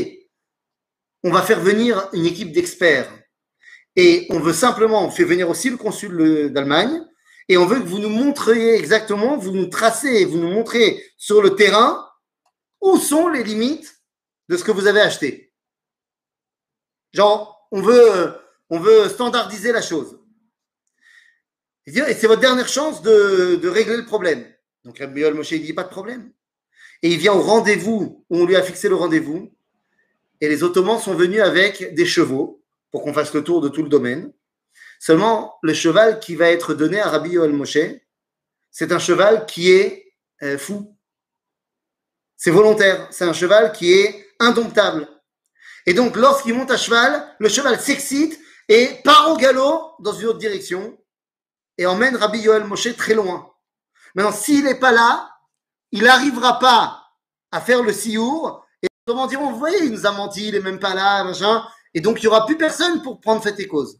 on 1.23 1.29
va 1.29 1.43
faire 1.43 1.59
venir 1.59 2.09
une 2.13 2.25
équipe 2.25 2.51
d'experts. 2.51 3.13
Et 3.95 4.25
on 4.31 4.39
veut 4.39 4.53
simplement, 4.53 5.05
on 5.05 5.11
fait 5.11 5.25
venir 5.25 5.51
aussi 5.51 5.69
le 5.69 5.77
consul 5.77 6.49
d'Allemagne, 6.51 7.03
et 7.47 7.57
on 7.57 7.67
veut 7.67 7.79
que 7.79 7.87
vous 7.87 7.99
nous 7.99 8.09
montriez 8.09 8.73
exactement, 8.73 9.37
vous 9.37 9.51
nous 9.51 9.67
tracez, 9.67 10.25
vous 10.25 10.39
nous 10.39 10.51
montrez 10.51 10.99
sur 11.15 11.43
le 11.43 11.55
terrain 11.55 12.09
où 12.81 12.97
sont 12.97 13.27
les 13.27 13.43
limites 13.43 14.01
de 14.47 14.57
ce 14.57 14.63
que 14.63 14.71
vous 14.71 14.87
avez 14.87 15.01
acheté. 15.01 15.48
Genre, 17.13 17.67
on 17.71 17.81
veut, 17.81 18.33
on 18.69 18.79
veut 18.79 19.09
standardiser 19.09 19.71
la 19.71 19.81
chose. 19.81 20.19
Et 21.85 22.13
c'est 22.13 22.27
votre 22.27 22.41
dernière 22.41 22.67
chance 22.67 23.01
de, 23.01 23.67
régler 23.67 23.97
le 23.97 24.05
problème. 24.05 24.45
Donc 24.83 24.99
Rabbi 24.99 25.23
Moshe 25.31 25.53
dit 25.53 25.73
pas 25.73 25.83
de 25.83 25.89
problème. 25.89 26.31
Et 27.01 27.09
il 27.09 27.17
vient 27.17 27.33
au 27.33 27.41
rendez-vous 27.41 28.25
où 28.29 28.37
on 28.37 28.45
lui 28.45 28.55
a 28.55 28.61
fixé 28.61 28.89
le 28.89 28.95
rendez-vous. 28.95 29.51
Et 30.41 30.47
les 30.47 30.63
Ottomans 30.63 30.99
sont 30.99 31.15
venus 31.15 31.41
avec 31.41 31.93
des 31.95 32.05
chevaux 32.05 32.63
pour 32.91 33.03
qu'on 33.03 33.13
fasse 33.13 33.33
le 33.33 33.43
tour 33.43 33.61
de 33.61 33.69
tout 33.69 33.83
le 33.83 33.89
domaine. 33.89 34.31
Seulement, 34.99 35.57
le 35.63 35.73
cheval 35.73 36.19
qui 36.19 36.35
va 36.35 36.49
être 36.49 36.73
donné 36.73 36.99
à 36.99 37.09
Rabbi 37.09 37.31
Yoel 37.31 37.53
Moshe, 37.53 37.77
c'est 38.69 38.91
un 38.91 38.99
cheval 38.99 39.45
qui 39.45 39.71
est 39.71 40.13
euh, 40.43 40.57
fou. 40.57 40.95
C'est 42.37 42.51
volontaire. 42.51 43.07
C'est 43.11 43.25
un 43.25 43.33
cheval 43.33 43.71
qui 43.71 43.93
est 43.93 44.27
indomptable. 44.39 45.07
Et 45.89 45.93
donc, 45.95 46.15
lorsqu'il 46.17 46.53
monte 46.53 46.69
à 46.69 46.77
cheval, 46.77 47.35
le 47.39 47.49
cheval 47.49 47.79
s'excite 47.81 48.39
et 48.67 49.01
part 49.03 49.31
au 49.31 49.37
galop 49.37 49.95
dans 49.97 50.13
une 50.13 50.27
autre 50.27 50.37
direction 50.37 50.95
et 51.79 51.87
emmène 51.87 52.15
Rabbi 52.15 52.37
Yoel 52.41 52.63
Moshe 52.65 52.95
très 52.95 53.15
loin. 53.15 53.51
Maintenant, 54.13 54.31
s'il 54.31 54.65
n'est 54.65 54.79
pas 54.79 54.91
là, 54.91 55.31
il 55.91 56.03
n'arrivera 56.03 56.59
pas 56.59 57.03
à 57.51 57.59
faire 57.59 57.81
le 57.81 57.91
siour. 57.91 58.67
Et 58.83 58.87
comment 59.07 59.25
diront, 59.25 59.49
vous 59.49 59.57
voyez, 59.57 59.83
il 59.83 59.91
nous 59.91 60.05
a 60.05 60.11
menti, 60.11 60.49
il 60.49 60.51
n'est 60.51 60.59
même 60.59 60.77
pas 60.77 60.93
là, 60.93 61.23
machin. 61.23 61.67
Et 61.95 62.01
donc, 62.01 62.19
il 62.19 62.25
n'y 62.25 62.27
aura 62.27 62.45
plus 62.45 62.55
personne 62.55 63.01
pour 63.01 63.19
prendre 63.19 63.41
fait 63.41 63.59
et 63.59 63.67
cause. 63.67 63.99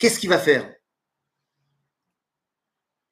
Qu'est-ce 0.00 0.18
qu'il 0.18 0.28
va 0.28 0.40
faire? 0.40 0.74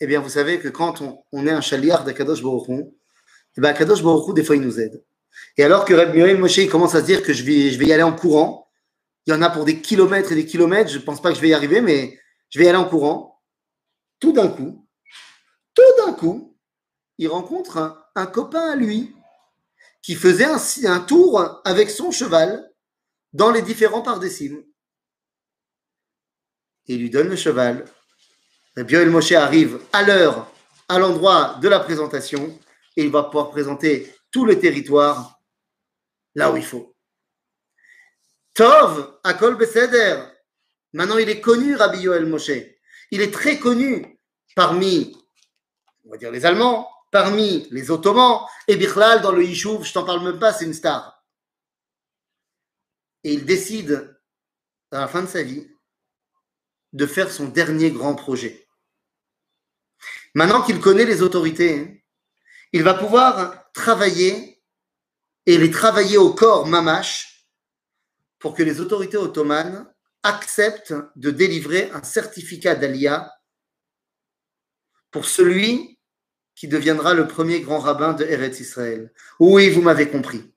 Eh 0.00 0.08
bien, 0.08 0.18
vous 0.18 0.30
savez 0.30 0.58
que 0.58 0.66
quand 0.66 1.00
on, 1.30 1.46
est 1.46 1.52
un 1.52 1.60
chaliard 1.60 2.02
d'Akadosh 2.02 2.42
Baruchon, 2.42 2.92
Et 3.56 3.60
bien, 3.60 3.72
Kadosh 3.72 4.02
Baruch 4.02 4.34
des 4.34 4.42
fois, 4.42 4.56
il 4.56 4.62
nous 4.62 4.80
aide. 4.80 5.00
Et 5.56 5.64
alors 5.64 5.84
que 5.84 5.94
Rabbi 5.94 6.18
Yoel 6.18 6.38
Moshe 6.38 6.68
commence 6.68 6.94
à 6.94 7.00
se 7.00 7.06
dire 7.06 7.22
que 7.22 7.32
je 7.32 7.42
vais, 7.42 7.70
je 7.70 7.78
vais 7.78 7.86
y 7.86 7.92
aller 7.92 8.02
en 8.02 8.12
courant, 8.12 8.70
il 9.26 9.32
y 9.32 9.36
en 9.36 9.42
a 9.42 9.50
pour 9.50 9.64
des 9.64 9.80
kilomètres 9.80 10.32
et 10.32 10.34
des 10.34 10.46
kilomètres, 10.46 10.90
je 10.90 10.98
ne 10.98 11.02
pense 11.02 11.22
pas 11.22 11.30
que 11.30 11.36
je 11.36 11.40
vais 11.40 11.50
y 11.50 11.54
arriver, 11.54 11.80
mais 11.80 12.18
je 12.50 12.58
vais 12.58 12.64
y 12.64 12.68
aller 12.68 12.78
en 12.78 12.88
courant. 12.88 13.40
Tout 14.18 14.32
d'un 14.32 14.48
coup, 14.48 14.86
tout 15.74 15.82
d'un 15.98 16.12
coup, 16.12 16.56
il 17.18 17.28
rencontre 17.28 18.06
un, 18.14 18.26
copain 18.26 18.72
à 18.72 18.76
lui 18.76 19.14
qui 20.02 20.14
faisait 20.14 20.44
un, 20.44 20.58
un, 20.86 21.00
tour 21.00 21.60
avec 21.64 21.90
son 21.90 22.10
cheval 22.10 22.70
dans 23.32 23.50
les 23.50 23.62
différents 23.62 24.02
pardécimes. 24.02 24.62
Il 26.86 26.98
lui 26.98 27.10
donne 27.10 27.28
le 27.28 27.36
cheval. 27.36 27.84
Rabbi 28.76 28.94
Yoel 28.94 29.10
Moshe 29.10 29.32
arrive 29.32 29.80
à 29.92 30.02
l'heure, 30.02 30.50
à 30.88 30.98
l'endroit 30.98 31.58
de 31.60 31.68
la 31.68 31.78
présentation, 31.78 32.58
et 32.96 33.04
il 33.04 33.10
va 33.10 33.22
pouvoir 33.22 33.50
présenter 33.50 34.12
tout 34.32 34.44
le 34.44 34.58
territoire 34.58 35.40
là 36.34 36.50
où 36.50 36.56
il 36.56 36.64
faut. 36.64 36.96
Tov, 38.54 39.20
Akol 39.22 39.56
Beseder. 39.56 40.24
Maintenant, 40.92 41.18
il 41.18 41.28
est 41.28 41.40
connu, 41.40 41.74
Rabbi 41.74 42.00
Yoel 42.00 42.26
Moshe. 42.26 42.50
Il 43.10 43.20
est 43.20 43.32
très 43.32 43.58
connu 43.58 44.18
parmi, 44.54 45.16
on 46.04 46.10
va 46.10 46.16
dire, 46.16 46.30
les 46.30 46.44
Allemands, 46.44 46.90
parmi 47.10 47.68
les 47.70 47.90
Ottomans, 47.90 48.46
et 48.68 48.76
Bichlal, 48.76 49.22
dans 49.22 49.32
le 49.32 49.44
Yishuv, 49.44 49.84
je 49.84 49.92
t'en 49.92 50.04
parle 50.04 50.24
même 50.24 50.38
pas, 50.38 50.52
c'est 50.52 50.64
une 50.64 50.74
star. 50.74 51.24
Et 53.24 53.34
il 53.34 53.44
décide, 53.44 54.18
à 54.90 55.00
la 55.00 55.08
fin 55.08 55.22
de 55.22 55.28
sa 55.28 55.42
vie, 55.42 55.68
de 56.92 57.06
faire 57.06 57.30
son 57.30 57.48
dernier 57.48 57.90
grand 57.90 58.14
projet. 58.14 58.66
Maintenant 60.34 60.62
qu'il 60.62 60.80
connaît 60.80 61.04
les 61.04 61.22
autorités, 61.22 62.01
il 62.72 62.82
va 62.82 62.94
pouvoir 62.94 63.70
travailler 63.72 64.62
et 65.46 65.58
les 65.58 65.70
travailler 65.70 66.18
au 66.18 66.32
corps 66.32 66.66
mamache 66.66 67.48
pour 68.38 68.54
que 68.54 68.62
les 68.62 68.80
autorités 68.80 69.16
ottomanes 69.16 69.86
acceptent 70.22 70.94
de 71.16 71.30
délivrer 71.30 71.90
un 71.92 72.02
certificat 72.02 72.74
d'Alia 72.74 73.32
pour 75.10 75.26
celui 75.26 75.98
qui 76.54 76.68
deviendra 76.68 77.14
le 77.14 77.26
premier 77.26 77.60
grand 77.60 77.78
rabbin 77.78 78.12
de 78.12 78.24
Eretz 78.24 78.60
Israël. 78.60 79.12
Oui, 79.40 79.70
vous 79.70 79.82
m'avez 79.82 80.08
compris. 80.08 80.52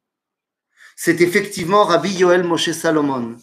C'est 0.95 1.21
effectivement 1.21 1.83
Rabbi 1.83 2.11
Yoel 2.11 2.43
Moshe 2.43 2.71
Salomon 2.71 3.37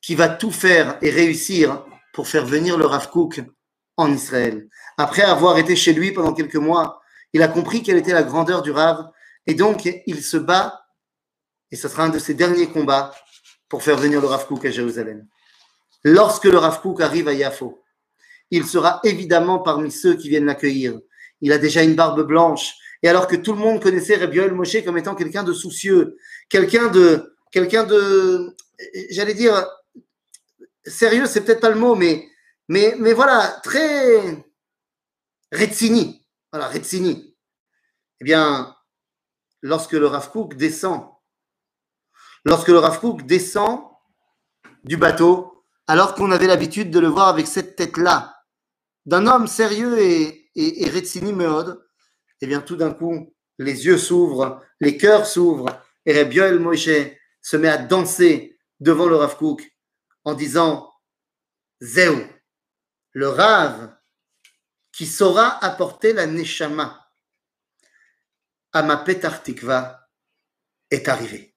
qui 0.00 0.14
va 0.14 0.28
tout 0.28 0.50
faire 0.50 0.98
et 1.02 1.10
réussir 1.10 1.84
pour 2.12 2.28
faire 2.28 2.46
venir 2.46 2.78
le 2.78 2.86
Rav 2.86 3.10
Kook 3.10 3.42
en 3.96 4.12
Israël. 4.12 4.68
Après 4.96 5.22
avoir 5.22 5.58
été 5.58 5.76
chez 5.76 5.92
lui 5.92 6.12
pendant 6.12 6.34
quelques 6.34 6.56
mois, 6.56 7.00
il 7.32 7.42
a 7.42 7.48
compris 7.48 7.82
quelle 7.82 7.96
était 7.96 8.12
la 8.12 8.22
grandeur 8.22 8.62
du 8.62 8.70
Rav 8.70 9.10
et 9.46 9.54
donc 9.54 9.88
il 10.06 10.22
se 10.22 10.36
bat 10.36 10.86
et 11.70 11.76
ce 11.76 11.88
sera 11.88 12.04
un 12.04 12.08
de 12.08 12.18
ses 12.18 12.34
derniers 12.34 12.68
combats 12.68 13.14
pour 13.68 13.82
faire 13.82 13.96
venir 13.96 14.20
le 14.20 14.26
Rav 14.26 14.46
à 14.64 14.70
Jérusalem. 14.70 15.26
Lorsque 16.04 16.44
le 16.44 16.58
Rav 16.58 16.80
arrive 17.00 17.28
à 17.28 17.34
Yafo, 17.34 17.82
il 18.50 18.66
sera 18.66 19.00
évidemment 19.04 19.58
parmi 19.58 19.90
ceux 19.90 20.14
qui 20.14 20.28
viennent 20.28 20.46
l'accueillir. 20.46 20.98
Il 21.40 21.52
a 21.52 21.58
déjà 21.58 21.82
une 21.82 21.94
barbe 21.94 22.22
blanche. 22.22 22.74
Et 23.02 23.08
alors 23.08 23.26
que 23.26 23.36
tout 23.36 23.52
le 23.52 23.58
monde 23.58 23.82
connaissait 23.82 24.16
Rabbi 24.16 24.40
Moshe 24.50 24.82
comme 24.84 24.98
étant 24.98 25.14
quelqu'un 25.14 25.44
de 25.44 25.52
soucieux, 25.52 26.16
quelqu'un 26.48 26.88
de, 26.88 27.36
quelqu'un 27.52 27.84
de, 27.84 28.56
j'allais 29.10 29.34
dire, 29.34 29.66
sérieux, 30.84 31.26
c'est 31.26 31.42
peut-être 31.42 31.60
pas 31.60 31.70
le 31.70 31.78
mot, 31.78 31.94
mais, 31.94 32.28
mais, 32.68 33.12
voilà, 33.12 33.60
très 33.62 34.44
Retsini. 35.52 36.17
Voilà, 36.52 36.68
Retsini. 36.68 37.36
Eh 38.20 38.24
bien, 38.24 38.74
lorsque 39.60 39.92
le 39.92 40.06
Rav 40.06 40.30
Kook 40.30 40.56
descend, 40.56 41.10
lorsque 42.44 42.68
le 42.68 42.78
Rav 42.78 43.00
Kook 43.00 43.26
descend 43.26 43.82
du 44.84 44.96
bateau, 44.96 45.64
alors 45.86 46.14
qu'on 46.14 46.30
avait 46.30 46.46
l'habitude 46.46 46.90
de 46.90 47.00
le 47.00 47.08
voir 47.08 47.28
avec 47.28 47.46
cette 47.46 47.76
tête-là, 47.76 48.34
d'un 49.06 49.26
homme 49.26 49.46
sérieux 49.46 49.98
et, 49.98 50.50
et, 50.54 50.82
et 50.84 50.88
Retsini 50.88 51.32
Meod, 51.32 51.84
eh 52.40 52.46
bien, 52.46 52.60
tout 52.60 52.76
d'un 52.76 52.92
coup, 52.92 53.34
les 53.58 53.86
yeux 53.86 53.98
s'ouvrent, 53.98 54.62
les 54.80 54.96
cœurs 54.96 55.26
s'ouvrent, 55.26 55.80
et 56.06 56.18
Rabbi 56.18 56.36
Yoel 56.36 56.58
Moshe 56.58 56.88
se 57.42 57.56
met 57.56 57.68
à 57.68 57.78
danser 57.78 58.58
devant 58.80 59.06
le 59.06 59.16
Rav 59.16 59.36
Kook 59.36 59.62
en 60.24 60.34
disant 60.34 60.92
Zéou, 61.80 62.20
le 63.12 63.28
Rav 63.28 63.97
qui 64.98 65.06
saura 65.06 65.64
apporter 65.64 66.12
la 66.12 66.26
Neshama 66.26 67.08
à 68.72 68.82
ma 68.82 68.96
Petar 68.96 69.44
Tikva 69.44 70.08
est 70.90 71.06
arrivé. 71.06 71.54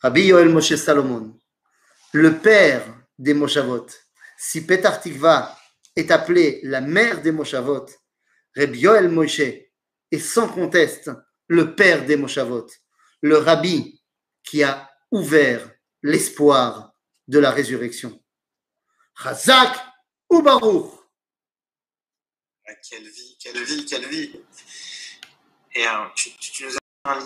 Rabbi 0.00 0.28
Yoel 0.28 0.48
Moshe 0.48 0.76
Salomon, 0.76 1.38
le 2.12 2.38
père 2.38 2.86
des 3.18 3.34
Moshavot, 3.34 3.86
si 4.38 4.64
Petar 4.64 4.98
Tikva 4.98 5.54
est 5.94 6.10
appelé 6.10 6.60
la 6.62 6.80
mère 6.80 7.20
des 7.20 7.32
Moshavot, 7.32 7.84
Rabbi 8.56 8.78
Yoel 8.78 9.10
Moshe 9.10 9.40
est 9.40 10.18
sans 10.18 10.48
conteste 10.48 11.10
le 11.48 11.74
père 11.74 12.06
des 12.06 12.16
Moshavot, 12.16 12.66
le 13.20 13.36
rabbi 13.36 14.02
qui 14.42 14.62
a 14.62 14.90
ouvert 15.10 15.70
l'espoir 16.02 16.94
de 17.28 17.38
la 17.38 17.50
résurrection. 17.50 18.18
Chazak 19.22 19.76
ou 20.30 20.40
Baruch? 20.40 21.05
Quelle 22.66 23.08
vie, 23.08 23.36
quelle 23.38 23.62
vie, 23.64 23.84
quelle 23.86 24.08
vie. 24.08 24.32
Et 25.74 25.86
euh, 25.86 26.04
tu, 26.16 26.30
tu 26.38 26.64
nous 26.64 26.72
as 26.72 27.10
un 27.10 27.14
lien 27.14 27.24